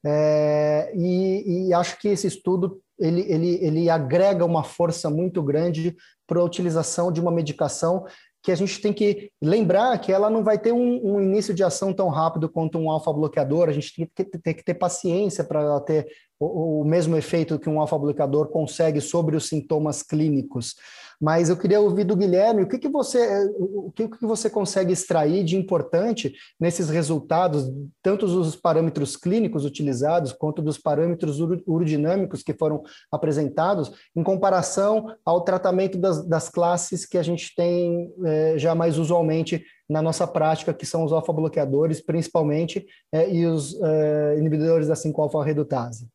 É, 0.05 0.93
e, 0.97 1.69
e, 1.69 1.75
acho 1.75 1.99
que 1.99 2.09
esse 2.09 2.27
estudo 2.27 2.81
ele, 2.99 3.21
ele, 3.23 3.65
ele 3.65 3.91
agrega 3.91 4.45
uma 4.45 4.65
força 4.65 5.09
muito 5.09 5.41
grande 5.43 5.95
para 6.27 6.41
a 6.41 6.45
utilização 6.45 7.13
de 7.13 7.21
uma 7.21 7.31
medicação 7.31 8.05
que 8.43 8.51
a 8.51 8.55
gente 8.57 8.81
tem 8.81 8.93
que 8.93 9.31
lembrar 9.41 9.97
que 9.99 10.13
ela 10.13 10.29
não 10.29 10.43
vai 10.43 10.59
ter 10.59 10.73
um, 10.73 11.01
um 11.05 11.21
início 11.21 11.55
de 11.55 11.63
ação 11.63 11.93
tão 11.93 12.09
rápido 12.09 12.49
quanto 12.49 12.77
um 12.77 12.91
alfa-bloqueador, 12.91 13.69
a 13.69 13.73
gente 13.73 13.95
tem 13.95 14.07
que, 14.07 14.25
ter, 14.25 14.39
tem 14.39 14.55
que 14.55 14.65
ter 14.65 14.75
paciência 14.75 15.45
para 15.45 15.81
ter 15.81 16.09
o, 16.41 16.81
o 16.81 16.85
mesmo 16.85 17.17
efeito 17.17 17.59
que 17.59 17.71
um 17.71 17.81
alfa-bloqueador 17.81 18.49
consegue 18.49 19.01
sobre 19.01 19.37
os 19.37 19.49
sintomas 19.49 20.03
clínicos. 20.03 20.75
Mas 21.23 21.49
eu 21.49 21.57
queria 21.57 21.81
ouvir 21.81 22.03
do 22.03 22.17
Guilherme 22.17 22.65
o 22.65 22.69
que, 22.69 22.77
que 22.77 22.89
você 22.89 23.49
o 23.57 23.93
que, 23.95 24.09
que 24.09 24.27
você 24.27 24.51
consegue 24.51 24.93
extrair 24.93 25.45
de 25.45 25.57
importante 25.57 26.35
nesses 26.59 26.89
resultados, 26.89 27.71
tanto 28.03 28.27
dos 28.27 28.57
parâmetros 28.57 29.17
clínicos 29.17 29.65
utilizados 29.65 30.33
quanto 30.33 30.61
dos 30.61 30.79
parâmetros 30.79 31.39
urodinâmicos 31.41 32.43
que 32.43 32.53
foram 32.53 32.83
apresentados, 33.11 33.93
em 34.17 34.23
comparação 34.25 35.15
ao 35.25 35.43
tratamento 35.43 35.97
das, 35.97 36.27
das 36.27 36.49
classes 36.49 37.07
que 37.07 37.17
a 37.17 37.23
gente 37.23 37.55
tem 37.55 38.13
é, 38.25 38.59
já 38.59 38.75
mais 38.75 38.99
usualmente 38.99 39.65
na 39.89 40.03
nossa 40.03 40.27
prática, 40.27 40.75
que 40.75 40.87
são 40.87 41.05
os 41.05 41.13
alfa-bloqueadores, 41.13 42.01
principalmente, 42.01 42.85
é, 43.13 43.33
e 43.33 43.47
os 43.47 43.81
é, 43.81 44.39
inibidores 44.39 44.89
da 44.89 44.95
5-alfa-redutase. 44.95 46.09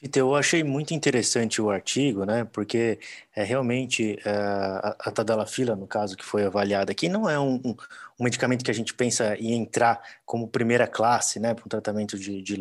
Vitor, 0.00 0.20
eu 0.20 0.34
achei 0.34 0.64
muito 0.64 0.94
interessante 0.94 1.60
o 1.60 1.68
artigo, 1.68 2.24
né? 2.24 2.44
Porque 2.44 2.98
é 3.36 3.42
realmente 3.44 4.18
é, 4.24 4.30
a, 4.30 5.10
tadalafila, 5.12 5.76
no 5.76 5.86
caso 5.86 6.16
que 6.16 6.24
foi 6.24 6.44
avaliada 6.44 6.90
aqui, 6.90 7.06
não 7.06 7.28
é 7.28 7.38
um, 7.38 7.56
um, 7.56 7.76
um, 8.18 8.24
medicamento 8.24 8.64
que 8.64 8.70
a 8.70 8.74
gente 8.74 8.94
pensa 8.94 9.36
em 9.36 9.52
entrar 9.52 10.00
como 10.24 10.48
primeira 10.48 10.86
classe, 10.86 11.38
né? 11.38 11.52
Para 11.52 11.66
um 11.66 11.68
tratamento 11.68 12.18
de, 12.18 12.40
de 12.40 12.56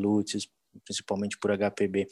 principalmente 0.83 1.37
por 1.37 1.51
HPB. 1.57 2.07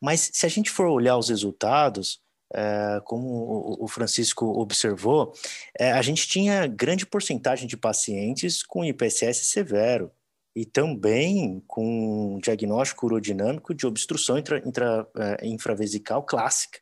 Mas 0.00 0.30
se 0.32 0.46
a 0.46 0.48
gente 0.48 0.70
for 0.70 0.86
olhar 0.86 1.16
os 1.16 1.28
resultados, 1.28 2.20
é, 2.54 3.00
como 3.04 3.76
o 3.80 3.88
Francisco 3.88 4.46
observou, 4.46 5.32
é, 5.78 5.90
a 5.92 6.02
gente 6.02 6.28
tinha 6.28 6.66
grande 6.68 7.04
porcentagem 7.04 7.66
de 7.66 7.76
pacientes 7.76 8.62
com 8.62 8.84
IPSS 8.84 9.44
severo 9.46 10.12
e 10.58 10.64
também 10.64 11.62
com 11.68 12.40
diagnóstico 12.42 13.06
urodinâmico 13.06 13.72
de 13.72 13.86
obstrução 13.86 14.36
intra, 14.36 14.58
intra, 14.66 15.06
é, 15.16 15.46
infravesical 15.46 16.20
clássica. 16.24 16.80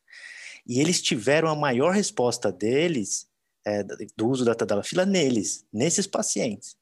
E 0.66 0.80
eles 0.80 1.02
tiveram 1.02 1.48
a 1.50 1.54
maior 1.54 1.92
resposta 1.92 2.50
deles 2.50 3.28
é, 3.66 3.82
do 4.16 4.28
uso 4.28 4.46
da 4.46 4.54
tadalafila 4.54 5.04
neles, 5.04 5.66
nesses 5.70 6.06
pacientes. 6.06 6.74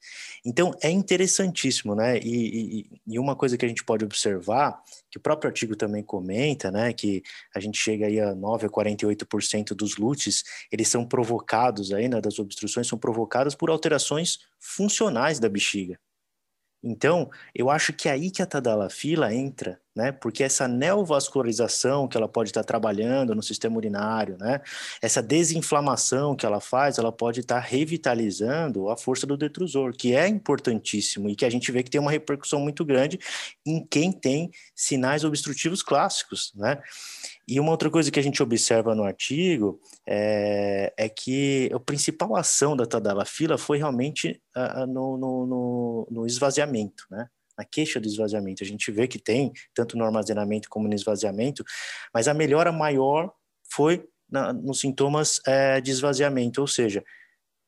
Então, 0.44 0.72
é 0.80 0.88
interessantíssimo, 0.88 1.96
né? 1.96 2.16
E, 2.18 2.82
e, 2.82 3.00
e, 3.08 3.18
uma 3.18 3.34
coisa 3.34 3.58
que 3.58 3.64
a 3.64 3.68
gente 3.68 3.82
pode 3.82 4.04
observar, 4.04 4.80
que 5.10 5.18
o 5.18 5.20
próprio 5.20 5.48
artigo 5.48 5.74
também 5.74 6.02
comenta, 6.04 6.70
né? 6.70 6.92
Que 6.92 7.24
a 7.52 7.58
gente 7.58 7.76
chega 7.76 8.06
aí 8.06 8.20
a 8.20 8.36
9 8.36 8.66
a 8.66 8.70
48% 8.70 9.74
dos 9.74 9.96
lutes, 9.96 10.44
eles 10.70 10.86
são 10.86 11.04
provocados 11.04 11.92
aí, 11.92 12.08
né? 12.08 12.20
Das 12.20 12.38
obstruções 12.38 12.86
são 12.86 12.96
provocadas 12.96 13.56
por 13.56 13.68
alterações 13.68 14.38
funcionais 14.60 15.40
da 15.40 15.48
bexiga. 15.48 15.98
Então, 16.84 17.30
eu 17.54 17.70
acho 17.70 17.92
que 17.94 18.08
é 18.08 18.12
aí 18.12 18.30
que 18.30 18.42
a 18.42 18.46
tadalafila 18.46 19.34
entra, 19.34 19.80
né? 19.94 20.10
Porque 20.10 20.42
essa 20.42 20.66
neovascularização 20.66 22.08
que 22.08 22.16
ela 22.16 22.28
pode 22.28 22.50
estar 22.50 22.64
trabalhando 22.64 23.34
no 23.34 23.42
sistema 23.42 23.76
urinário, 23.76 24.36
né? 24.38 24.60
Essa 25.00 25.22
desinflamação 25.22 26.34
que 26.34 26.44
ela 26.44 26.60
faz, 26.60 26.98
ela 26.98 27.12
pode 27.12 27.40
estar 27.40 27.60
revitalizando 27.60 28.88
a 28.88 28.96
força 28.96 29.26
do 29.26 29.36
detrusor, 29.36 29.92
que 29.92 30.14
é 30.14 30.26
importantíssimo 30.26 31.28
e 31.28 31.36
que 31.36 31.44
a 31.44 31.50
gente 31.50 31.70
vê 31.70 31.82
que 31.82 31.90
tem 31.90 32.00
uma 32.00 32.10
repercussão 32.10 32.58
muito 32.58 32.84
grande 32.84 33.18
em 33.64 33.84
quem 33.84 34.10
tem 34.10 34.50
sinais 34.74 35.24
obstrutivos 35.24 35.82
clássicos, 35.82 36.52
né? 36.56 36.82
E 37.46 37.60
uma 37.60 37.70
outra 37.70 37.90
coisa 37.90 38.10
que 38.10 38.18
a 38.18 38.22
gente 38.22 38.42
observa 38.42 38.94
no 38.94 39.04
artigo 39.04 39.78
é, 40.08 40.92
é 40.96 41.08
que 41.08 41.70
a 41.72 41.78
principal 41.78 42.34
ação 42.36 42.74
da 42.74 42.86
tadalafila 42.86 43.58
foi 43.58 43.78
realmente 43.78 44.40
uh, 44.56 44.86
no, 44.86 45.18
no, 45.18 45.46
no, 45.46 46.08
no, 46.10 46.26
esvaziamento, 46.26 47.04
né? 47.10 47.28
Na 47.56 47.64
queixa 47.64 48.00
do 48.00 48.06
esvaziamento. 48.06 48.62
A 48.62 48.66
gente 48.66 48.90
vê 48.90 49.06
que 49.06 49.18
tem, 49.18 49.52
tanto 49.74 49.96
no 49.96 50.04
armazenamento 50.04 50.68
como 50.68 50.88
no 50.88 50.94
esvaziamento, 50.94 51.64
mas 52.12 52.28
a 52.28 52.34
melhora 52.34 52.72
maior 52.72 53.32
foi 53.70 54.06
na, 54.30 54.52
nos 54.52 54.80
sintomas 54.80 55.40
é, 55.46 55.80
de 55.80 55.90
esvaziamento, 55.90 56.60
ou 56.60 56.66
seja, 56.66 57.04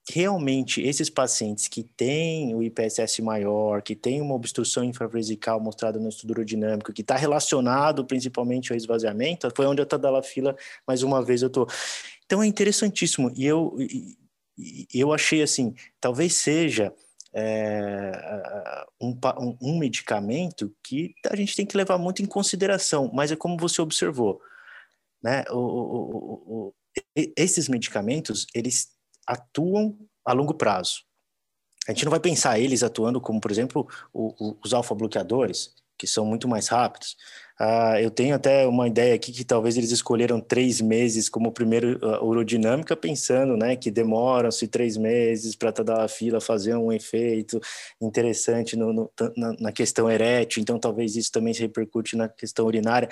realmente 0.09 0.81
esses 0.81 1.11
pacientes 1.11 1.67
que 1.67 1.83
têm 1.83 2.55
o 2.55 2.63
IPSS 2.63 3.21
maior, 3.23 3.83
que 3.83 3.97
têm 3.97 4.21
uma 4.21 4.35
obstrução 4.35 4.85
infravesical 4.85 5.61
mostrada 5.61 5.99
no 5.99 6.09
estudo 6.09 6.33
aerodinâmico, 6.33 6.93
que 6.93 7.03
está 7.03 7.17
relacionado 7.17 8.05
principalmente 8.05 8.73
ao 8.73 8.77
esvaziamento, 8.77 9.51
foi 9.55 9.67
onde 9.67 9.83
a 9.83 9.87
tadalafila, 9.87 10.57
mais 10.87 11.03
uma 11.03 11.23
vez, 11.23 11.43
eu 11.43 11.49
estou. 11.49 11.67
Então 12.25 12.43
é 12.43 12.47
interessantíssimo. 12.47 13.33
E 13.35 13.45
eu, 13.45 13.77
eu 14.95 15.13
achei 15.13 15.43
assim, 15.43 15.75
talvez 16.01 16.35
seja 16.35 16.93
é, 17.39 18.87
um, 18.99 19.15
um, 19.61 19.79
medicamento 19.79 20.75
que 20.83 21.15
a 21.31 21.37
gente 21.37 21.55
tem 21.55 21.67
que 21.67 21.77
levar 21.77 21.99
muito 21.99 22.23
em 22.23 22.27
consideração, 22.27 23.11
mas 23.13 23.31
é 23.31 23.37
como 23.37 23.59
você 23.59 23.83
observou, 23.83 24.41
né? 25.23 25.45
O, 25.51 25.59
o, 25.59 26.69
o, 26.69 26.75
esses 27.15 27.69
medicamentos, 27.69 28.47
eles 28.55 28.89
atuam 29.27 29.99
a 30.25 30.33
longo 30.33 30.55
prazo. 30.55 31.03
A 31.87 31.93
gente 31.93 32.07
não 32.07 32.11
vai 32.11 32.21
pensar 32.21 32.59
eles 32.59 32.83
atuando 32.83 33.21
como, 33.21 33.39
por 33.39 33.51
exemplo, 33.51 33.87
os 34.15 34.73
alfa-bloqueadores, 34.73 35.75
que 35.99 36.07
são 36.07 36.25
muito 36.25 36.49
mais 36.49 36.69
rápidos. 36.69 37.17
Uh, 37.59 37.97
eu 38.03 38.11
tenho 38.11 38.35
até 38.35 38.67
uma 38.67 38.87
ideia 38.87 39.15
aqui 39.15 39.33
que 39.33 39.43
talvez 39.43 39.79
eles 39.79 39.91
escolheram 39.91 40.39
três 40.39 40.79
meses 40.79 41.27
como 41.27 41.51
primeiro 41.51 41.99
uh, 42.05 42.23
urodinâmica, 42.23 42.95
pensando 42.95 43.57
né, 43.57 43.75
que 43.75 43.91
demoram-se 43.91 44.69
três 44.69 44.99
meses 44.99 45.57
para 45.57 45.73
toda 45.73 46.05
a 46.05 46.09
fila 46.09 46.39
fazer 46.39 46.77
um 46.77 46.93
efeito 46.93 47.59
interessante 47.99 48.77
no, 48.77 48.93
no, 48.93 49.13
na, 49.35 49.53
na, 49.59 49.73
questão 49.73 50.11
erétil, 50.11 50.61
então 50.61 50.79
talvez 50.79 51.17
isso 51.17 51.33
também 51.33 51.55
se 51.55 51.63
repercute 51.63 52.15
na 52.15 52.29
questão 52.29 52.67
urinária. 52.67 53.09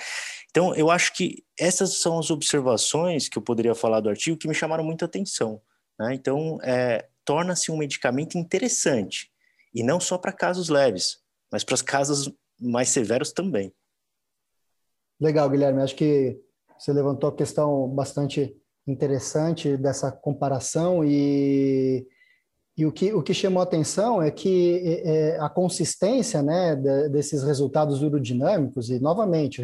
Então, 0.51 0.75
eu 0.75 0.91
acho 0.91 1.11
que 1.13 1.43
essas 1.59 1.97
são 1.97 2.19
as 2.19 2.29
observações 2.29 3.27
que 3.27 3.39
eu 3.39 3.41
poderia 3.41 3.73
falar 3.73 3.99
do 3.99 4.09
artigo 4.09 4.37
que 4.37 4.47
me 4.47 4.53
chamaram 4.53 4.83
muita 4.83 5.05
atenção. 5.05 5.59
Né? 5.99 6.13
Então, 6.13 6.59
é, 6.61 7.07
torna-se 7.25 7.71
um 7.71 7.77
medicamento 7.77 8.37
interessante, 8.37 9.31
e 9.73 9.83
não 9.83 9.99
só 9.99 10.19
para 10.19 10.31
casos 10.31 10.69
leves, 10.69 11.17
mas 11.51 11.63
para 11.63 11.73
os 11.73 11.81
casos 11.81 12.31
mais 12.61 12.89
severos 12.89 13.31
também. 13.31 13.73
Legal, 15.19 15.49
Guilherme. 15.49 15.81
Acho 15.81 15.95
que 15.95 16.39
você 16.77 16.91
levantou 16.91 17.29
a 17.29 17.35
questão 17.35 17.87
bastante 17.89 18.55
interessante 18.87 19.77
dessa 19.77 20.11
comparação 20.11 21.03
e, 21.03 22.05
e 22.77 22.85
o, 22.85 22.91
que, 22.91 23.13
o 23.13 23.23
que 23.23 23.33
chamou 23.33 23.63
atenção 23.63 24.21
é 24.21 24.29
que 24.29 24.81
é, 24.83 25.35
é 25.35 25.39
a 25.39 25.49
consistência 25.49 26.43
né, 26.43 26.75
desses 27.09 27.43
resultados 27.43 28.03
urodinâmicos, 28.03 28.89
e 28.89 28.99
novamente, 28.99 29.63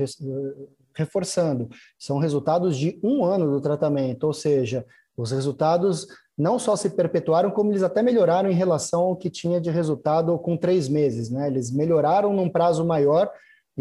reforçando, 0.95 1.69
são 1.99 2.17
resultados 2.17 2.77
de 2.77 2.99
um 3.03 3.23
ano 3.23 3.51
do 3.51 3.61
tratamento, 3.61 4.23
ou 4.23 4.33
seja, 4.33 4.85
os 5.15 5.31
resultados 5.31 6.07
não 6.37 6.57
só 6.57 6.75
se 6.75 6.89
perpetuaram, 6.89 7.51
como 7.51 7.71
eles 7.71 7.83
até 7.83 8.01
melhoraram 8.01 8.49
em 8.49 8.55
relação 8.55 9.01
ao 9.01 9.15
que 9.15 9.29
tinha 9.29 9.61
de 9.61 9.69
resultado 9.69 10.37
com 10.39 10.57
três 10.57 10.89
meses. 10.89 11.29
Né? 11.29 11.47
Eles 11.47 11.69
melhoraram 11.71 12.33
num 12.33 12.49
prazo 12.49 12.83
maior, 12.83 13.29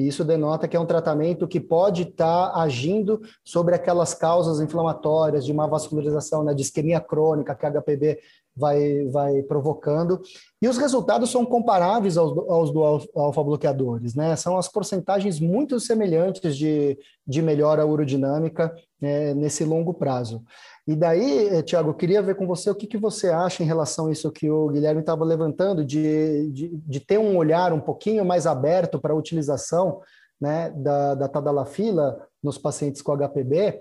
e 0.01 0.09
isso 0.09 0.25
denota 0.25 0.67
que 0.67 0.77
é 0.77 0.81
um 0.81 0.87
tratamento 0.87 1.47
que 1.47 1.61
pode 1.61 2.03
estar 2.03 2.51
tá 2.51 2.61
agindo 2.61 3.21
sobre 3.45 3.75
aquelas 3.75 4.15
causas 4.15 4.61
inflamatórias 4.61 5.45
de 5.45 5.53
má 5.53 5.67
vascularização, 5.67 6.43
né, 6.43 6.55
de 6.55 6.63
isquemia 6.63 7.01
crônica 7.01 7.55
que 7.55 7.67
a 7.67 7.71
HPB 7.71 8.19
vai, 8.57 9.07
vai 9.07 9.43
provocando. 9.43 10.21
E 10.61 10.69
os 10.69 10.79
resultados 10.79 11.31
são 11.31 11.45
comparáveis 11.45 12.17
aos, 12.17 12.37
aos 12.49 12.71
do 12.71 12.83
alfa-bloqueadores, 13.15 14.15
né? 14.15 14.37
São 14.37 14.57
as 14.59 14.69
porcentagens 14.69 15.41
muito 15.41 15.81
semelhantes 15.81 16.57
de, 16.57 16.99
de 17.27 17.41
melhora 17.41 17.87
urodinâmica 17.87 18.75
né, 19.01 19.33
nesse 19.35 19.65
longo 19.65 19.95
prazo. 19.95 20.43
E 20.87 20.97
daí, 20.97 21.49
eh, 21.49 21.63
Tiago, 21.63 21.91
eu 21.91 21.95
queria 21.95 22.23
ver 22.23 22.35
com 22.35 22.47
você 22.47 22.71
o 22.71 22.75
que, 22.75 22.87
que 22.87 22.99
você 22.99 23.29
acha 23.29 23.63
em 23.63 23.67
relação 23.67 24.07
a 24.07 24.13
isso 24.13 24.31
que 24.33 24.51
o 24.51 24.69
Guilherme 24.69 25.01
estava 25.01 25.25
levantando, 25.25 25.85
de, 25.85 26.51
de, 26.51 26.69
de, 26.75 27.01
ter 27.01 27.19
um 27.19 27.37
olhar 27.37 27.73
um 27.73 27.81
pouquinho 27.81 28.25
mais 28.25 28.47
aberto 28.47 28.99
para 28.99 29.13
a 29.13 29.17
utilização 29.17 30.01
né, 30.41 30.71
da, 30.71 31.15
da 31.15 31.29
tadalafila 31.29 32.27
nos 32.43 32.57
pacientes 32.57 33.03
com 33.03 33.17
HPB, 33.17 33.79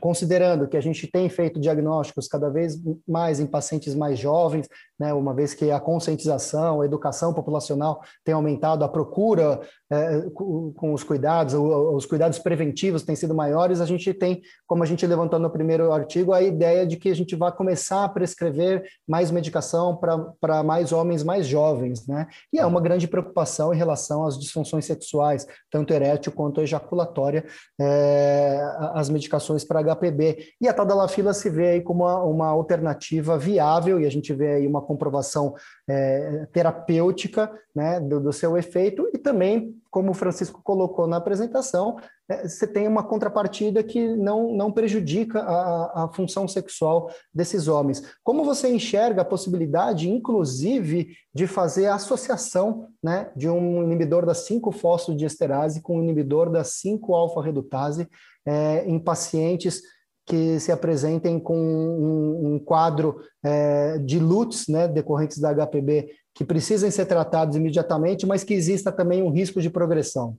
considerando 0.00 0.68
que 0.68 0.76
a 0.76 0.80
gente 0.80 1.06
tem 1.06 1.28
feito 1.28 1.60
diagnósticos 1.60 2.28
cada 2.28 2.50
vez 2.50 2.76
mais 3.08 3.40
em 3.40 3.46
pacientes 3.46 3.94
mais 3.94 4.18
jovens, 4.18 4.68
né, 4.98 5.14
uma 5.14 5.32
vez 5.32 5.54
que 5.54 5.70
a 5.70 5.80
conscientização, 5.80 6.80
a 6.80 6.84
educação 6.84 7.32
populacional 7.32 8.02
tem 8.24 8.34
aumentado, 8.34 8.84
a 8.84 8.88
procura 8.88 9.60
é, 9.90 10.22
com 10.30 10.92
os 10.92 11.04
cuidados, 11.04 11.54
os 11.54 12.06
cuidados 12.06 12.38
preventivos 12.38 13.02
têm 13.02 13.14
sido 13.14 13.34
maiores, 13.34 13.80
a 13.80 13.86
gente 13.86 14.12
tem, 14.12 14.42
como 14.66 14.82
a 14.82 14.86
gente 14.86 15.06
levantou 15.06 15.38
no 15.38 15.50
primeiro 15.50 15.92
artigo, 15.92 16.32
a 16.32 16.42
ideia 16.42 16.86
de 16.86 16.96
que 16.96 17.08
a 17.08 17.14
gente 17.14 17.36
vai 17.36 17.52
começar 17.52 18.04
a 18.04 18.08
prescrever 18.08 18.84
mais 19.06 19.30
medicação 19.30 19.96
para 20.40 20.62
mais 20.62 20.92
homens 20.92 21.22
mais 21.22 21.46
jovens, 21.46 22.06
né? 22.06 22.26
E 22.52 22.58
é 22.58 22.66
uma 22.66 22.80
grande 22.80 23.06
preocupação 23.06 23.72
em 23.72 23.76
relação 23.76 24.26
às 24.26 24.38
disfunções 24.38 24.84
sexuais, 24.84 25.46
tanto 25.70 25.92
erétil 25.92 26.32
quanto 26.32 26.60
ejaculatória, 26.60 27.44
é, 27.80 28.60
as 28.94 29.08
medicações 29.08 29.64
para 29.64 29.82
HPB. 29.82 30.54
E 30.60 30.68
a 30.68 30.72
tadalafila 30.72 31.32
se 31.32 31.50
vê 31.50 31.70
aí 31.70 31.80
como 31.80 32.04
uma, 32.04 32.22
uma 32.22 32.46
alternativa 32.48 33.38
viável, 33.38 34.00
e 34.00 34.06
a 34.06 34.10
gente 34.10 34.32
vê 34.32 34.54
aí 34.54 34.66
uma 34.66 34.82
comprovação 34.82 35.54
é, 35.88 36.46
terapêutica 36.52 37.50
né, 37.74 38.00
do, 38.00 38.20
do 38.20 38.32
seu 38.32 38.56
efeito, 38.56 39.08
e 39.12 39.18
também, 39.18 39.75
como 39.90 40.10
o 40.10 40.14
Francisco 40.14 40.60
colocou 40.62 41.06
na 41.06 41.16
apresentação, 41.16 41.96
é, 42.28 42.48
você 42.48 42.66
tem 42.66 42.88
uma 42.88 43.02
contrapartida 43.02 43.82
que 43.82 44.16
não, 44.16 44.52
não 44.52 44.72
prejudica 44.72 45.40
a, 45.40 46.04
a 46.04 46.08
função 46.12 46.46
sexual 46.48 47.10
desses 47.32 47.68
homens. 47.68 48.02
Como 48.22 48.44
você 48.44 48.68
enxerga 48.68 49.22
a 49.22 49.24
possibilidade, 49.24 50.10
inclusive, 50.10 51.16
de 51.34 51.46
fazer 51.46 51.86
a 51.86 51.94
associação 51.94 52.88
né, 53.02 53.30
de 53.36 53.48
um 53.48 53.82
inibidor 53.82 54.26
da 54.26 54.32
5-fosfodiesterase 54.32 55.80
com 55.80 55.98
um 55.98 56.02
inibidor 56.02 56.50
da 56.50 56.62
5-alfa-redutase 56.62 58.08
é, 58.44 58.84
em 58.86 58.98
pacientes 58.98 59.82
que 60.26 60.58
se 60.58 60.72
apresentem 60.72 61.38
com 61.38 61.56
um, 61.56 62.54
um 62.54 62.58
quadro 62.58 63.20
é, 63.44 63.96
de 63.98 64.18
LUTs, 64.18 64.66
né, 64.68 64.88
decorrentes 64.88 65.38
da 65.38 65.54
HPB, 65.54 66.10
que 66.36 66.44
precisem 66.44 66.90
ser 66.90 67.06
tratados 67.06 67.56
imediatamente, 67.56 68.26
mas 68.26 68.44
que 68.44 68.52
exista 68.52 68.92
também 68.92 69.22
um 69.22 69.30
risco 69.30 69.60
de 69.60 69.70
progressão. 69.70 70.36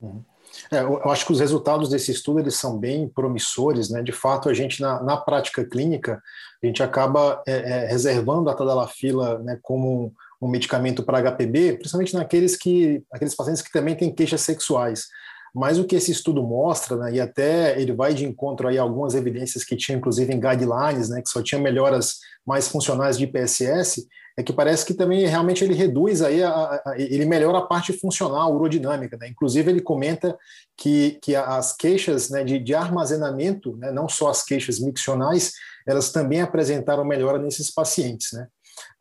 Uhum. 0.00 0.24
É, 0.70 0.80
eu 0.80 1.10
acho 1.10 1.26
que 1.26 1.32
os 1.32 1.40
resultados 1.40 1.90
desse 1.90 2.10
estudo 2.10 2.40
eles 2.40 2.54
são 2.54 2.78
bem 2.78 3.06
promissores, 3.08 3.90
né? 3.90 4.02
De 4.02 4.12
fato, 4.12 4.48
a 4.48 4.54
gente 4.54 4.80
na, 4.80 5.02
na 5.02 5.16
prática 5.16 5.62
clínica 5.62 6.22
a 6.62 6.66
gente 6.66 6.82
acaba 6.82 7.42
é, 7.46 7.52
é, 7.52 7.86
reservando 7.86 8.48
a 8.48 8.54
tadalafila 8.54 9.40
né, 9.40 9.58
como 9.62 10.10
um, 10.40 10.48
medicamento 10.48 11.02
para 11.02 11.20
HPB, 11.20 11.74
principalmente 11.74 12.14
naqueles 12.14 12.56
que 12.56 13.02
aqueles 13.12 13.34
pacientes 13.34 13.60
que 13.60 13.72
também 13.72 13.94
têm 13.94 14.14
queixas 14.14 14.40
sexuais. 14.40 15.08
Mas 15.54 15.78
o 15.78 15.84
que 15.84 15.94
esse 15.94 16.10
estudo 16.10 16.42
mostra, 16.42 16.96
né, 16.96 17.12
e 17.14 17.20
até 17.20 17.80
ele 17.80 17.92
vai 17.92 18.12
de 18.12 18.24
encontro 18.24 18.66
aí 18.66 18.76
a 18.76 18.82
algumas 18.82 19.14
evidências 19.14 19.62
que 19.62 19.76
tinha, 19.76 19.96
inclusive 19.96 20.32
em 20.32 20.40
guidelines, 20.40 21.08
né, 21.08 21.22
que 21.22 21.28
só 21.28 21.40
tinha 21.42 21.60
melhoras 21.60 22.18
mais 22.44 22.66
funcionais 22.66 23.16
de 23.16 23.24
IPSS, 23.24 24.06
é 24.36 24.42
que 24.42 24.52
parece 24.52 24.84
que 24.84 24.94
também 24.94 25.26
realmente 25.26 25.62
ele 25.62 25.74
reduz 25.74 26.20
aí, 26.20 26.42
a, 26.42 26.50
a, 26.50 26.94
ele 26.98 27.24
melhora 27.24 27.58
a 27.58 27.66
parte 27.66 27.92
funcional, 27.92 28.52
urodinâmica. 28.52 29.16
Né? 29.16 29.28
Inclusive 29.28 29.70
ele 29.70 29.80
comenta 29.80 30.36
que, 30.76 31.18
que 31.22 31.36
as 31.36 31.74
queixas 31.76 32.30
né, 32.30 32.42
de, 32.42 32.58
de 32.58 32.74
armazenamento, 32.74 33.76
né, 33.76 33.92
não 33.92 34.08
só 34.08 34.28
as 34.30 34.42
queixas 34.42 34.80
miccionais, 34.80 35.52
elas 35.86 36.10
também 36.10 36.40
apresentaram 36.40 37.04
melhora 37.04 37.38
nesses 37.38 37.70
pacientes. 37.70 38.32
Né? 38.32 38.48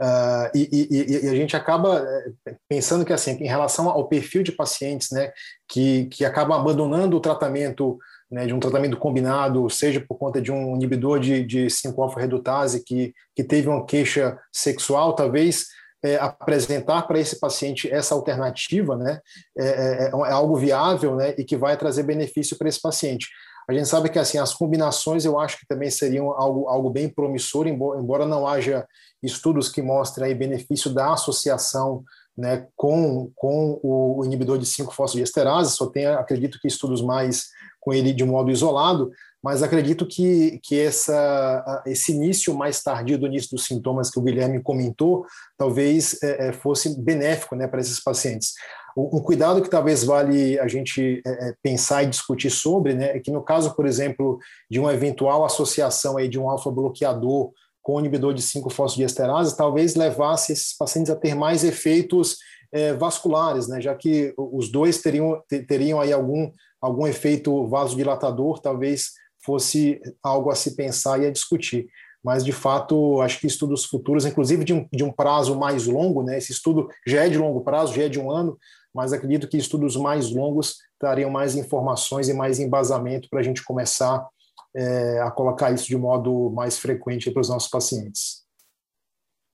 Uh, 0.02 0.50
e, 0.56 0.88
e, 0.90 1.26
e, 1.26 1.30
a 1.30 1.36
gente 1.36 1.56
acaba 1.56 2.04
eh, 2.48 2.56
pensando 2.68 3.06
que, 3.06 3.14
assim, 3.14 3.32
em 3.32 3.48
relação 3.48 3.88
ao 3.90 4.08
perfil 4.08 4.44
de 4.44 4.52
pacientes 4.52 5.12
né, 5.12 5.32
que, 5.68 6.06
que 6.06 6.26
acabam 6.26 6.60
abandonando 6.60 7.16
o 7.16 7.22
tratamento, 7.22 7.98
né, 8.30 8.46
de 8.46 8.54
um 8.54 8.60
tratamento 8.60 8.98
combinado, 8.98 9.70
seja 9.70 10.02
por 10.02 10.18
conta 10.18 10.42
de 10.42 10.52
um 10.52 10.76
inibidor 10.76 11.20
de, 11.20 11.46
de 11.46 11.68
5-alfa-redutase 11.68 12.84
que, 12.84 13.14
que 13.36 13.44
teve 13.44 13.70
uma 13.70 13.86
queixa 13.86 14.38
sexual, 14.52 15.14
talvez 15.14 15.68
é, 16.04 16.18
apresentar 16.18 17.04
para 17.04 17.20
esse 17.20 17.40
paciente 17.40 17.90
essa 17.90 18.14
alternativa 18.14 18.98
né, 18.98 19.20
é, 19.58 19.66
é, 19.66 20.08
é, 20.08 20.12
algo 20.12 20.58
viável 20.58 21.16
né, 21.16 21.34
e 21.38 21.46
que 21.46 21.56
vai 21.56 21.78
trazer 21.78 22.04
benefício 22.04 22.58
para 22.58 22.68
esse 22.68 22.82
paciente. 22.82 23.30
A 23.68 23.74
gente 23.74 23.88
sabe 23.88 24.10
que 24.10 24.20
assim 24.20 24.38
as 24.38 24.54
combinações 24.54 25.26
eu 25.26 25.40
acho 25.40 25.60
que 25.60 25.68
também 25.68 25.90
seriam 25.90 26.32
algo, 26.32 26.68
algo 26.68 26.90
bem 26.90 27.10
promissor, 27.10 27.68
embora, 27.68 28.26
não 28.26 28.48
haja 28.48 28.86
estudos 29.22 29.70
que 29.70 29.82
mostrem 29.82 30.28
aí 30.28 30.36
benefício 30.36 30.94
da 30.94 31.14
associação 31.14 32.04
né, 32.38 32.68
com, 32.76 33.32
com 33.36 33.80
o 33.84 34.24
inibidor 34.26 34.58
de 34.58 34.66
5-fosfodiesterase, 34.66 35.70
só 35.70 35.88
tem, 35.88 36.06
acredito 36.08 36.60
que 36.60 36.68
estudos 36.68 37.02
mais 37.02 37.46
com 37.80 37.94
ele 37.94 38.14
de 38.14 38.24
modo 38.24 38.50
isolado, 38.50 39.12
mas 39.44 39.62
acredito 39.62 40.08
que, 40.08 40.60
que 40.64 40.80
essa, 40.80 41.84
esse 41.86 42.14
início 42.14 42.56
mais 42.56 42.82
tardio 42.82 43.18
do 43.18 43.28
início 43.28 43.50
dos 43.52 43.66
sintomas 43.66 44.10
que 44.10 44.18
o 44.18 44.22
Guilherme 44.22 44.64
comentou, 44.64 45.26
talvez 45.58 46.18
é, 46.24 46.48
é 46.48 46.54
fosse 46.54 46.98
benéfico 47.02 47.56
né, 47.56 47.68
para 47.68 47.82
esses 47.82 48.02
pacientes. 48.02 48.54
Um 48.96 49.20
cuidado 49.20 49.62
que 49.62 49.70
talvez 49.70 50.04
vale 50.04 50.60
a 50.60 50.68
gente 50.68 51.22
é, 51.26 51.50
é, 51.50 51.56
pensar 51.64 52.04
e 52.04 52.08
discutir 52.08 52.52
sobre, 52.52 52.94
né, 52.94 53.18
é 53.18 53.20
que 53.20 53.32
no 53.32 53.42
caso, 53.42 53.76
por 53.76 53.88
exemplo, 53.88 54.38
de 54.70 54.80
uma 54.80 54.94
eventual 54.94 55.44
associação 55.44 56.18
aí 56.18 56.28
de 56.28 56.40
um 56.40 56.50
alfa-bloqueador 56.50 57.52
com 57.82 58.00
inibidor 58.00 58.34
de 58.34 58.44
5-fosfodiesterase, 58.44 59.58
talvez 59.58 59.96
levasse 59.96 60.54
esses 60.54 60.78
pacientes 60.78 61.12
a 61.12 61.16
ter 61.16 61.36
mais 61.36 61.64
efeitos 61.64 62.38
é, 62.72 62.94
vasculares, 62.94 63.68
né, 63.68 63.82
já 63.82 63.96
que 63.96 64.34
os 64.38 64.72
dois 64.72 65.02
teriam, 65.02 65.42
teriam 65.68 66.00
aí 66.00 66.14
algum, 66.14 66.52
algum 66.80 67.08
efeito 67.08 67.68
vasodilatador, 67.68 68.60
talvez 68.60 69.12
fosse 69.44 70.00
algo 70.22 70.52
a 70.52 70.56
se 70.56 70.76
pensar 70.76 71.20
e 71.22 71.26
a 71.26 71.32
discutir 71.32 71.88
mas 72.24 72.46
de 72.46 72.54
fato 72.54 73.22
acho 73.22 73.40
que 73.40 73.48
estudos 73.48 73.84
futuros, 73.84 74.26
inclusive 74.26 74.64
de 74.64 74.74
um, 74.74 74.88
de 74.92 75.04
um 75.04 75.12
prazo 75.12 75.60
mais 75.60 75.86
longo, 75.86 76.24
né? 76.24 76.38
Esse 76.38 76.54
estudo 76.54 76.88
já 77.06 77.26
é 77.26 77.30
de 77.30 77.38
longo 77.38 77.62
prazo, 77.62 77.94
já 77.94 78.04
é 78.04 78.10
de 78.10 78.20
um 78.20 78.32
ano, 78.32 78.58
mas 78.94 79.14
acredito 79.14 79.48
que 79.48 79.58
estudos 79.58 79.96
mais 79.96 80.32
longos 80.32 80.78
trariam 81.00 81.30
mais 81.30 81.56
informações 81.56 82.30
e 82.30 82.34
mais 82.34 82.60
embasamento 82.60 83.28
para 83.30 83.40
a 83.40 83.44
gente 83.44 83.64
começar 83.64 84.28
é, 84.76 85.20
a 85.22 85.32
colocar 85.32 85.72
isso 85.72 85.86
de 85.86 85.98
modo 85.98 86.50
mais 86.52 86.78
frequente 86.78 87.32
para 87.32 87.42
os 87.42 87.50
nossos 87.50 87.70
pacientes. 87.70 88.44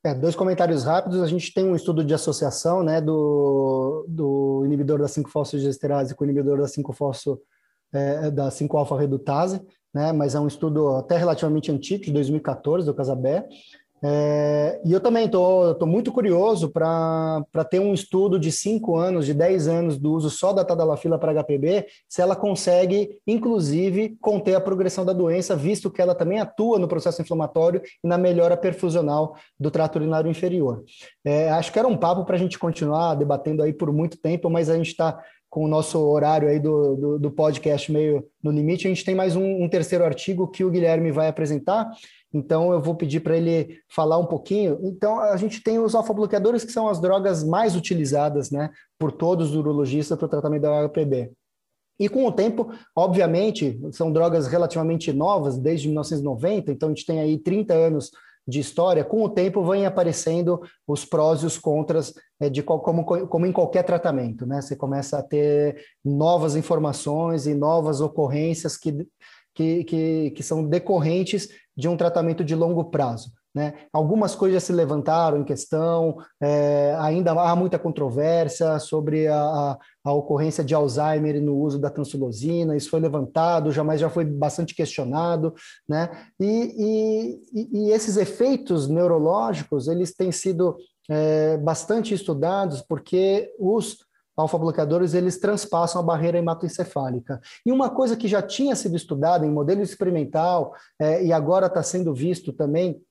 É, 0.03 0.13
dois 0.13 0.35
comentários 0.35 0.85
rápidos. 0.85 1.21
A 1.21 1.27
gente 1.27 1.53
tem 1.53 1.65
um 1.65 1.75
estudo 1.75 2.03
de 2.03 2.13
associação 2.13 2.83
né, 2.83 3.01
do, 3.01 4.05
do 4.07 4.63
inibidor 4.65 4.99
da 4.99 5.07
5-fosfodiesterase 5.07 6.15
com 6.15 6.23
o 6.23 6.27
inibidor 6.27 6.57
da 6.57 6.65
5-fosfo 6.65 7.37
é, 7.91 8.31
da 8.31 8.49
5-alfa-redutase, 8.49 9.61
né, 9.93 10.11
mas 10.11 10.35
é 10.35 10.39
um 10.39 10.47
estudo 10.47 10.95
até 10.95 11.17
relativamente 11.17 11.71
antigo, 11.71 12.03
de 12.03 12.11
2014, 12.11 12.85
do 12.85 12.93
Casabé, 12.93 13.47
é, 14.03 14.81
e 14.85 14.93
eu 14.93 14.99
também 14.99 15.25
estou 15.25 15.85
muito 15.85 16.11
curioso 16.11 16.69
para 16.69 17.43
ter 17.69 17.79
um 17.79 17.93
estudo 17.93 18.39
de 18.39 18.51
5 18.51 18.95
anos, 18.95 19.25
de 19.25 19.33
10 19.33 19.67
anos 19.67 19.97
do 19.97 20.13
uso 20.13 20.29
só 20.29 20.53
da 20.53 20.63
tadalafila 20.63 21.19
para 21.19 21.33
HPB, 21.33 21.85
se 22.07 22.21
ela 22.21 22.35
consegue, 22.35 23.19
inclusive, 23.27 24.17
conter 24.21 24.55
a 24.55 24.61
progressão 24.61 25.05
da 25.05 25.13
doença, 25.13 25.55
visto 25.55 25.91
que 25.91 26.01
ela 26.01 26.15
também 26.15 26.39
atua 26.39 26.79
no 26.79 26.87
processo 26.87 27.21
inflamatório 27.21 27.81
e 28.03 28.07
na 28.07 28.17
melhora 28.17 28.55
perfusional 28.55 29.35
do 29.59 29.69
trato 29.69 29.97
urinário 29.97 30.29
inferior. 30.29 30.83
É, 31.25 31.49
acho 31.49 31.71
que 31.71 31.79
era 31.79 31.87
um 31.87 31.97
papo 31.97 32.23
para 32.23 32.35
a 32.35 32.39
gente 32.39 32.57
continuar 32.57 33.15
debatendo 33.15 33.61
aí 33.63 33.73
por 33.73 33.91
muito 33.91 34.17
tempo, 34.17 34.49
mas 34.49 34.69
a 34.69 34.75
gente 34.75 34.87
está 34.87 35.19
com 35.49 35.65
o 35.65 35.67
nosso 35.67 35.99
horário 35.99 36.47
aí 36.47 36.59
do, 36.59 36.95
do, 36.95 37.19
do, 37.19 37.31
podcast 37.31 37.91
meio 37.91 38.23
no 38.41 38.51
limite. 38.51 38.85
A 38.85 38.89
gente 38.89 39.03
tem 39.03 39.15
mais 39.15 39.35
um, 39.35 39.63
um 39.63 39.67
terceiro 39.67 40.05
artigo 40.05 40.47
que 40.47 40.63
o 40.63 40.69
Guilherme 40.69 41.11
vai 41.11 41.27
apresentar, 41.27 41.89
então, 42.33 42.71
eu 42.71 42.79
vou 42.79 42.93
pedir 42.93 43.21
para 43.21 43.35
ele 43.35 43.79
falar 43.89 44.17
um 44.17 44.25
pouquinho. 44.25 44.79
Então, 44.83 45.19
a 45.19 45.35
gente 45.35 45.63
tem 45.63 45.79
os 45.79 45.95
alfa-bloqueadores, 45.95 46.63
que 46.63 46.71
são 46.71 46.87
as 46.87 47.01
drogas 47.01 47.43
mais 47.43 47.75
utilizadas 47.75 48.51
né, 48.51 48.69
por 48.99 49.11
todos 49.11 49.49
os 49.49 49.55
urologistas 49.55 50.17
para 50.17 50.25
o 50.25 50.29
tratamento 50.29 50.61
da 50.61 50.87
HPB. 50.87 51.31
E 51.99 52.07
com 52.07 52.25
o 52.25 52.31
tempo, 52.31 52.71
obviamente, 52.95 53.79
são 53.91 54.11
drogas 54.11 54.47
relativamente 54.47 55.11
novas, 55.11 55.57
desde 55.57 55.87
1990, 55.87 56.71
então 56.71 56.87
a 56.87 56.91
gente 56.93 57.05
tem 57.05 57.19
aí 57.19 57.37
30 57.37 57.73
anos 57.73 58.11
de 58.47 58.59
história. 58.59 59.03
Com 59.03 59.23
o 59.23 59.29
tempo, 59.29 59.63
vem 59.63 59.85
aparecendo 59.85 60.61
os 60.87 61.05
prós 61.05 61.41
e 61.41 61.45
os 61.45 61.57
contras 61.57 62.13
é, 62.39 62.49
de 62.49 62.63
como, 62.63 63.05
como 63.05 63.45
em 63.45 63.51
qualquer 63.51 63.83
tratamento. 63.83 64.45
Né? 64.45 64.61
Você 64.61 64.75
começa 64.75 65.19
a 65.19 65.23
ter 65.23 65.83
novas 66.03 66.55
informações 66.55 67.45
e 67.45 67.53
novas 67.53 68.01
ocorrências 68.01 68.77
que 68.77 69.07
que, 69.59 69.83
que, 69.83 70.31
que 70.31 70.41
são 70.41 70.65
decorrentes 70.65 71.49
de 71.75 71.89
um 71.89 71.97
tratamento 71.97 72.45
de 72.45 72.55
longo 72.55 72.85
prazo. 72.85 73.29
Né? 73.59 73.73
Algumas 73.91 74.35
coisas 74.35 74.63
se 74.63 74.71
levantaram 74.71 75.41
em 75.41 75.43
questão, 75.43 76.15
é, 76.41 76.95
ainda 76.97 77.33
há 77.33 77.53
muita 77.57 77.77
controvérsia 77.77 78.79
sobre 78.79 79.27
a, 79.27 79.35
a, 79.35 79.77
a, 80.05 80.13
ocorrência 80.13 80.63
de 80.63 80.73
Alzheimer 80.73 81.41
no 81.41 81.57
uso 81.57 81.77
da 81.77 81.89
transulosina, 81.89 82.77
isso 82.77 82.89
foi 82.89 83.01
levantado, 83.01 83.69
jamais 83.69 83.99
já 83.99 84.09
foi 84.09 84.23
bastante 84.23 84.73
questionado, 84.73 85.53
né? 85.85 86.09
E, 86.39 87.41
e, 87.53 87.79
e 87.79 87.91
esses 87.91 88.15
efeitos 88.15 88.87
neurológicos, 88.87 89.89
eles 89.89 90.15
têm 90.15 90.31
sido 90.31 90.77
é, 91.09 91.57
bastante 91.57 92.13
estudados 92.13 92.81
porque 92.81 93.53
os 93.59 93.97
alfa-bloqueadores, 94.37 95.13
eles 95.13 95.37
transpassam 95.37 95.99
a 95.99 96.05
barreira 96.05 96.37
hematoencefálica. 96.37 97.41
E 97.65 97.73
uma 97.73 97.89
coisa 97.89 98.15
que 98.15 98.25
já 98.25 98.41
tinha 98.41 98.73
sido 98.73 98.95
estudada 98.95 99.45
em 99.45 99.51
modelo 99.51 99.81
experimental 99.81 100.73
é, 100.97 101.25
e 101.25 101.33
agora 101.33 101.65
está 101.67 101.83
sendo 101.83 102.13
visto 102.13 102.53
também 102.53 103.01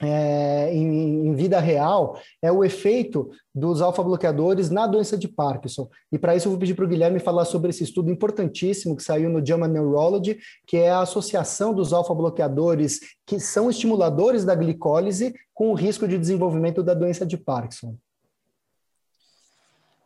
é, 0.00 0.74
em, 0.74 1.28
em, 1.28 1.34
vida 1.34 1.60
real 1.60 2.18
é 2.42 2.50
o 2.50 2.64
efeito 2.64 3.30
dos 3.54 3.80
alfa-bloqueadores 3.80 4.68
na 4.68 4.86
doença 4.86 5.16
de 5.16 5.28
Parkinson. 5.28 5.88
E 6.10 6.18
para 6.18 6.34
isso 6.34 6.48
eu 6.48 6.50
vou 6.50 6.58
pedir 6.58 6.74
para 6.74 6.84
o 6.84 6.88
Guilherme 6.88 7.20
falar 7.20 7.44
sobre 7.44 7.70
esse 7.70 7.84
estudo 7.84 8.10
importantíssimo 8.10 8.96
que 8.96 9.02
saiu 9.02 9.30
no 9.30 9.44
JAMA 9.44 9.68
Neurology, 9.68 10.38
que 10.66 10.76
é 10.76 10.90
a 10.90 11.00
associação 11.00 11.72
dos 11.72 11.92
alfa-bloqueadores 11.92 13.00
que 13.24 13.38
são 13.38 13.70
estimuladores 13.70 14.44
da 14.44 14.54
glicólise 14.54 15.32
com 15.52 15.70
o 15.70 15.74
risco 15.74 16.08
de 16.08 16.18
desenvolvimento 16.18 16.82
da 16.82 16.94
doença 16.94 17.24
de 17.24 17.36
Parkinson. 17.36 17.96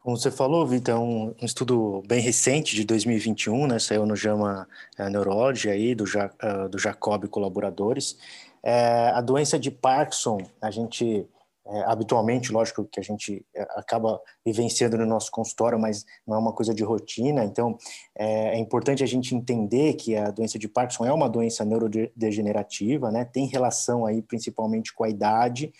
Como 0.03 0.17
você 0.17 0.31
falou, 0.31 0.67
Vitor, 0.67 0.95
é 0.95 0.99
um, 0.99 1.35
um, 1.43 1.45
estudo 1.45 2.03
bem 2.07 2.21
recente 2.21 2.75
de 2.75 2.83
2021, 2.85 3.67
né? 3.67 3.79
Saiu 3.79 4.07
no 4.07 4.17
JAMA 4.17 4.67
é, 4.97 5.11
Neurology 5.11 5.69
aí, 5.69 5.95
do, 5.95 6.07
ja, 6.07 6.31
uh, 6.43 6.67
do 6.67 6.79
Jacob 6.79 7.25
e 7.25 7.29
colaboradores. 7.29 8.17
É, 8.63 9.11
a 9.15 9.21
doença 9.21 9.59
de 9.59 9.71
Parkinson, 9.71 10.39
a 10.61 10.71
gente 10.71 11.29
é, 11.71 11.83
habitualmente, 11.83 12.51
lógico 12.51 12.87
que 12.87 12.99
a 12.99 13.03
gente 13.03 13.45
é, 13.55 13.63
acaba 13.77 14.19
vivenciando 14.45 14.97
no 14.97 15.05
nosso 15.05 15.31
consultório, 15.31 15.79
mas 15.79 16.03
não 16.27 16.35
é 16.35 16.39
uma 16.39 16.53
coisa 16.53 16.73
de 16.73 16.83
rotina. 16.83 17.45
Então, 17.45 17.77
é, 18.17 18.55
é, 18.55 18.59
importante 18.59 19.05
a 19.05 19.07
gente 19.07 19.35
entender 19.35 19.93
que 19.95 20.17
a 20.17 20.31
doença 20.31 20.59
de 20.59 20.67
Parkinson 20.67 21.05
é 21.05 21.13
uma 21.13 21.29
doença 21.29 21.67
neurodegenerativa, 21.67 23.11
né? 23.11 23.27
Tem 23.27 23.47
relação 23.47 24.07
aí 24.07 24.23
principalmente 24.23 24.95
com 24.95 25.05
a 25.05 25.11
idade 25.11 25.71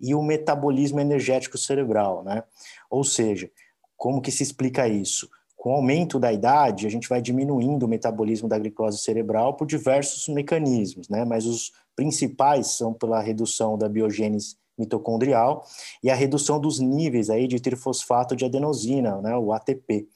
e 0.00 0.16
o 0.16 0.22
metabolismo 0.22 0.98
energético 0.98 1.56
cerebral, 1.56 2.24
né? 2.24 2.42
Ou 2.90 3.04
seja, 3.04 3.48
como 3.96 4.20
que 4.20 4.32
se 4.32 4.42
explica 4.42 4.88
isso? 4.88 5.30
Com 5.66 5.72
o 5.72 5.74
aumento 5.74 6.20
da 6.20 6.32
idade, 6.32 6.86
a 6.86 6.88
gente 6.88 7.08
vai 7.08 7.20
diminuindo 7.20 7.86
o 7.86 7.88
metabolismo 7.88 8.48
da 8.48 8.56
glicose 8.56 8.98
cerebral 8.98 9.54
por 9.54 9.66
diversos 9.66 10.32
mecanismos, 10.32 11.08
né? 11.08 11.24
Mas 11.24 11.44
os 11.44 11.72
principais 11.96 12.68
são 12.76 12.94
pela 12.94 13.20
redução 13.20 13.76
da 13.76 13.88
biogênese 13.88 14.54
mitocondrial 14.78 15.64
e 16.04 16.08
a 16.08 16.14
redução 16.14 16.60
dos 16.60 16.78
níveis 16.78 17.28
aí 17.30 17.48
de 17.48 17.58
trifosfato 17.58 18.36
de 18.36 18.44
adenosina, 18.44 19.20
né, 19.20 19.36
o 19.36 19.52
ATP. 19.52 20.06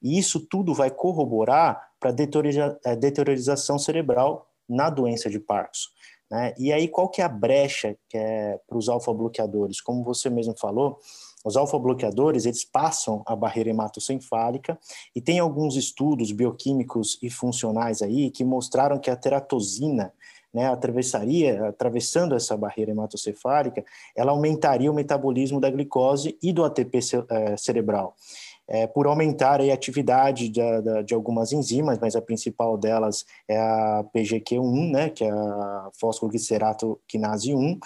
E 0.00 0.16
isso 0.16 0.46
tudo 0.46 0.72
vai 0.72 0.92
corroborar 0.92 1.90
para 1.98 2.10
a 2.10 2.94
deteriorização 2.94 3.80
cerebral 3.80 4.46
na 4.68 4.90
doença 4.90 5.28
de 5.28 5.40
Parkinson. 5.40 5.88
Né? 6.30 6.54
E 6.56 6.72
aí, 6.72 6.86
qual 6.86 7.08
que 7.08 7.20
é 7.20 7.24
a 7.24 7.28
brecha 7.28 7.96
que 8.08 8.16
é 8.16 8.60
para 8.68 8.78
os 8.78 8.88
alfa-bloqueadores? 8.88 9.80
Como 9.80 10.04
você 10.04 10.30
mesmo 10.30 10.54
falou, 10.56 11.00
os 11.44 11.56
alfa-bloqueadores, 11.56 12.44
eles 12.44 12.64
passam 12.64 13.22
a 13.26 13.34
barreira 13.34 13.70
hematocefálica 13.70 14.78
e 15.14 15.20
tem 15.20 15.38
alguns 15.38 15.76
estudos 15.76 16.32
bioquímicos 16.32 17.18
e 17.22 17.30
funcionais 17.30 18.02
aí 18.02 18.30
que 18.30 18.44
mostraram 18.44 18.98
que 18.98 19.10
a 19.10 19.16
teratosina, 19.16 20.12
né, 20.52 20.66
atravessaria, 20.66 21.68
atravessando 21.68 22.34
essa 22.34 22.56
barreira 22.56 22.90
hematocefálica, 22.90 23.84
ela 24.16 24.32
aumentaria 24.32 24.90
o 24.90 24.94
metabolismo 24.94 25.60
da 25.60 25.70
glicose 25.70 26.36
e 26.42 26.52
do 26.52 26.64
ATP 26.64 26.98
eh, 27.30 27.56
cerebral. 27.56 28.16
É, 28.72 28.86
por 28.86 29.08
aumentar 29.08 29.60
a 29.60 29.74
atividade 29.74 30.48
de, 30.48 30.60
de, 30.82 31.02
de, 31.02 31.12
algumas 31.12 31.52
enzimas, 31.52 31.98
mas 31.98 32.14
a 32.14 32.22
principal 32.22 32.78
delas 32.78 33.24
é 33.48 33.58
a 33.58 34.04
PGQ1, 34.14 34.92
né, 34.92 35.10
que 35.10 35.24
é 35.24 35.30
a 35.30 35.90
fosfoglicerato 35.98 37.00
quinase 37.08 37.52
1, 37.52 37.80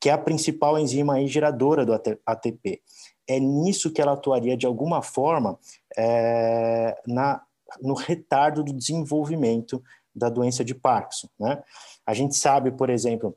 que 0.00 0.08
é 0.08 0.12
a 0.12 0.18
principal 0.18 0.78
enzima 0.78 1.16
aí 1.16 1.26
geradora 1.26 1.84
do 1.84 1.92
ATP. 1.92 2.80
É 3.28 3.38
nisso 3.38 3.92
que 3.92 4.00
ela 4.00 4.12
atuaria 4.12 4.56
de 4.56 4.64
alguma 4.64 5.02
forma 5.02 5.58
é, 5.94 6.98
na, 7.06 7.42
no 7.82 7.92
retardo 7.92 8.64
do 8.64 8.72
desenvolvimento 8.72 9.82
da 10.14 10.30
doença 10.30 10.64
de 10.64 10.74
Parkinson. 10.74 11.28
Né? 11.38 11.62
A 12.06 12.14
gente 12.14 12.34
sabe, 12.34 12.70
por 12.70 12.88
exemplo, 12.88 13.36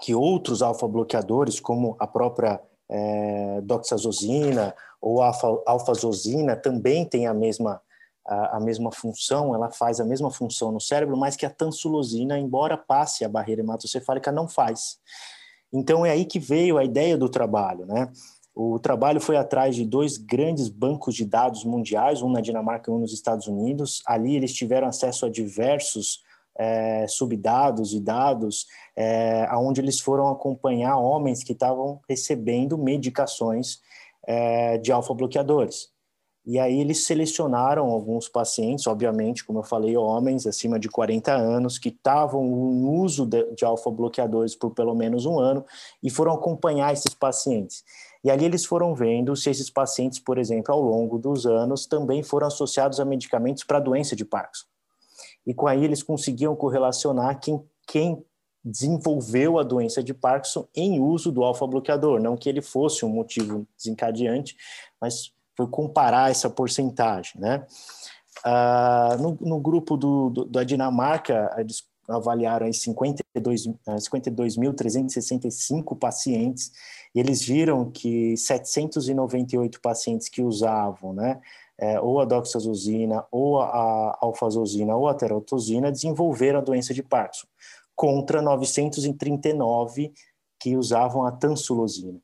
que 0.00 0.14
outros 0.14 0.62
alfa-bloqueadores, 0.62 1.60
como 1.60 1.96
a 1.98 2.06
própria 2.06 2.60
é, 2.88 3.60
doxazosina 3.62 4.74
ou 5.00 5.22
a 5.22 5.32
alfazosina, 5.66 6.56
também 6.56 7.04
tem 7.04 7.26
a 7.26 7.34
mesma, 7.34 7.80
a, 8.26 8.56
a, 8.56 8.60
mesma 8.60 8.90
função, 8.90 9.54
ela 9.54 9.70
faz 9.70 10.00
a 10.00 10.04
mesma 10.04 10.30
função 10.30 10.72
no 10.72 10.80
cérebro, 10.80 11.16
mas 11.16 11.36
que 11.36 11.46
a 11.46 11.50
tansulosina, 11.50 12.38
embora 12.38 12.76
passe 12.76 13.24
a 13.24 13.28
barreira 13.28 13.62
hematocefálica, 13.62 14.32
não 14.32 14.48
faz. 14.48 14.98
Então 15.72 16.04
é 16.04 16.10
aí 16.10 16.24
que 16.24 16.38
veio 16.38 16.78
a 16.78 16.84
ideia 16.84 17.16
do 17.16 17.28
trabalho, 17.28 17.86
né? 17.86 18.10
O 18.54 18.76
trabalho 18.80 19.20
foi 19.20 19.36
atrás 19.36 19.76
de 19.76 19.84
dois 19.84 20.16
grandes 20.16 20.68
bancos 20.68 21.14
de 21.14 21.24
dados 21.24 21.64
mundiais, 21.64 22.22
um 22.22 22.30
na 22.30 22.40
Dinamarca 22.40 22.90
e 22.90 22.94
um 22.94 22.98
nos 22.98 23.12
Estados 23.12 23.46
Unidos. 23.46 24.02
Ali 24.04 24.34
eles 24.34 24.52
tiveram 24.52 24.88
acesso 24.88 25.26
a 25.26 25.30
diversos 25.30 26.24
é, 26.58 27.06
subdados 27.06 27.94
e 27.94 28.00
dados, 28.00 28.66
é, 28.96 29.48
onde 29.52 29.80
eles 29.80 30.00
foram 30.00 30.28
acompanhar 30.28 30.96
homens 30.96 31.44
que 31.44 31.52
estavam 31.52 32.00
recebendo 32.08 32.76
medicações 32.76 33.78
é, 34.28 34.76
de 34.76 34.92
alfa-bloqueadores. 34.92 35.88
E 36.44 36.58
aí 36.58 36.80
eles 36.80 37.04
selecionaram 37.04 37.86
alguns 37.86 38.28
pacientes, 38.28 38.86
obviamente, 38.86 39.44
como 39.44 39.60
eu 39.60 39.62
falei, 39.62 39.96
homens 39.96 40.46
acima 40.46 40.78
de 40.78 40.88
40 40.88 41.32
anos, 41.32 41.78
que 41.78 41.88
estavam 41.88 42.44
no 42.44 42.92
uso 43.02 43.24
de, 43.26 43.54
de 43.54 43.64
alfa-bloqueadores 43.64 44.54
por 44.54 44.70
pelo 44.70 44.94
menos 44.94 45.24
um 45.24 45.38
ano, 45.38 45.64
e 46.02 46.10
foram 46.10 46.32
acompanhar 46.32 46.92
esses 46.92 47.14
pacientes. 47.14 47.82
E 48.22 48.30
ali 48.30 48.44
eles 48.44 48.64
foram 48.66 48.94
vendo 48.94 49.34
se 49.34 49.48
esses 49.48 49.70
pacientes, 49.70 50.18
por 50.18 50.38
exemplo, 50.38 50.74
ao 50.74 50.80
longo 50.80 51.18
dos 51.18 51.46
anos, 51.46 51.86
também 51.86 52.22
foram 52.22 52.46
associados 52.46 53.00
a 53.00 53.04
medicamentos 53.04 53.64
para 53.64 53.80
doença 53.80 54.14
de 54.14 54.24
Parkinson 54.24 54.66
e 55.48 55.54
com 55.54 55.66
aí 55.66 55.82
eles 55.82 56.02
conseguiam 56.02 56.54
correlacionar 56.54 57.40
quem, 57.40 57.62
quem 57.86 58.22
desenvolveu 58.68 59.58
a 59.58 59.62
doença 59.62 60.02
de 60.02 60.12
Parkinson 60.12 60.68
em 60.74 61.00
uso 61.00 61.32
do 61.32 61.42
alfa-bloqueador, 61.42 62.20
não 62.20 62.36
que 62.36 62.48
ele 62.48 62.60
fosse 62.60 63.04
um 63.04 63.08
motivo 63.08 63.66
desencadeante, 63.76 64.56
mas 65.00 65.32
foi 65.56 65.66
comparar 65.66 66.30
essa 66.30 66.48
porcentagem, 66.48 67.40
né? 67.40 67.66
Ah, 68.44 69.16
no, 69.18 69.36
no, 69.40 69.58
grupo 69.58 69.96
do, 69.96 70.30
do, 70.30 70.44
da 70.44 70.62
Dinamarca, 70.62 71.52
eles 71.58 71.82
avaliaram 72.08 72.68
52.365 72.68 75.50
52 75.50 75.98
pacientes, 75.98 76.70
e 77.14 77.20
eles 77.20 77.42
viram 77.42 77.90
que 77.90 78.36
798 78.36 79.80
pacientes 79.80 80.28
que 80.28 80.42
usavam, 80.42 81.12
né, 81.12 81.40
é, 81.78 82.00
ou 82.00 82.20
a 82.20 82.24
doxazosina, 82.24 83.24
ou 83.30 83.60
a 83.60 84.16
alfazosina, 84.20 84.96
ou 84.96 85.08
a 85.08 85.14
teratosina, 85.14 85.92
desenvolveram 85.92 86.60
a 86.60 86.62
doença 86.62 86.94
de 86.94 87.02
Parkinson, 87.02 87.46
contra 87.98 88.40
939 88.40 90.12
que 90.60 90.76
usavam 90.76 91.24
a 91.24 91.32
tansulosina. 91.32 92.20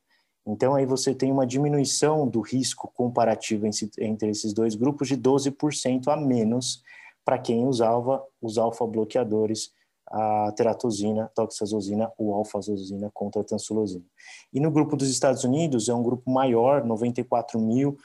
Então, 0.46 0.76
aí 0.76 0.86
você 0.86 1.12
tem 1.12 1.32
uma 1.32 1.44
diminuição 1.44 2.28
do 2.28 2.40
risco 2.40 2.92
comparativo 2.94 3.66
entre 3.98 4.30
esses 4.30 4.52
dois 4.52 4.76
grupos 4.76 5.08
de 5.08 5.16
12% 5.16 6.06
a 6.06 6.16
menos 6.16 6.80
para 7.24 7.40
quem 7.40 7.66
usava 7.66 8.22
os 8.40 8.56
alfa-bloqueadores, 8.56 9.72
a 10.06 10.52
teratosina, 10.52 11.28
toxazosina 11.34 12.12
ou 12.16 12.34
alfazosina 12.34 13.10
contra 13.12 13.42
a 13.42 13.44
tansulosina. 13.44 14.04
E 14.52 14.60
no 14.60 14.70
grupo 14.70 14.96
dos 14.96 15.10
Estados 15.10 15.42
Unidos, 15.42 15.88
é 15.88 15.94
um 15.94 16.04
grupo 16.04 16.30
maior, 16.30 16.84
94 16.84 17.58
mil 17.58 17.98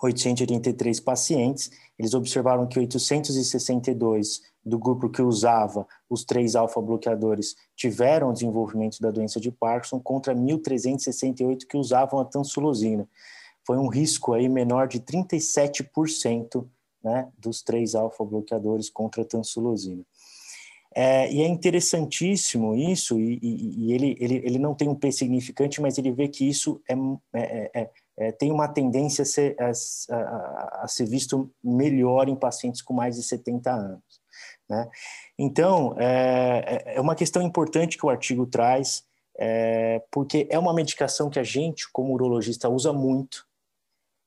883 0.00 1.00
pacientes, 1.00 1.70
eles 1.98 2.14
observaram 2.14 2.66
que 2.66 2.78
862 2.78 4.42
do 4.66 4.78
grupo 4.78 5.08
que 5.08 5.22
usava 5.22 5.86
os 6.10 6.24
três 6.24 6.56
alfa-bloqueadores 6.56 7.54
tiveram 7.76 8.32
desenvolvimento 8.32 9.00
da 9.00 9.12
doença 9.12 9.38
de 9.38 9.52
Parkinson 9.52 10.00
contra 10.00 10.34
1.368 10.34 11.66
que 11.68 11.76
usavam 11.76 12.18
a 12.18 12.24
tansulosina. 12.24 13.08
Foi 13.64 13.78
um 13.78 13.86
risco 13.86 14.32
aí 14.32 14.48
menor 14.48 14.88
de 14.88 14.98
37% 15.00 16.66
né, 17.02 17.28
dos 17.38 17.62
três 17.62 17.94
alfa-bloqueadores 17.94 18.90
contra 18.90 19.22
a 19.22 19.24
tansulosina. 19.24 20.02
É, 20.92 21.30
e 21.32 21.42
é 21.42 21.46
interessantíssimo 21.46 22.74
isso, 22.74 23.20
e, 23.20 23.38
e, 23.42 23.86
e, 23.86 23.92
ele, 23.92 24.16
ele, 24.18 24.34
ele 24.36 24.58
não 24.58 24.74
tem 24.74 24.88
um 24.88 24.94
P 24.94 25.12
significante, 25.12 25.80
mas 25.80 25.98
ele 25.98 26.10
vê 26.10 26.26
que 26.26 26.48
isso 26.48 26.80
é, 26.88 26.94
é, 27.38 27.82
é 27.82 27.90
é, 28.18 28.32
tem 28.32 28.50
uma 28.50 28.66
tendência 28.66 29.22
a 29.22 29.26
ser, 29.26 29.56
a, 29.60 29.70
a, 30.14 30.80
a 30.84 30.88
ser, 30.88 31.06
visto 31.06 31.50
melhor 31.62 32.28
em 32.28 32.36
pacientes 32.36 32.80
com 32.80 32.94
mais 32.94 33.16
de 33.16 33.22
70 33.22 33.70
anos. 33.70 34.25
Né? 34.68 34.88
Então, 35.38 35.94
é, 35.98 36.84
é, 36.86 36.96
é 36.96 37.00
uma 37.00 37.14
questão 37.14 37.42
importante 37.42 37.96
que 37.96 38.06
o 38.06 38.10
artigo 38.10 38.46
traz, 38.46 39.04
é, 39.38 40.02
porque 40.10 40.46
é 40.50 40.58
uma 40.58 40.74
medicação 40.74 41.30
que 41.30 41.38
a 41.38 41.44
gente, 41.44 41.90
como 41.92 42.12
urologista, 42.12 42.68
usa 42.68 42.92
muito, 42.92 43.46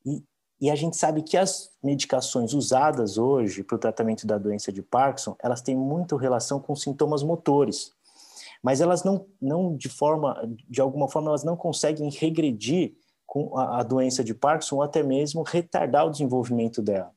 e, 0.06 0.24
e 0.62 0.70
a 0.70 0.76
gente 0.76 0.98
sabe 0.98 1.24
que 1.24 1.38
as 1.38 1.72
medicações 1.84 2.54
usadas 2.54 3.18
hoje 3.18 3.64
para 3.64 3.76
o 3.76 3.80
tratamento 3.80 4.26
da 4.26 4.38
doença 4.38 4.72
de 4.72 4.82
Parkinson, 4.82 5.36
elas 5.42 5.62
têm 5.62 5.76
muito 5.76 6.16
relação 6.16 6.60
com 6.60 6.76
sintomas 6.76 7.24
motores, 7.24 7.92
mas 8.62 8.82
elas 8.82 9.04
não, 9.04 9.26
não 9.42 9.76
de 9.76 9.90
forma, 9.90 10.38
de 10.70 10.82
alguma 10.82 11.08
forma, 11.10 11.30
elas 11.30 11.44
não 11.44 11.56
conseguem 11.56 12.10
regredir 12.10 12.94
com 13.26 13.58
a, 13.58 13.80
a 13.80 13.84
doença 13.84 14.24
de 14.24 14.34
Parkinson 14.34 14.78
ou 14.78 14.84
até 14.84 15.02
mesmo 15.02 15.44
retardar 15.44 16.06
o 16.06 16.10
desenvolvimento 16.10 16.82
dela. 16.82 17.14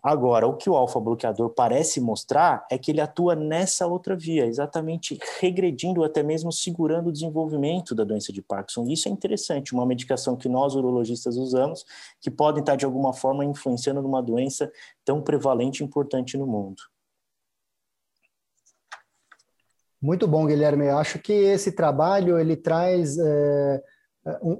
Agora, 0.00 0.46
o 0.46 0.56
que 0.56 0.70
o 0.70 0.76
alfa-bloqueador 0.76 1.50
parece 1.50 2.00
mostrar 2.00 2.64
é 2.70 2.78
que 2.78 2.92
ele 2.92 3.00
atua 3.00 3.34
nessa 3.34 3.86
outra 3.86 4.14
via, 4.14 4.46
exatamente 4.46 5.18
regredindo, 5.40 6.04
até 6.04 6.22
mesmo 6.22 6.52
segurando 6.52 7.08
o 7.08 7.12
desenvolvimento 7.12 7.96
da 7.96 8.04
doença 8.04 8.32
de 8.32 8.40
Parkinson. 8.40 8.86
Isso 8.86 9.08
é 9.08 9.10
interessante, 9.10 9.74
uma 9.74 9.84
medicação 9.84 10.36
que 10.36 10.48
nós 10.48 10.76
urologistas 10.76 11.36
usamos, 11.36 11.84
que 12.20 12.30
pode 12.30 12.60
estar 12.60 12.76
de 12.76 12.84
alguma 12.84 13.12
forma 13.12 13.44
influenciando 13.44 14.00
numa 14.00 14.22
doença 14.22 14.70
tão 15.04 15.20
prevalente 15.20 15.82
e 15.82 15.84
importante 15.84 16.38
no 16.38 16.46
mundo. 16.46 16.80
Muito 20.00 20.28
bom, 20.28 20.46
Guilherme. 20.46 20.86
Eu 20.86 20.98
acho 20.98 21.18
que 21.18 21.32
esse 21.32 21.72
trabalho 21.72 22.38
ele 22.38 22.56
traz 22.56 23.18
é 23.18 23.82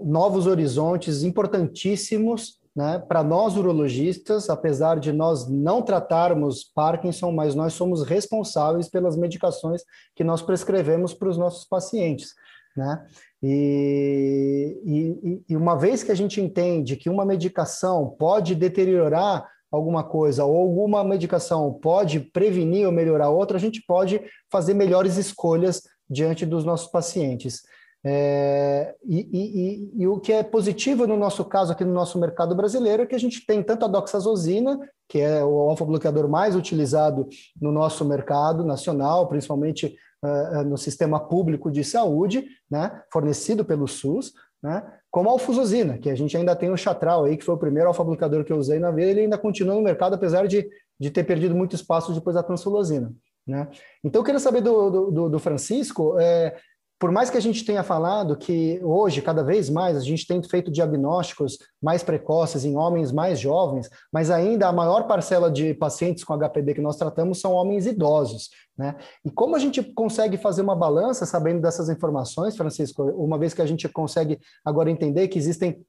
novos 0.03 0.47
horizontes 0.47 1.23
importantíssimos 1.23 2.58
né, 2.79 3.03
para 3.09 3.25
nós 3.25 3.57
urologistas, 3.57 4.49
apesar 4.49 5.01
de 5.01 5.11
nós 5.11 5.51
não 5.51 5.83
tratarmos 5.83 6.63
Parkinson, 6.63 7.33
mas 7.33 7.53
nós 7.53 7.73
somos 7.73 8.05
responsáveis 8.05 8.89
pelas 8.89 9.17
medicações 9.17 9.83
que 10.15 10.23
nós 10.23 10.43
prescrevemos 10.43 11.13
para 11.13 11.29
os 11.29 11.37
nossos 11.37 11.65
pacientes. 11.65 12.35
Né? 12.77 13.05
E, 13.43 14.81
e, 14.85 15.43
e 15.49 15.57
uma 15.57 15.77
vez 15.77 16.05
que 16.05 16.13
a 16.13 16.15
gente 16.15 16.41
entende 16.41 16.95
que 16.95 17.11
uma 17.11 17.25
medicação 17.25 18.15
pode 18.17 18.55
deteriorar 18.55 19.45
alguma 19.73 20.05
coisa 20.05 20.45
ou 20.45 20.57
alguma 20.57 21.03
medicação 21.03 21.73
pode 21.83 22.21
prevenir 22.21 22.87
ou 22.87 22.93
melhorar 22.93 23.29
outra, 23.29 23.57
a 23.57 23.61
gente 23.61 23.83
pode 23.89 24.21
fazer 24.53 24.75
melhores 24.75 25.17
escolhas 25.17 25.83
diante 26.09 26.47
dos 26.47 26.65
nossos 26.65 26.89
pacientes. 26.93 27.61
É, 28.05 28.95
e, 29.05 29.29
e, 29.33 30.03
e, 30.03 30.07
o 30.07 30.21
que 30.21 30.33
é 30.33 30.43
positivo 30.45 31.05
no 31.05 31.17
nosso 31.17 31.45
caso 31.45 31.73
aqui 31.73 31.85
no 31.85 31.93
nosso 31.93 32.19
mercado 32.19 32.55
brasileiro 32.55 33.03
é 33.03 33.07
que 33.07 33.15
a 33.15 33.19
gente 33.19 33.45
tem 33.45 33.61
tanto 33.61 33.85
a 33.85 33.89
doxazosina, 33.89 34.79
que 35.09 35.19
é 35.19 35.45
o 35.45 35.69
alfa-bloqueador 35.69 36.29
mais 36.29 36.55
utilizado 36.55 37.29
no 37.61 37.73
nosso 37.73 38.05
mercado 38.05 38.65
nacional, 38.65 39.27
principalmente 39.27 39.97
uh, 40.25 40.63
no 40.63 40.79
sistema 40.79 41.19
público 41.19 41.73
de 41.73 41.83
saúde, 41.83 42.47
né, 42.71 43.03
fornecido 43.13 43.65
pelo 43.65 43.89
SUS, 43.89 44.33
né, 44.63 44.83
como 45.11 45.29
a 45.29 45.33
alfuzosina, 45.33 45.99
que 45.99 46.11
a 46.11 46.15
gente 46.15 46.37
ainda 46.37 46.55
tem 46.55 46.71
o 46.71 46.77
Chatral 46.77 47.25
aí, 47.25 47.37
que 47.37 47.45
foi 47.45 47.57
o 47.57 47.59
primeiro 47.59 47.89
alfa-bloqueador 47.89 48.45
que 48.45 48.53
eu 48.53 48.59
usei 48.59 48.79
na 48.79 48.93
vida, 48.93 49.11
ele 49.11 49.21
ainda 49.23 49.39
continua 49.39 49.75
no 49.75 49.83
mercado, 49.83 50.15
apesar 50.15 50.47
de, 50.47 50.69
de 51.01 51.11
ter 51.11 51.25
perdido 51.25 51.55
muito 51.55 51.75
espaço 51.75 52.13
depois 52.13 52.37
da 52.37 52.43
tansulosina. 52.43 53.13
Né? 53.47 53.67
Então, 54.05 54.21
eu 54.21 54.25
queria 54.25 54.39
saber 54.39 54.61
do, 54.61 55.11
do, 55.11 55.29
do 55.31 55.39
Francisco, 55.39 56.19
é, 56.21 56.55
por 56.99 57.13
mais 57.13 57.31
que 57.31 57.37
a 57.37 57.41
gente 57.41 57.65
tenha 57.65 57.85
falado 57.85 58.37
que 58.37 58.81
hoje, 58.83 59.23
cada 59.23 59.43
vez 59.45 59.71
mais, 59.71 59.97
a 59.97 60.01
gente 60.01 60.27
tem 60.27 60.43
feito 60.43 60.71
diagnósticos 60.71 61.59
mais 61.81 62.03
precoces 62.03 62.65
em 62.65 62.77
homens 62.77 63.13
mais 63.13 63.39
jovens, 63.39 63.89
mas 64.13 64.31
ainda 64.31 64.67
a 64.67 64.73
maior 64.73 65.07
parcela 65.07 65.51
de 65.51 65.75
pacientes 65.75 66.25
com 66.25 66.37
HPB 66.37 66.75
que 66.75 66.81
nós 66.81 66.97
tratamos 66.97 67.41
são 67.41 67.53
homens 67.53 67.87
idosos. 67.87 68.51
Né? 68.77 68.97
E 69.25 69.31
como 69.31 69.55
a 69.55 69.59
gente 69.61 69.83
consegue 69.95 70.37
fazer 70.37 70.63
uma 70.63 70.75
balança 70.75 71.25
sabendo 71.25 71.61
dessas 71.61 71.89
informações, 71.89 72.57
Francisco, 72.57 73.05
uma 73.05 73.39
vez 73.39 73.55
que 73.55 73.63
a 73.63 73.67
gente 73.67 73.89
consegue 73.89 74.41
agora 74.65 74.91
entender 74.91 75.29
que 75.29 75.39
existem 75.39 75.81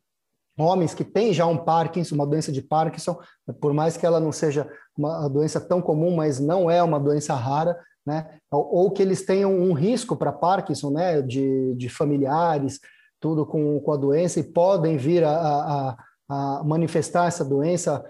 homens 0.59 0.93
que 0.93 1.03
têm 1.03 1.33
já 1.33 1.45
um 1.45 1.57
Parkinson, 1.57 2.15
uma 2.15 2.27
doença 2.27 2.51
de 2.51 2.61
Parkinson, 2.61 3.17
por 3.59 3.73
mais 3.73 3.97
que 3.97 4.05
ela 4.05 4.19
não 4.19 4.31
seja 4.31 4.69
uma 4.95 5.27
doença 5.27 5.59
tão 5.59 5.81
comum, 5.81 6.15
mas 6.15 6.39
não 6.39 6.69
é 6.69 6.83
uma 6.83 6.99
doença 6.99 7.33
rara, 7.33 7.79
né? 8.09 8.27
Ou, 8.51 8.75
ou 8.75 8.91
que 8.91 9.01
eles 9.01 9.25
tenham 9.25 9.53
um 9.53 9.73
risco 9.73 10.15
para 10.15 10.31
Parkinson, 10.31 10.89
né? 10.89 11.21
De, 11.21 11.75
de 11.75 11.87
familiares, 11.87 12.79
tudo 13.19 13.45
com, 13.45 13.79
com 13.79 13.91
a 13.91 13.97
doença 13.97 14.39
e 14.39 14.43
podem 14.43 14.97
vir 14.97 15.23
a, 15.23 15.31
a, 15.31 15.97
a 16.29 16.63
manifestar 16.63 17.27
essa 17.27 17.45
doença 17.45 18.03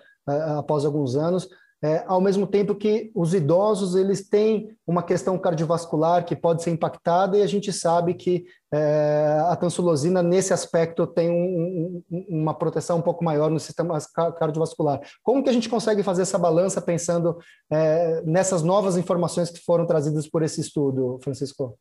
após 0.58 0.86
alguns 0.86 1.16
anos 1.16 1.50
é, 1.82 2.04
ao 2.08 2.20
mesmo 2.20 2.46
tempo 2.46 2.76
que 2.76 3.10
os 3.16 3.34
idosos 3.34 3.96
eles 3.96 4.28
têm 4.28 4.76
uma 4.86 5.02
questão 5.02 5.38
cardiovascular 5.38 6.26
que 6.26 6.36
pode 6.36 6.62
ser 6.62 6.72
impactada 6.72 7.38
e 7.38 7.42
a 7.42 7.48
gente 7.48 7.72
sabe 7.72 8.14
que 8.16 8.44
é, 8.72 9.42
a 9.48 9.56
tansulosina 9.56 10.22
nesse 10.22 10.54
aspecto 10.54 11.08
tem 11.08 11.30
um, 11.30 12.04
um, 12.12 12.26
uma 12.42 12.54
proteção 12.54 13.00
um 13.00 13.02
pouco 13.02 13.24
maior 13.24 13.50
no 13.50 13.60
sistema 13.60 13.98
cardiovascular. 14.38 15.00
Como 15.24 15.42
que 15.42 15.50
a 15.50 15.54
gente 15.54 15.70
consegue 15.70 16.04
fazer 16.04 16.24
essa 16.24 16.38
balança 16.38 16.82
pensando 16.82 17.38
é, 17.72 18.22
nessas 18.26 18.62
novas 18.62 18.98
informações 18.98 19.50
que 19.50 19.64
foram 19.64 19.86
trazidas 19.86 20.28
por 20.28 20.44
esse 20.44 20.60
estudo, 20.60 21.18
Francisco? 21.24 21.78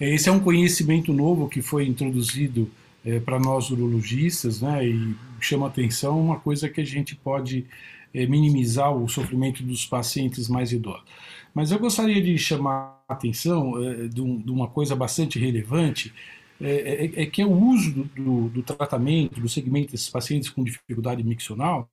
Esse 0.00 0.28
é 0.28 0.32
um 0.32 0.40
conhecimento 0.40 1.12
novo 1.12 1.48
que 1.48 1.60
foi 1.60 1.86
introduzido 1.86 2.70
é, 3.04 3.18
para 3.18 3.38
nós 3.38 3.70
urologistas, 3.70 4.60
né, 4.60 4.86
e 4.86 5.16
chama 5.40 5.66
atenção 5.66 6.20
uma 6.20 6.38
coisa 6.38 6.68
que 6.68 6.80
a 6.80 6.86
gente 6.86 7.16
pode 7.16 7.66
é, 8.14 8.26
minimizar 8.26 8.94
o 8.94 9.08
sofrimento 9.08 9.62
dos 9.62 9.86
pacientes 9.86 10.48
mais 10.48 10.72
idosos. 10.72 11.04
Mas 11.54 11.70
eu 11.70 11.78
gostaria 11.78 12.22
de 12.22 12.36
chamar 12.38 13.02
a 13.08 13.14
atenção 13.14 13.82
é, 13.82 14.08
de, 14.08 14.20
um, 14.20 14.36
de, 14.36 14.50
uma 14.50 14.68
coisa 14.68 14.94
bastante 14.94 15.38
relevante, 15.38 16.12
é, 16.60 17.10
é, 17.16 17.22
é 17.22 17.26
que 17.26 17.40
é 17.40 17.46
o 17.46 17.52
uso 17.52 17.92
do, 17.92 18.04
do, 18.04 18.48
do, 18.48 18.62
tratamento, 18.62 19.40
do 19.40 19.48
segmento 19.48 19.92
desses 19.92 20.08
pacientes 20.08 20.50
com 20.50 20.62
dificuldade 20.62 21.22
miccional, 21.24 21.88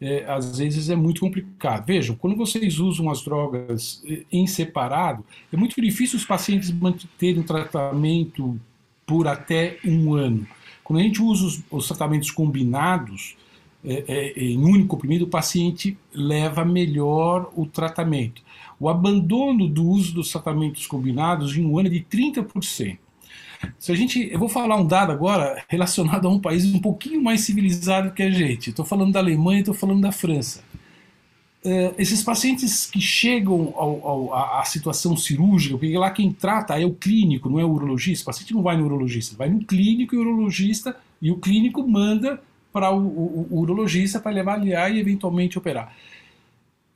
é, 0.00 0.24
às 0.26 0.58
vezes 0.58 0.90
é 0.90 0.96
muito 0.96 1.20
complicado. 1.20 1.86
Vejam, 1.86 2.16
quando 2.16 2.36
vocês 2.36 2.78
usam 2.78 3.10
as 3.10 3.22
drogas 3.22 4.02
em 4.30 4.46
separado, 4.46 5.24
é 5.52 5.56
muito 5.56 5.80
difícil 5.80 6.18
os 6.18 6.24
pacientes 6.24 6.70
manterem 6.70 7.40
um 7.40 7.42
tratamento 7.42 8.58
por 9.06 9.26
até 9.26 9.78
um 9.84 10.14
ano. 10.14 10.46
Quando 10.82 11.00
a 11.00 11.02
gente 11.02 11.22
usa 11.22 11.46
os, 11.46 11.62
os 11.70 11.88
tratamentos 11.88 12.30
combinados, 12.30 13.36
é, 13.84 14.04
é, 14.08 14.42
em 14.42 14.58
único 14.58 14.88
comprimido, 14.88 15.26
o 15.26 15.28
paciente 15.28 15.98
leva 16.14 16.64
melhor 16.64 17.52
o 17.54 17.66
tratamento. 17.66 18.42
O 18.80 18.88
abandono 18.88 19.68
do 19.68 19.86
uso 19.86 20.14
dos 20.14 20.30
tratamentos 20.30 20.86
combinados 20.86 21.56
em 21.56 21.64
um 21.64 21.78
ano 21.78 21.88
é 21.88 21.90
de 21.90 22.00
30%. 22.00 22.98
Se 23.78 23.92
a 23.92 23.94
gente, 23.94 24.28
eu 24.30 24.38
vou 24.38 24.48
falar 24.48 24.76
um 24.76 24.86
dado 24.86 25.12
agora 25.12 25.62
relacionado 25.68 26.26
a 26.26 26.30
um 26.30 26.38
país 26.38 26.64
um 26.66 26.80
pouquinho 26.80 27.22
mais 27.22 27.42
civilizado 27.42 28.12
que 28.12 28.22
a 28.22 28.30
gente. 28.30 28.70
Estou 28.70 28.84
falando 28.84 29.12
da 29.12 29.20
Alemanha, 29.20 29.60
estou 29.60 29.74
falando 29.74 30.00
da 30.00 30.12
França. 30.12 30.62
Uh, 31.64 31.94
esses 31.96 32.22
pacientes 32.22 32.84
que 32.84 33.00
chegam 33.00 33.72
à 34.34 34.62
situação 34.66 35.16
cirúrgica, 35.16 35.78
porque 35.78 35.96
lá 35.96 36.10
quem 36.10 36.30
trata 36.30 36.78
é 36.78 36.84
o 36.84 36.92
clínico, 36.92 37.48
não 37.48 37.58
é 37.58 37.64
o 37.64 37.70
urologista. 37.70 38.22
O 38.22 38.26
paciente 38.26 38.52
não 38.52 38.62
vai 38.62 38.76
no 38.76 38.84
urologista, 38.84 39.34
vai 39.36 39.48
no 39.48 39.64
clínico 39.64 40.14
e 40.14 40.18
o 40.18 40.20
urologista, 40.20 40.94
e 41.22 41.30
o 41.30 41.38
clínico 41.38 41.86
manda 41.86 42.38
para 42.74 42.90
o, 42.90 42.98
o, 42.98 43.46
o 43.52 43.60
urologista 43.60 44.18
para 44.18 44.32
ele 44.32 44.40
avaliar 44.40 44.92
e 44.92 44.98
eventualmente 44.98 45.56
operar. 45.56 45.94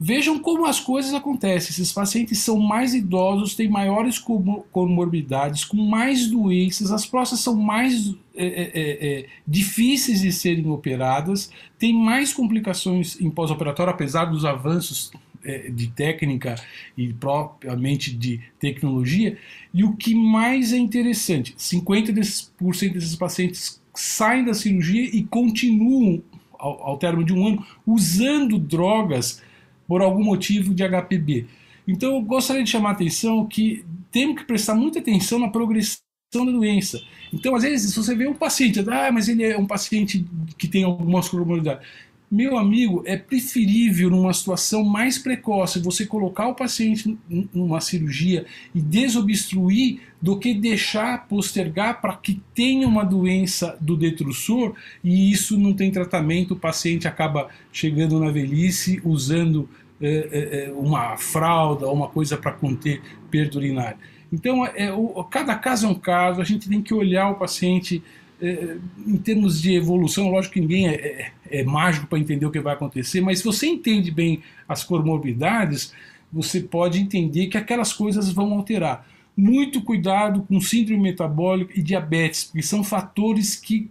Vejam 0.00 0.38
como 0.40 0.66
as 0.66 0.80
coisas 0.80 1.14
acontecem. 1.14 1.70
Esses 1.70 1.92
pacientes 1.92 2.38
são 2.38 2.58
mais 2.58 2.94
idosos, 2.94 3.54
têm 3.54 3.68
maiores 3.68 4.18
comorbidades, 4.18 5.64
com 5.64 5.76
mais 5.76 6.26
doenças, 6.26 6.90
as 6.90 7.06
próstatas 7.06 7.42
são 7.42 7.54
mais 7.54 8.14
é, 8.34 8.46
é, 8.46 8.70
é, 8.74 9.20
é, 9.20 9.26
difíceis 9.46 10.20
de 10.20 10.32
serem 10.32 10.68
operadas, 10.68 11.50
têm 11.78 11.92
mais 11.92 12.32
complicações 12.32 13.20
em 13.20 13.30
pós-operatório, 13.30 13.92
apesar 13.92 14.26
dos 14.26 14.44
avanços 14.44 15.12
é, 15.44 15.70
de 15.70 15.88
técnica 15.88 16.56
e 16.96 17.12
propriamente 17.12 18.14
de 18.14 18.40
tecnologia. 18.58 19.36
E 19.72 19.84
o 19.84 19.96
que 19.96 20.14
mais 20.14 20.72
é 20.72 20.76
interessante: 20.76 21.54
50% 21.56 22.92
desses 22.92 23.16
pacientes 23.16 23.80
saem 23.94 24.44
da 24.44 24.54
cirurgia 24.54 25.04
e 25.04 25.24
continuam, 25.24 26.22
ao, 26.58 26.82
ao 26.82 26.98
término 26.98 27.24
de 27.24 27.32
um 27.32 27.46
ano, 27.46 27.66
usando 27.86 28.58
drogas 28.58 29.42
por 29.86 30.02
algum 30.02 30.22
motivo 30.22 30.74
de 30.74 30.82
HPB. 30.82 31.46
Então, 31.86 32.16
eu 32.16 32.22
gostaria 32.22 32.62
de 32.62 32.70
chamar 32.70 32.90
a 32.90 32.92
atenção 32.92 33.46
que 33.46 33.84
temos 34.10 34.40
que 34.40 34.46
prestar 34.46 34.74
muita 34.74 34.98
atenção 34.98 35.38
na 35.38 35.48
progressão 35.48 35.98
da 36.32 36.52
doença. 36.52 37.00
Então, 37.32 37.54
às 37.54 37.62
vezes, 37.62 37.94
você 37.94 38.14
vê 38.14 38.28
um 38.28 38.34
paciente, 38.34 38.80
ah, 38.80 39.10
mas 39.10 39.28
ele 39.28 39.44
é 39.44 39.56
um 39.56 39.66
paciente 39.66 40.26
que 40.58 40.68
tem 40.68 40.84
algumas 40.84 41.28
comorbidades. 41.28 41.86
Meu 42.30 42.58
amigo, 42.58 43.02
é 43.06 43.16
preferível 43.16 44.10
numa 44.10 44.34
situação 44.34 44.84
mais 44.84 45.16
precoce 45.16 45.80
você 45.80 46.04
colocar 46.04 46.48
o 46.48 46.54
paciente 46.54 47.16
numa 47.54 47.80
cirurgia 47.80 48.44
e 48.74 48.82
desobstruir 48.82 50.00
do 50.20 50.38
que 50.38 50.52
deixar 50.52 51.26
postergar 51.26 52.02
para 52.02 52.14
que 52.16 52.42
tenha 52.54 52.86
uma 52.86 53.02
doença 53.02 53.78
do 53.80 53.96
detrusor 53.96 54.74
e 55.02 55.30
isso 55.30 55.58
não 55.58 55.72
tem 55.72 55.90
tratamento, 55.90 56.52
o 56.52 56.58
paciente 56.58 57.08
acaba 57.08 57.48
chegando 57.72 58.20
na 58.20 58.30
velhice 58.30 59.00
usando 59.04 59.66
é, 60.00 60.66
é, 60.68 60.72
uma 60.72 61.16
fralda 61.16 61.88
uma 61.88 62.08
coisa 62.08 62.36
para 62.36 62.52
conter 62.52 63.00
perda 63.30 63.56
urinária. 63.56 63.96
Então, 64.30 64.66
é, 64.66 64.92
o, 64.92 65.24
cada 65.24 65.54
caso 65.54 65.86
é 65.86 65.88
um 65.88 65.94
caso, 65.94 66.42
a 66.42 66.44
gente 66.44 66.68
tem 66.68 66.82
que 66.82 66.92
olhar 66.92 67.30
o 67.30 67.36
paciente 67.36 68.02
é, 68.40 68.76
em 69.06 69.16
termos 69.16 69.60
de 69.60 69.74
evolução, 69.74 70.30
lógico 70.30 70.54
que 70.54 70.60
ninguém 70.60 70.88
é, 70.88 70.94
é, 70.94 71.32
é 71.60 71.64
mágico 71.64 72.06
para 72.06 72.18
entender 72.18 72.46
o 72.46 72.50
que 72.50 72.60
vai 72.60 72.74
acontecer, 72.74 73.20
mas 73.20 73.38
se 73.38 73.44
você 73.44 73.66
entende 73.66 74.10
bem 74.10 74.42
as 74.68 74.84
comorbidades, 74.84 75.92
você 76.32 76.60
pode 76.60 77.00
entender 77.00 77.48
que 77.48 77.58
aquelas 77.58 77.92
coisas 77.92 78.30
vão 78.30 78.52
alterar. 78.52 79.06
Muito 79.36 79.82
cuidado 79.82 80.42
com 80.42 80.60
síndrome 80.60 81.02
metabólica 81.02 81.78
e 81.78 81.82
diabetes, 81.82 82.44
porque 82.44 82.62
são 82.62 82.84
fatores 82.84 83.56
que 83.56 83.90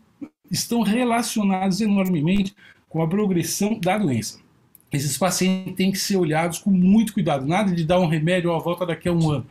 estão 0.52 0.82
relacionados 0.82 1.82
enormemente 1.82 2.56
com 2.90 3.02
a 3.02 3.08
progressão 3.08 3.80
da 3.80 3.98
doença. 3.98 4.40
Esses 4.92 5.18
pacientes 5.18 5.76
têm 5.76 5.92
que 5.92 5.98
ser 5.98 6.16
olhados 6.16 6.60
com 6.60 6.72
muito 6.72 7.14
cuidado, 7.14 7.46
nada 7.46 7.74
de 7.74 7.84
dar 7.84 8.00
um 8.00 8.08
remédio 8.08 8.54
à 8.54 8.60
volta 8.60 8.86
daqui 8.86 9.10
a 9.10 9.14
um 9.14 9.30
ano 9.30 9.46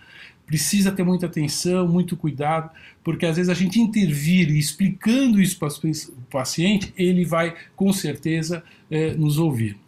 precisa 0.46 0.92
ter 0.92 1.02
muita 1.02 1.26
atenção, 1.26 1.88
muito 1.88 2.16
cuidado, 2.16 2.70
porque 3.02 3.26
às 3.26 3.36
vezes 3.36 3.50
a 3.50 3.54
gente 3.54 3.80
intervir 3.80 4.48
explicando 4.50 5.40
isso 5.40 5.58
para 5.58 5.68
o 5.68 6.22
paciente, 6.30 6.94
ele 6.96 7.24
vai 7.24 7.54
com 7.74 7.92
certeza 7.92 8.62
é, 8.90 9.12
nos 9.14 9.38
ouvir. 9.38 9.78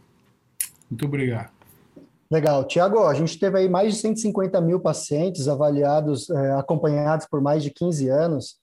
Muito 0.90 1.06
obrigado. 1.06 1.50
Legal. 2.30 2.64
Tiago, 2.64 3.06
a 3.06 3.14
gente 3.14 3.38
teve 3.38 3.58
aí 3.58 3.68
mais 3.68 3.94
de 3.94 4.00
150 4.00 4.60
mil 4.60 4.80
pacientes 4.80 5.48
avaliados, 5.48 6.28
é, 6.28 6.52
acompanhados 6.52 7.26
por 7.26 7.40
mais 7.40 7.62
de 7.62 7.70
15 7.70 8.08
anos. 8.08 8.56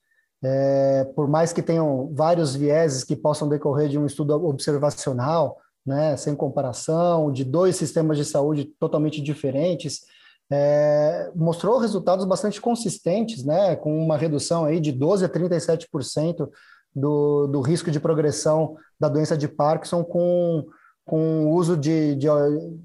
é, 0.44 1.04
por 1.16 1.26
mais 1.26 1.52
que 1.52 1.62
tenham 1.62 2.12
vários 2.14 2.54
vieses 2.54 3.02
que 3.02 3.16
possam 3.16 3.48
decorrer 3.48 3.88
de 3.88 3.98
um 3.98 4.04
estudo 4.06 4.34
observacional, 4.46 5.56
né, 5.84 6.16
sem 6.16 6.36
comparação, 6.36 7.32
de 7.32 7.42
dois 7.42 7.74
sistemas 7.76 8.18
de 8.18 8.24
saúde 8.24 8.66
totalmente 8.78 9.20
diferentes, 9.20 10.02
é, 10.50 11.30
mostrou 11.34 11.78
resultados 11.78 12.24
bastante 12.24 12.60
consistentes, 12.60 13.44
né, 13.44 13.76
com 13.76 13.96
uma 13.98 14.16
redução 14.16 14.64
aí 14.64 14.80
de 14.80 14.92
12 14.92 15.24
a 15.24 15.28
37% 15.28 16.48
do, 16.94 17.46
do 17.46 17.60
risco 17.60 17.90
de 17.90 18.00
progressão 18.00 18.76
da 18.98 19.08
doença 19.08 19.36
de 19.36 19.48
Parkinson 19.48 20.02
com, 20.04 20.64
com 21.04 21.46
o 21.46 21.54
uso 21.54 21.76
de, 21.76 22.14
de, 22.14 22.28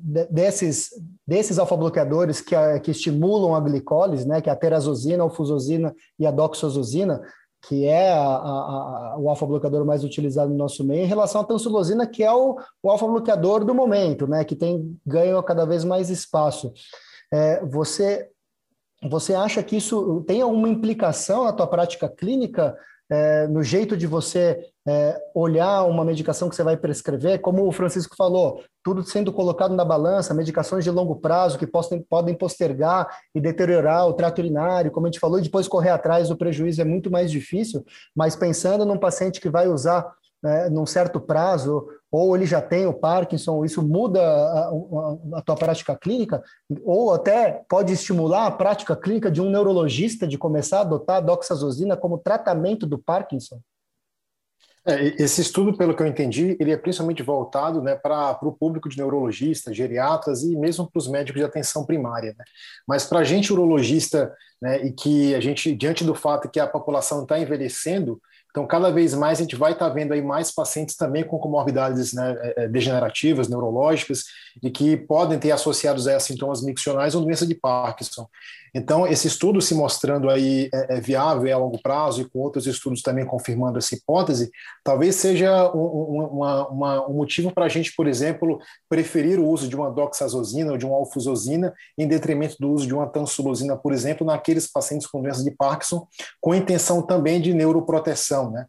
de 0.02 0.26
desses, 0.26 0.90
desses 1.26 1.60
alfa-bloqueadores 1.60 2.42
que, 2.42 2.56
que 2.82 2.92
estimulam 2.92 3.56
a 3.56 3.60
glicólise, 3.60 4.28
né, 4.28 4.42
que 4.42 4.50
é 4.50 4.54
a 4.54 4.56
terazosina, 4.56 5.24
a 5.24 5.26
alfusosina 5.26 5.96
e 6.20 6.26
a 6.26 6.32
doxazosina, 6.32 7.22
que 7.68 7.86
é 7.86 8.12
a, 8.12 8.26
a, 8.26 9.14
a, 9.14 9.16
o 9.20 9.30
alfa-bloqueador 9.30 9.86
mais 9.86 10.04
utilizado 10.04 10.50
no 10.50 10.58
nosso 10.58 10.84
meio, 10.84 11.04
em 11.04 11.08
relação 11.08 11.42
à 11.42 11.44
tansulosina, 11.44 12.08
que 12.08 12.24
é 12.24 12.34
o, 12.34 12.58
o 12.82 12.90
alfa-bloqueador 12.90 13.64
do 13.64 13.76
momento, 13.76 14.28
né, 14.28 14.44
que 14.44 14.56
tem 14.56 15.00
ganho 15.06 15.42
cada 15.44 15.64
vez 15.64 15.84
mais 15.84 16.10
espaço. 16.10 16.74
É, 17.34 17.64
você, 17.66 18.30
você 19.10 19.34
acha 19.34 19.64
que 19.64 19.78
isso 19.78 20.24
tem 20.28 20.42
alguma 20.42 20.70
implicação 20.70 21.46
na 21.46 21.54
tua 21.54 21.68
prática 21.68 22.10
clínica, 22.10 22.76
é, 23.10 23.46
no 23.48 23.62
jeito 23.62 23.98
de 23.98 24.08
você 24.08 24.66
é, 24.88 25.20
olhar 25.36 25.84
uma 25.84 26.06
medicação 26.06 26.50
que 26.50 26.56
você 26.56 26.64
vai 26.64 26.78
prescrever? 26.78 27.42
Como 27.42 27.68
o 27.68 27.72
Francisco 27.72 28.16
falou, 28.16 28.64
tudo 28.84 29.04
sendo 29.04 29.34
colocado 29.34 29.76
na 29.76 29.84
balança, 29.84 30.34
medicações 30.34 30.84
de 30.84 30.92
longo 30.92 31.18
prazo 31.18 31.58
que 31.58 31.68
possam, 31.68 32.04
podem 32.10 32.34
postergar 32.34 33.08
e 33.36 33.42
deteriorar 33.42 34.08
o 34.08 34.14
trato 34.14 34.40
urinário, 34.40 34.92
como 34.92 35.08
a 35.08 35.10
gente 35.10 35.20
falou, 35.20 35.40
e 35.40 35.44
depois 35.44 35.68
correr 35.68 35.90
atrás 35.90 36.30
do 36.30 36.38
prejuízo 36.38 36.82
é 36.82 36.86
muito 36.86 37.12
mais 37.12 37.30
difícil, 37.30 37.86
mas 38.16 38.36
pensando 38.36 38.86
num 38.86 38.98
paciente 38.98 39.42
que 39.42 39.50
vai 39.50 39.68
usar 39.68 40.10
né, 40.42 40.70
num 40.70 40.86
certo 40.86 41.20
prazo, 41.20 41.88
ou 42.12 42.36
ele 42.36 42.46
já 42.46 42.62
tem 42.62 42.86
o 42.86 42.94
Parkinson, 42.94 43.64
isso 43.64 43.82
muda 43.82 44.22
a, 44.22 44.70
a, 44.70 45.40
a, 45.40 45.42
tua 45.42 45.56
prática 45.56 45.96
clínica, 45.96 46.44
ou 46.84 47.14
até 47.14 47.64
pode 47.70 47.94
estimular 47.94 48.48
a 48.48 48.52
prática 48.52 48.96
clínica 48.96 49.32
de 49.32 49.42
um 49.42 49.50
neurologista 49.50 50.28
de 50.28 50.38
começar 50.38 50.80
a 50.80 50.82
adotar 50.82 51.18
a 51.18 51.22
doxazosina 51.22 51.96
como 51.96 52.18
tratamento 52.18 52.86
do 52.86 52.98
Parkinson? 52.98 53.60
É, 54.84 55.22
esse 55.22 55.42
estudo, 55.42 55.78
pelo 55.78 55.96
que 55.96 56.02
eu 56.02 56.08
entendi, 56.08 56.58
ele 56.60 56.72
é 56.72 56.78
principalmente 56.78 57.22
voltado 57.22 57.84
né, 57.84 57.96
para 57.96 58.38
o 58.42 58.52
público 58.52 58.90
de 58.90 58.98
neurologistas, 58.98 59.76
geriatras 59.76 60.42
e 60.42 60.56
mesmo 60.56 60.90
para 60.90 60.98
os 60.98 61.08
médicos 61.08 61.40
de 61.40 61.46
atenção 61.46 61.86
primária. 61.86 62.34
Né? 62.38 62.44
Mas 62.88 63.06
para 63.06 63.20
a 63.20 63.24
gente 63.24 63.54
urologista, 63.54 64.34
né, 64.60 64.84
e 64.84 64.92
que 64.92 65.36
a 65.36 65.40
gente, 65.40 65.76
diante 65.76 66.04
do 66.04 66.16
fato 66.16 66.50
que 66.50 66.60
a 66.60 66.66
população 66.66 67.22
está 67.22 67.40
envelhecendo, 67.40 68.20
então, 68.52 68.68
cada 68.68 68.92
vez 68.92 69.14
mais 69.14 69.40
a 69.40 69.44
gente 69.44 69.56
vai 69.56 69.72
estar 69.72 69.88
tá 69.88 69.94
vendo 69.94 70.14
aí 70.14 70.22
mais 70.22 70.52
pacientes 70.52 70.98
também 70.98 71.24
com 71.24 71.40
comorbidades 71.40 72.12
né, 72.12 72.36
é, 72.40 72.64
é, 72.64 72.68
degenerativas, 72.68 73.48
neurológicas, 73.48 74.26
e 74.62 74.70
que 74.70 74.98
podem 74.98 75.40
ter 75.40 75.52
associados 75.52 76.06
a 76.06 76.20
sintomas 76.20 76.62
miccionais 76.62 77.16
ou 77.16 77.24
doença 77.24 77.48
de 77.48 77.56
Parkinson. 77.56 78.28
Então, 78.74 79.06
esse 79.06 79.28
estudo 79.28 79.62
se 79.62 79.76
mostrando 79.76 80.30
aí 80.30 80.70
é, 80.74 80.98
é 80.98 81.02
viável 81.02 81.54
a 81.54 81.60
longo 81.60 81.82
prazo 81.82 82.22
e 82.22 82.30
com 82.30 82.40
outros 82.40 82.66
estudos 82.66 83.02
também 83.02 83.26
confirmando 83.26 83.78
essa 83.78 83.94
hipótese, 83.96 84.50
talvez 84.84 85.16
seja 85.16 85.70
um, 85.74 86.30
uma, 86.32 86.68
uma, 86.70 87.10
um 87.10 87.14
motivo 87.14 87.52
para 87.54 87.66
a 87.66 87.70
gente, 87.70 87.94
por 87.96 88.08
exemplo, 88.08 88.60
preferir 88.88 89.40
o 89.40 89.48
uso 89.48 89.68
de 89.68 89.76
uma 89.76 89.92
doxazosina 89.92 90.72
ou 90.72 90.78
de 90.78 90.86
uma 90.86 90.96
alfusosina 90.96 91.74
em 91.98 92.08
detrimento 92.08 92.56
do 92.60 92.72
uso 92.72 92.88
de 92.88 92.94
uma 92.94 93.08
tansulosina, 93.08 93.76
por 93.76 93.92
exemplo, 93.92 94.26
naqueles 94.26 94.72
pacientes 94.72 95.06
com 95.06 95.22
doença 95.22 95.44
de 95.44 95.52
Parkinson, 95.52 96.08
com 96.40 96.56
intenção 96.56 97.02
também 97.02 97.42
de 97.42 97.54
neuroproteção, 97.54 98.52
né? 98.52 98.66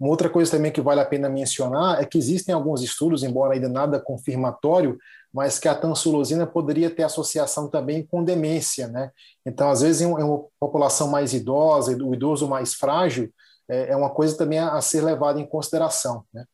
Uma 0.00 0.10
outra 0.10 0.28
coisa 0.28 0.50
também 0.50 0.72
que 0.72 0.80
vale 0.80 1.00
a 1.00 1.04
pena 1.04 1.28
mencionar 1.28 2.02
é 2.02 2.04
que 2.04 2.18
existem 2.18 2.52
alguns 2.52 2.82
estudos, 2.82 3.22
embora 3.22 3.54
ainda 3.54 3.68
nada 3.68 4.00
confirmatório, 4.00 4.98
mas 5.32 5.58
que 5.58 5.68
a 5.68 5.74
tansulosina 5.74 6.46
poderia 6.46 6.90
ter 6.90 7.02
associação 7.02 7.68
também 7.68 8.06
com 8.06 8.22
demência, 8.22 8.88
né? 8.88 9.10
Então, 9.46 9.70
às 9.70 9.80
vezes, 9.80 10.02
em 10.02 10.06
uma 10.06 10.44
população 10.60 11.08
mais 11.08 11.32
idosa, 11.32 11.96
o 11.96 12.14
idoso 12.14 12.46
mais 12.46 12.74
frágil, 12.74 13.32
é, 13.68 13.92
é 13.92 13.96
uma 13.96 14.10
coisa 14.10 14.36
também 14.36 14.58
a 14.58 14.80
ser 14.80 15.02
levada 15.02 15.40
em 15.40 15.46
consideração. 15.46 16.24
Né? 16.32 16.44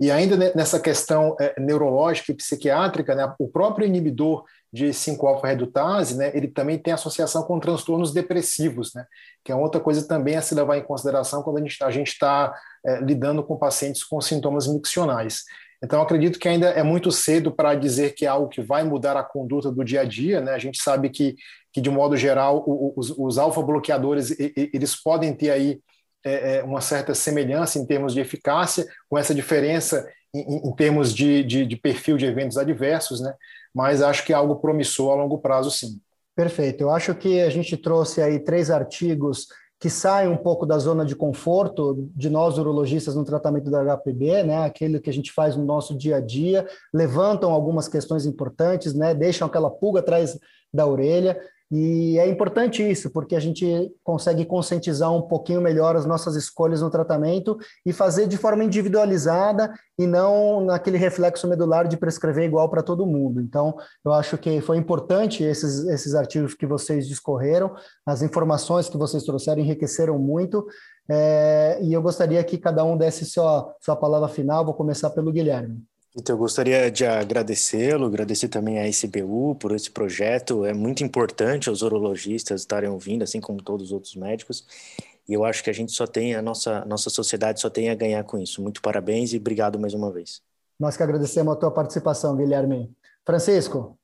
E 0.00 0.10
ainda 0.10 0.36
nessa 0.54 0.78
questão 0.78 1.36
é, 1.40 1.58
neurológica 1.60 2.30
e 2.30 2.36
psiquiátrica, 2.36 3.14
né, 3.14 3.34
o 3.38 3.48
próprio 3.48 3.86
inibidor 3.86 4.44
de 4.72 4.88
5-alfa-redutase, 4.90 6.16
né, 6.16 6.30
ele 6.34 6.46
também 6.46 6.78
tem 6.78 6.92
associação 6.92 7.42
com 7.42 7.58
transtornos 7.58 8.12
depressivos, 8.12 8.92
né, 8.94 9.06
que 9.42 9.50
é 9.50 9.54
outra 9.54 9.80
coisa 9.80 10.06
também 10.06 10.36
a 10.36 10.42
se 10.42 10.54
levar 10.54 10.76
em 10.76 10.82
consideração 10.82 11.42
quando 11.42 11.58
a 11.58 11.90
gente 11.90 12.12
está 12.12 12.54
é, 12.86 13.00
lidando 13.00 13.42
com 13.42 13.56
pacientes 13.56 14.04
com 14.04 14.20
sintomas 14.20 14.66
miccionais. 14.66 15.44
Então, 15.82 16.02
acredito 16.02 16.38
que 16.38 16.48
ainda 16.48 16.70
é 16.70 16.82
muito 16.82 17.12
cedo 17.12 17.52
para 17.52 17.74
dizer 17.74 18.14
que 18.14 18.24
é 18.24 18.28
algo 18.28 18.48
que 18.48 18.60
vai 18.60 18.82
mudar 18.82 19.16
a 19.16 19.22
conduta 19.22 19.70
do 19.70 19.84
dia 19.84 20.00
a 20.00 20.04
dia. 20.04 20.40
Né? 20.40 20.52
A 20.52 20.58
gente 20.58 20.82
sabe 20.82 21.08
que, 21.08 21.36
que 21.72 21.80
de 21.80 21.88
modo 21.88 22.16
geral, 22.16 22.64
os, 22.96 23.10
os 23.16 23.38
alfa-bloqueadores 23.38 24.34
eles 24.56 25.00
podem 25.00 25.32
ter 25.32 25.50
aí 25.50 25.80
é, 26.24 26.56
é, 26.56 26.62
uma 26.64 26.80
certa 26.80 27.14
semelhança 27.14 27.78
em 27.78 27.86
termos 27.86 28.12
de 28.12 28.20
eficácia, 28.20 28.86
com 29.08 29.16
essa 29.16 29.34
diferença 29.34 30.06
em, 30.34 30.68
em 30.68 30.74
termos 30.74 31.14
de, 31.14 31.44
de, 31.44 31.64
de, 31.64 31.76
perfil 31.76 32.16
de 32.16 32.26
eventos 32.26 32.58
adversos, 32.58 33.20
né? 33.20 33.32
mas 33.72 34.02
acho 34.02 34.24
que 34.24 34.32
é 34.32 34.36
algo 34.36 34.56
promissor 34.56 35.12
a 35.12 35.22
longo 35.22 35.38
prazo, 35.38 35.70
sim. 35.70 36.00
Perfeito. 36.34 36.82
Eu 36.82 36.90
acho 36.90 37.14
que 37.14 37.40
a 37.40 37.50
gente 37.50 37.76
trouxe 37.76 38.20
aí 38.20 38.38
três 38.38 38.70
artigos 38.70 39.46
que 39.80 39.88
saem 39.88 40.28
um 40.28 40.36
pouco 40.36 40.66
da 40.66 40.78
zona 40.78 41.04
de 41.04 41.14
conforto 41.14 42.08
de 42.14 42.28
nós 42.28 42.58
urologistas 42.58 43.14
no 43.14 43.24
tratamento 43.24 43.70
da 43.70 43.96
HPB, 43.96 44.42
né? 44.42 44.64
Aquele 44.64 44.98
que 44.98 45.08
a 45.08 45.12
gente 45.12 45.32
faz 45.32 45.56
no 45.56 45.64
nosso 45.64 45.96
dia 45.96 46.16
a 46.16 46.20
dia, 46.20 46.66
levantam 46.92 47.52
algumas 47.52 47.86
questões 47.86 48.26
importantes, 48.26 48.92
né? 48.92 49.14
Deixam 49.14 49.46
aquela 49.46 49.70
pulga 49.70 50.00
atrás 50.00 50.38
da 50.72 50.86
orelha 50.86 51.40
e 51.70 52.18
é 52.18 52.26
importante 52.26 52.82
isso, 52.82 53.10
porque 53.10 53.36
a 53.36 53.40
gente 53.40 53.92
consegue 54.02 54.46
conscientizar 54.46 55.12
um 55.12 55.20
pouquinho 55.20 55.60
melhor 55.60 55.96
as 55.96 56.06
nossas 56.06 56.34
escolhas 56.34 56.80
no 56.80 56.90
tratamento 56.90 57.58
e 57.84 57.92
fazer 57.92 58.26
de 58.26 58.38
forma 58.38 58.64
individualizada 58.64 59.72
e 59.98 60.06
não 60.06 60.62
naquele 60.64 60.96
reflexo 60.96 61.46
medular 61.46 61.86
de 61.86 61.98
prescrever 61.98 62.44
igual 62.44 62.70
para 62.70 62.82
todo 62.82 63.06
mundo. 63.06 63.38
Então, 63.40 63.76
eu 64.02 64.14
acho 64.14 64.38
que 64.38 64.62
foi 64.62 64.78
importante 64.78 65.44
esses, 65.44 65.86
esses 65.88 66.14
artigos 66.14 66.54
que 66.54 66.66
vocês 66.66 67.06
discorreram, 67.06 67.74
as 68.06 68.22
informações 68.22 68.88
que 68.88 68.96
vocês 68.96 69.22
trouxeram 69.22 69.60
enriqueceram 69.60 70.18
muito. 70.18 70.66
É, 71.10 71.78
e 71.82 71.92
eu 71.92 72.00
gostaria 72.00 72.42
que 72.44 72.56
cada 72.56 72.82
um 72.82 72.96
desse 72.96 73.26
sua, 73.26 73.74
sua 73.78 73.96
palavra 73.96 74.28
final. 74.28 74.64
Vou 74.64 74.74
começar 74.74 75.10
pelo 75.10 75.30
Guilherme. 75.30 75.82
Então, 76.18 76.34
eu 76.34 76.38
gostaria 76.38 76.90
de 76.90 77.06
agradecê-lo, 77.06 78.06
agradecer 78.06 78.48
também 78.48 78.80
à 78.80 78.88
SBU 78.88 79.54
por 79.54 79.70
esse 79.70 79.88
projeto. 79.88 80.64
É 80.64 80.74
muito 80.74 81.04
importante 81.04 81.70
os 81.70 81.80
urologistas 81.80 82.62
estarem 82.62 82.90
ouvindo, 82.90 83.22
assim 83.22 83.40
como 83.40 83.62
todos 83.62 83.86
os 83.86 83.92
outros 83.92 84.16
médicos. 84.16 84.66
E 85.28 85.32
eu 85.32 85.44
acho 85.44 85.62
que 85.62 85.70
a 85.70 85.72
gente 85.72 85.92
só 85.92 86.08
tem, 86.08 86.34
a 86.34 86.42
nossa, 86.42 86.84
nossa 86.86 87.08
sociedade 87.08 87.60
só 87.60 87.70
tem 87.70 87.88
a 87.88 87.94
ganhar 87.94 88.24
com 88.24 88.36
isso. 88.36 88.60
Muito 88.60 88.82
parabéns 88.82 89.32
e 89.32 89.36
obrigado 89.36 89.78
mais 89.78 89.94
uma 89.94 90.10
vez. 90.10 90.42
Nós 90.76 90.96
que 90.96 91.04
agradecemos 91.04 91.52
a 91.52 91.56
tua 91.56 91.70
participação, 91.70 92.36
Guilherme. 92.36 92.90
Francisco. 93.24 93.96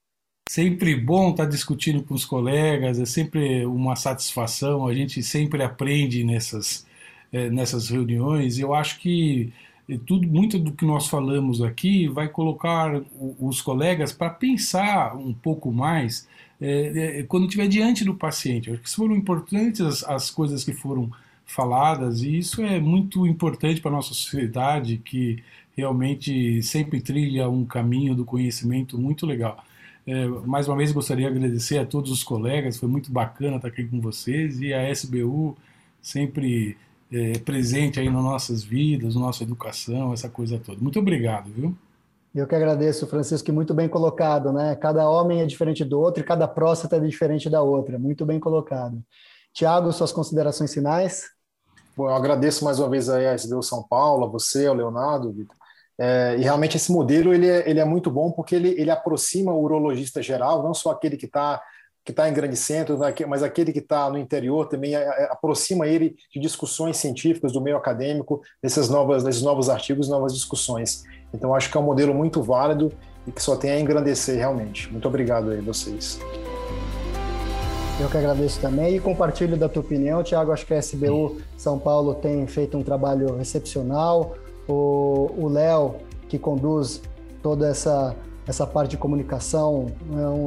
Sempre 0.48 0.94
bom 0.94 1.30
estar 1.30 1.46
discutindo 1.46 2.04
com 2.04 2.14
os 2.14 2.24
colegas, 2.24 3.00
é 3.00 3.06
sempre 3.06 3.66
uma 3.66 3.96
satisfação, 3.96 4.86
a 4.86 4.94
gente 4.94 5.20
sempre 5.20 5.64
aprende 5.64 6.22
nessas, 6.22 6.86
é, 7.32 7.50
nessas 7.50 7.88
reuniões. 7.88 8.56
Eu 8.56 8.72
acho 8.72 9.00
que 9.00 9.52
tudo 10.06 10.26
muito 10.26 10.58
do 10.58 10.72
que 10.72 10.84
nós 10.84 11.08
falamos 11.08 11.62
aqui 11.62 12.08
vai 12.08 12.28
colocar 12.28 13.02
os 13.38 13.60
colegas 13.60 14.12
para 14.12 14.30
pensar 14.30 15.14
um 15.16 15.34
pouco 15.34 15.70
mais 15.70 16.26
é, 16.60 17.18
é, 17.20 17.22
quando 17.24 17.44
estiver 17.44 17.68
diante 17.68 18.04
do 18.04 18.14
paciente. 18.14 18.70
Acho 18.70 18.80
que 18.80 18.90
foram 18.90 19.14
importantes 19.14 19.80
as, 19.80 20.02
as, 20.04 20.30
coisas 20.30 20.64
que 20.64 20.72
foram 20.72 21.10
faladas 21.44 22.22
e 22.22 22.38
isso 22.38 22.62
é 22.62 22.80
muito 22.80 23.26
importante 23.26 23.80
para 23.80 23.90
a 23.90 23.94
nossa 23.94 24.14
sociedade 24.14 24.96
que 25.04 25.42
realmente 25.76 26.62
sempre 26.62 27.00
trilha 27.00 27.48
um 27.48 27.66
caminho 27.66 28.14
do 28.14 28.24
conhecimento 28.24 28.98
muito 28.98 29.26
legal. 29.26 29.62
É, 30.06 30.26
mais 30.26 30.68
uma 30.68 30.76
vez 30.76 30.92
gostaria 30.92 31.30
de 31.30 31.36
agradecer 31.36 31.78
a 31.78 31.86
todos 31.86 32.10
os 32.10 32.22
colegas, 32.22 32.78
foi 32.78 32.88
muito 32.88 33.12
bacana 33.12 33.56
estar 33.56 33.68
aqui 33.68 33.84
com 33.84 34.00
vocês 34.00 34.60
e 34.60 34.72
a 34.72 34.90
SBU 34.90 35.56
sempre 36.00 36.76
é, 37.14 37.38
presente 37.38 38.00
aí 38.00 38.10
nas 38.10 38.22
nossas 38.24 38.64
vidas, 38.64 39.14
na 39.14 39.20
nossa 39.20 39.44
educação, 39.44 40.12
essa 40.12 40.28
coisa 40.28 40.58
toda. 40.58 40.80
Muito 40.80 40.98
obrigado, 40.98 41.48
viu? 41.48 41.76
Eu 42.34 42.48
que 42.48 42.54
agradeço, 42.56 43.06
Francisco, 43.06 43.52
muito 43.52 43.72
bem 43.72 43.88
colocado, 43.88 44.52
né? 44.52 44.74
Cada 44.74 45.08
homem 45.08 45.40
é 45.40 45.46
diferente 45.46 45.84
do 45.84 46.00
outro 46.00 46.20
e 46.20 46.26
cada 46.26 46.48
próstata 46.48 46.96
é 46.96 47.00
diferente 47.00 47.48
da 47.48 47.62
outra. 47.62 47.96
Muito 47.96 48.26
bem 48.26 48.40
colocado. 48.40 49.00
Tiago, 49.52 49.92
suas 49.92 50.10
considerações 50.10 50.74
finais? 50.74 51.30
Bom, 51.96 52.08
eu 52.08 52.14
agradeço 52.14 52.64
mais 52.64 52.80
uma 52.80 52.90
vez 52.90 53.08
a 53.08 53.32
SBU 53.36 53.62
São 53.62 53.84
Paulo, 53.84 54.24
a 54.24 54.28
você, 54.28 54.66
ao 54.66 54.74
Leonardo, 54.74 55.32
Vitor. 55.32 55.56
É, 55.96 56.34
e 56.36 56.42
realmente 56.42 56.76
esse 56.76 56.90
modelo 56.90 57.32
ele 57.32 57.48
é, 57.48 57.70
ele 57.70 57.78
é 57.78 57.84
muito 57.84 58.10
bom 58.10 58.32
porque 58.32 58.56
ele, 58.56 58.70
ele 58.70 58.90
aproxima 58.90 59.52
o 59.52 59.62
urologista 59.62 60.20
geral, 60.20 60.60
não 60.64 60.74
só 60.74 60.90
aquele 60.90 61.16
que 61.16 61.26
está 61.26 61.62
que 62.04 62.12
está 62.12 62.28
em 62.28 62.34
grande 62.34 62.56
centro, 62.56 62.98
mas 63.26 63.42
aquele 63.42 63.72
que 63.72 63.78
está 63.78 64.10
no 64.10 64.18
interior 64.18 64.68
também 64.68 64.94
aproxima 65.30 65.86
ele 65.86 66.14
de 66.32 66.38
discussões 66.38 66.98
científicas 66.98 67.52
do 67.52 67.60
meio 67.60 67.76
acadêmico, 67.76 68.42
desses 68.62 68.88
novos, 68.90 69.24
desses 69.24 69.40
novos 69.40 69.70
artigos, 69.70 70.08
novas 70.08 70.34
discussões. 70.34 71.02
Então, 71.32 71.54
acho 71.54 71.70
que 71.70 71.76
é 71.76 71.80
um 71.80 71.84
modelo 71.84 72.12
muito 72.12 72.42
válido 72.42 72.92
e 73.26 73.32
que 73.32 73.42
só 73.42 73.56
tem 73.56 73.70
a 73.70 73.80
engrandecer 73.80 74.36
realmente. 74.36 74.92
Muito 74.92 75.08
obrigado 75.08 75.50
aí 75.50 75.60
vocês. 75.60 76.20
Eu 77.98 78.08
que 78.08 78.18
agradeço 78.18 78.60
também 78.60 78.96
e 78.96 79.00
compartilho 79.00 79.56
da 79.56 79.68
tua 79.68 79.80
opinião, 79.80 80.22
Tiago. 80.22 80.52
Acho 80.52 80.66
que 80.66 80.74
a 80.74 80.78
SBU 80.78 81.38
São 81.56 81.78
Paulo 81.78 82.14
tem 82.14 82.46
feito 82.46 82.76
um 82.76 82.82
trabalho 82.82 83.40
excepcional. 83.40 84.36
O 84.68 85.48
Léo, 85.48 85.94
que 86.28 86.38
conduz 86.38 87.00
toda 87.42 87.68
essa 87.68 88.14
essa 88.46 88.66
parte 88.66 88.90
de 88.90 88.96
comunicação 88.96 89.86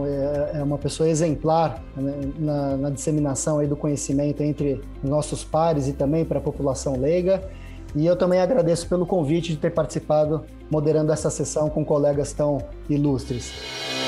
é, 0.06 0.58
é, 0.58 0.60
é 0.60 0.64
uma 0.64 0.78
pessoa 0.78 1.10
exemplar 1.10 1.84
né, 1.96 2.14
na, 2.38 2.78
na, 2.78 2.90
disseminação 2.90 3.60
aí 3.60 3.68
do 3.68 3.76
conhecimento 3.76 4.44
entre 4.44 4.82
nossos 5.04 5.44
pares 5.44 5.88
e 5.88 5.94
também 5.94 6.24
para 6.24 6.38
a 6.38 6.42
população 6.42 6.98
leiga. 6.98 7.44
E 7.96 8.06
eu 8.06 8.16
também 8.16 8.40
agradeço 8.40 8.88
pelo 8.88 9.06
convite 9.06 9.54
de 9.54 9.58
ter 9.58 9.72
participado 9.72 10.46
moderando 10.70 11.12
essa 11.12 11.30
sessão 11.30 11.70
com 11.70 11.84
colegas 11.84 12.34
tão 12.34 12.60
ilustres. 12.90 14.07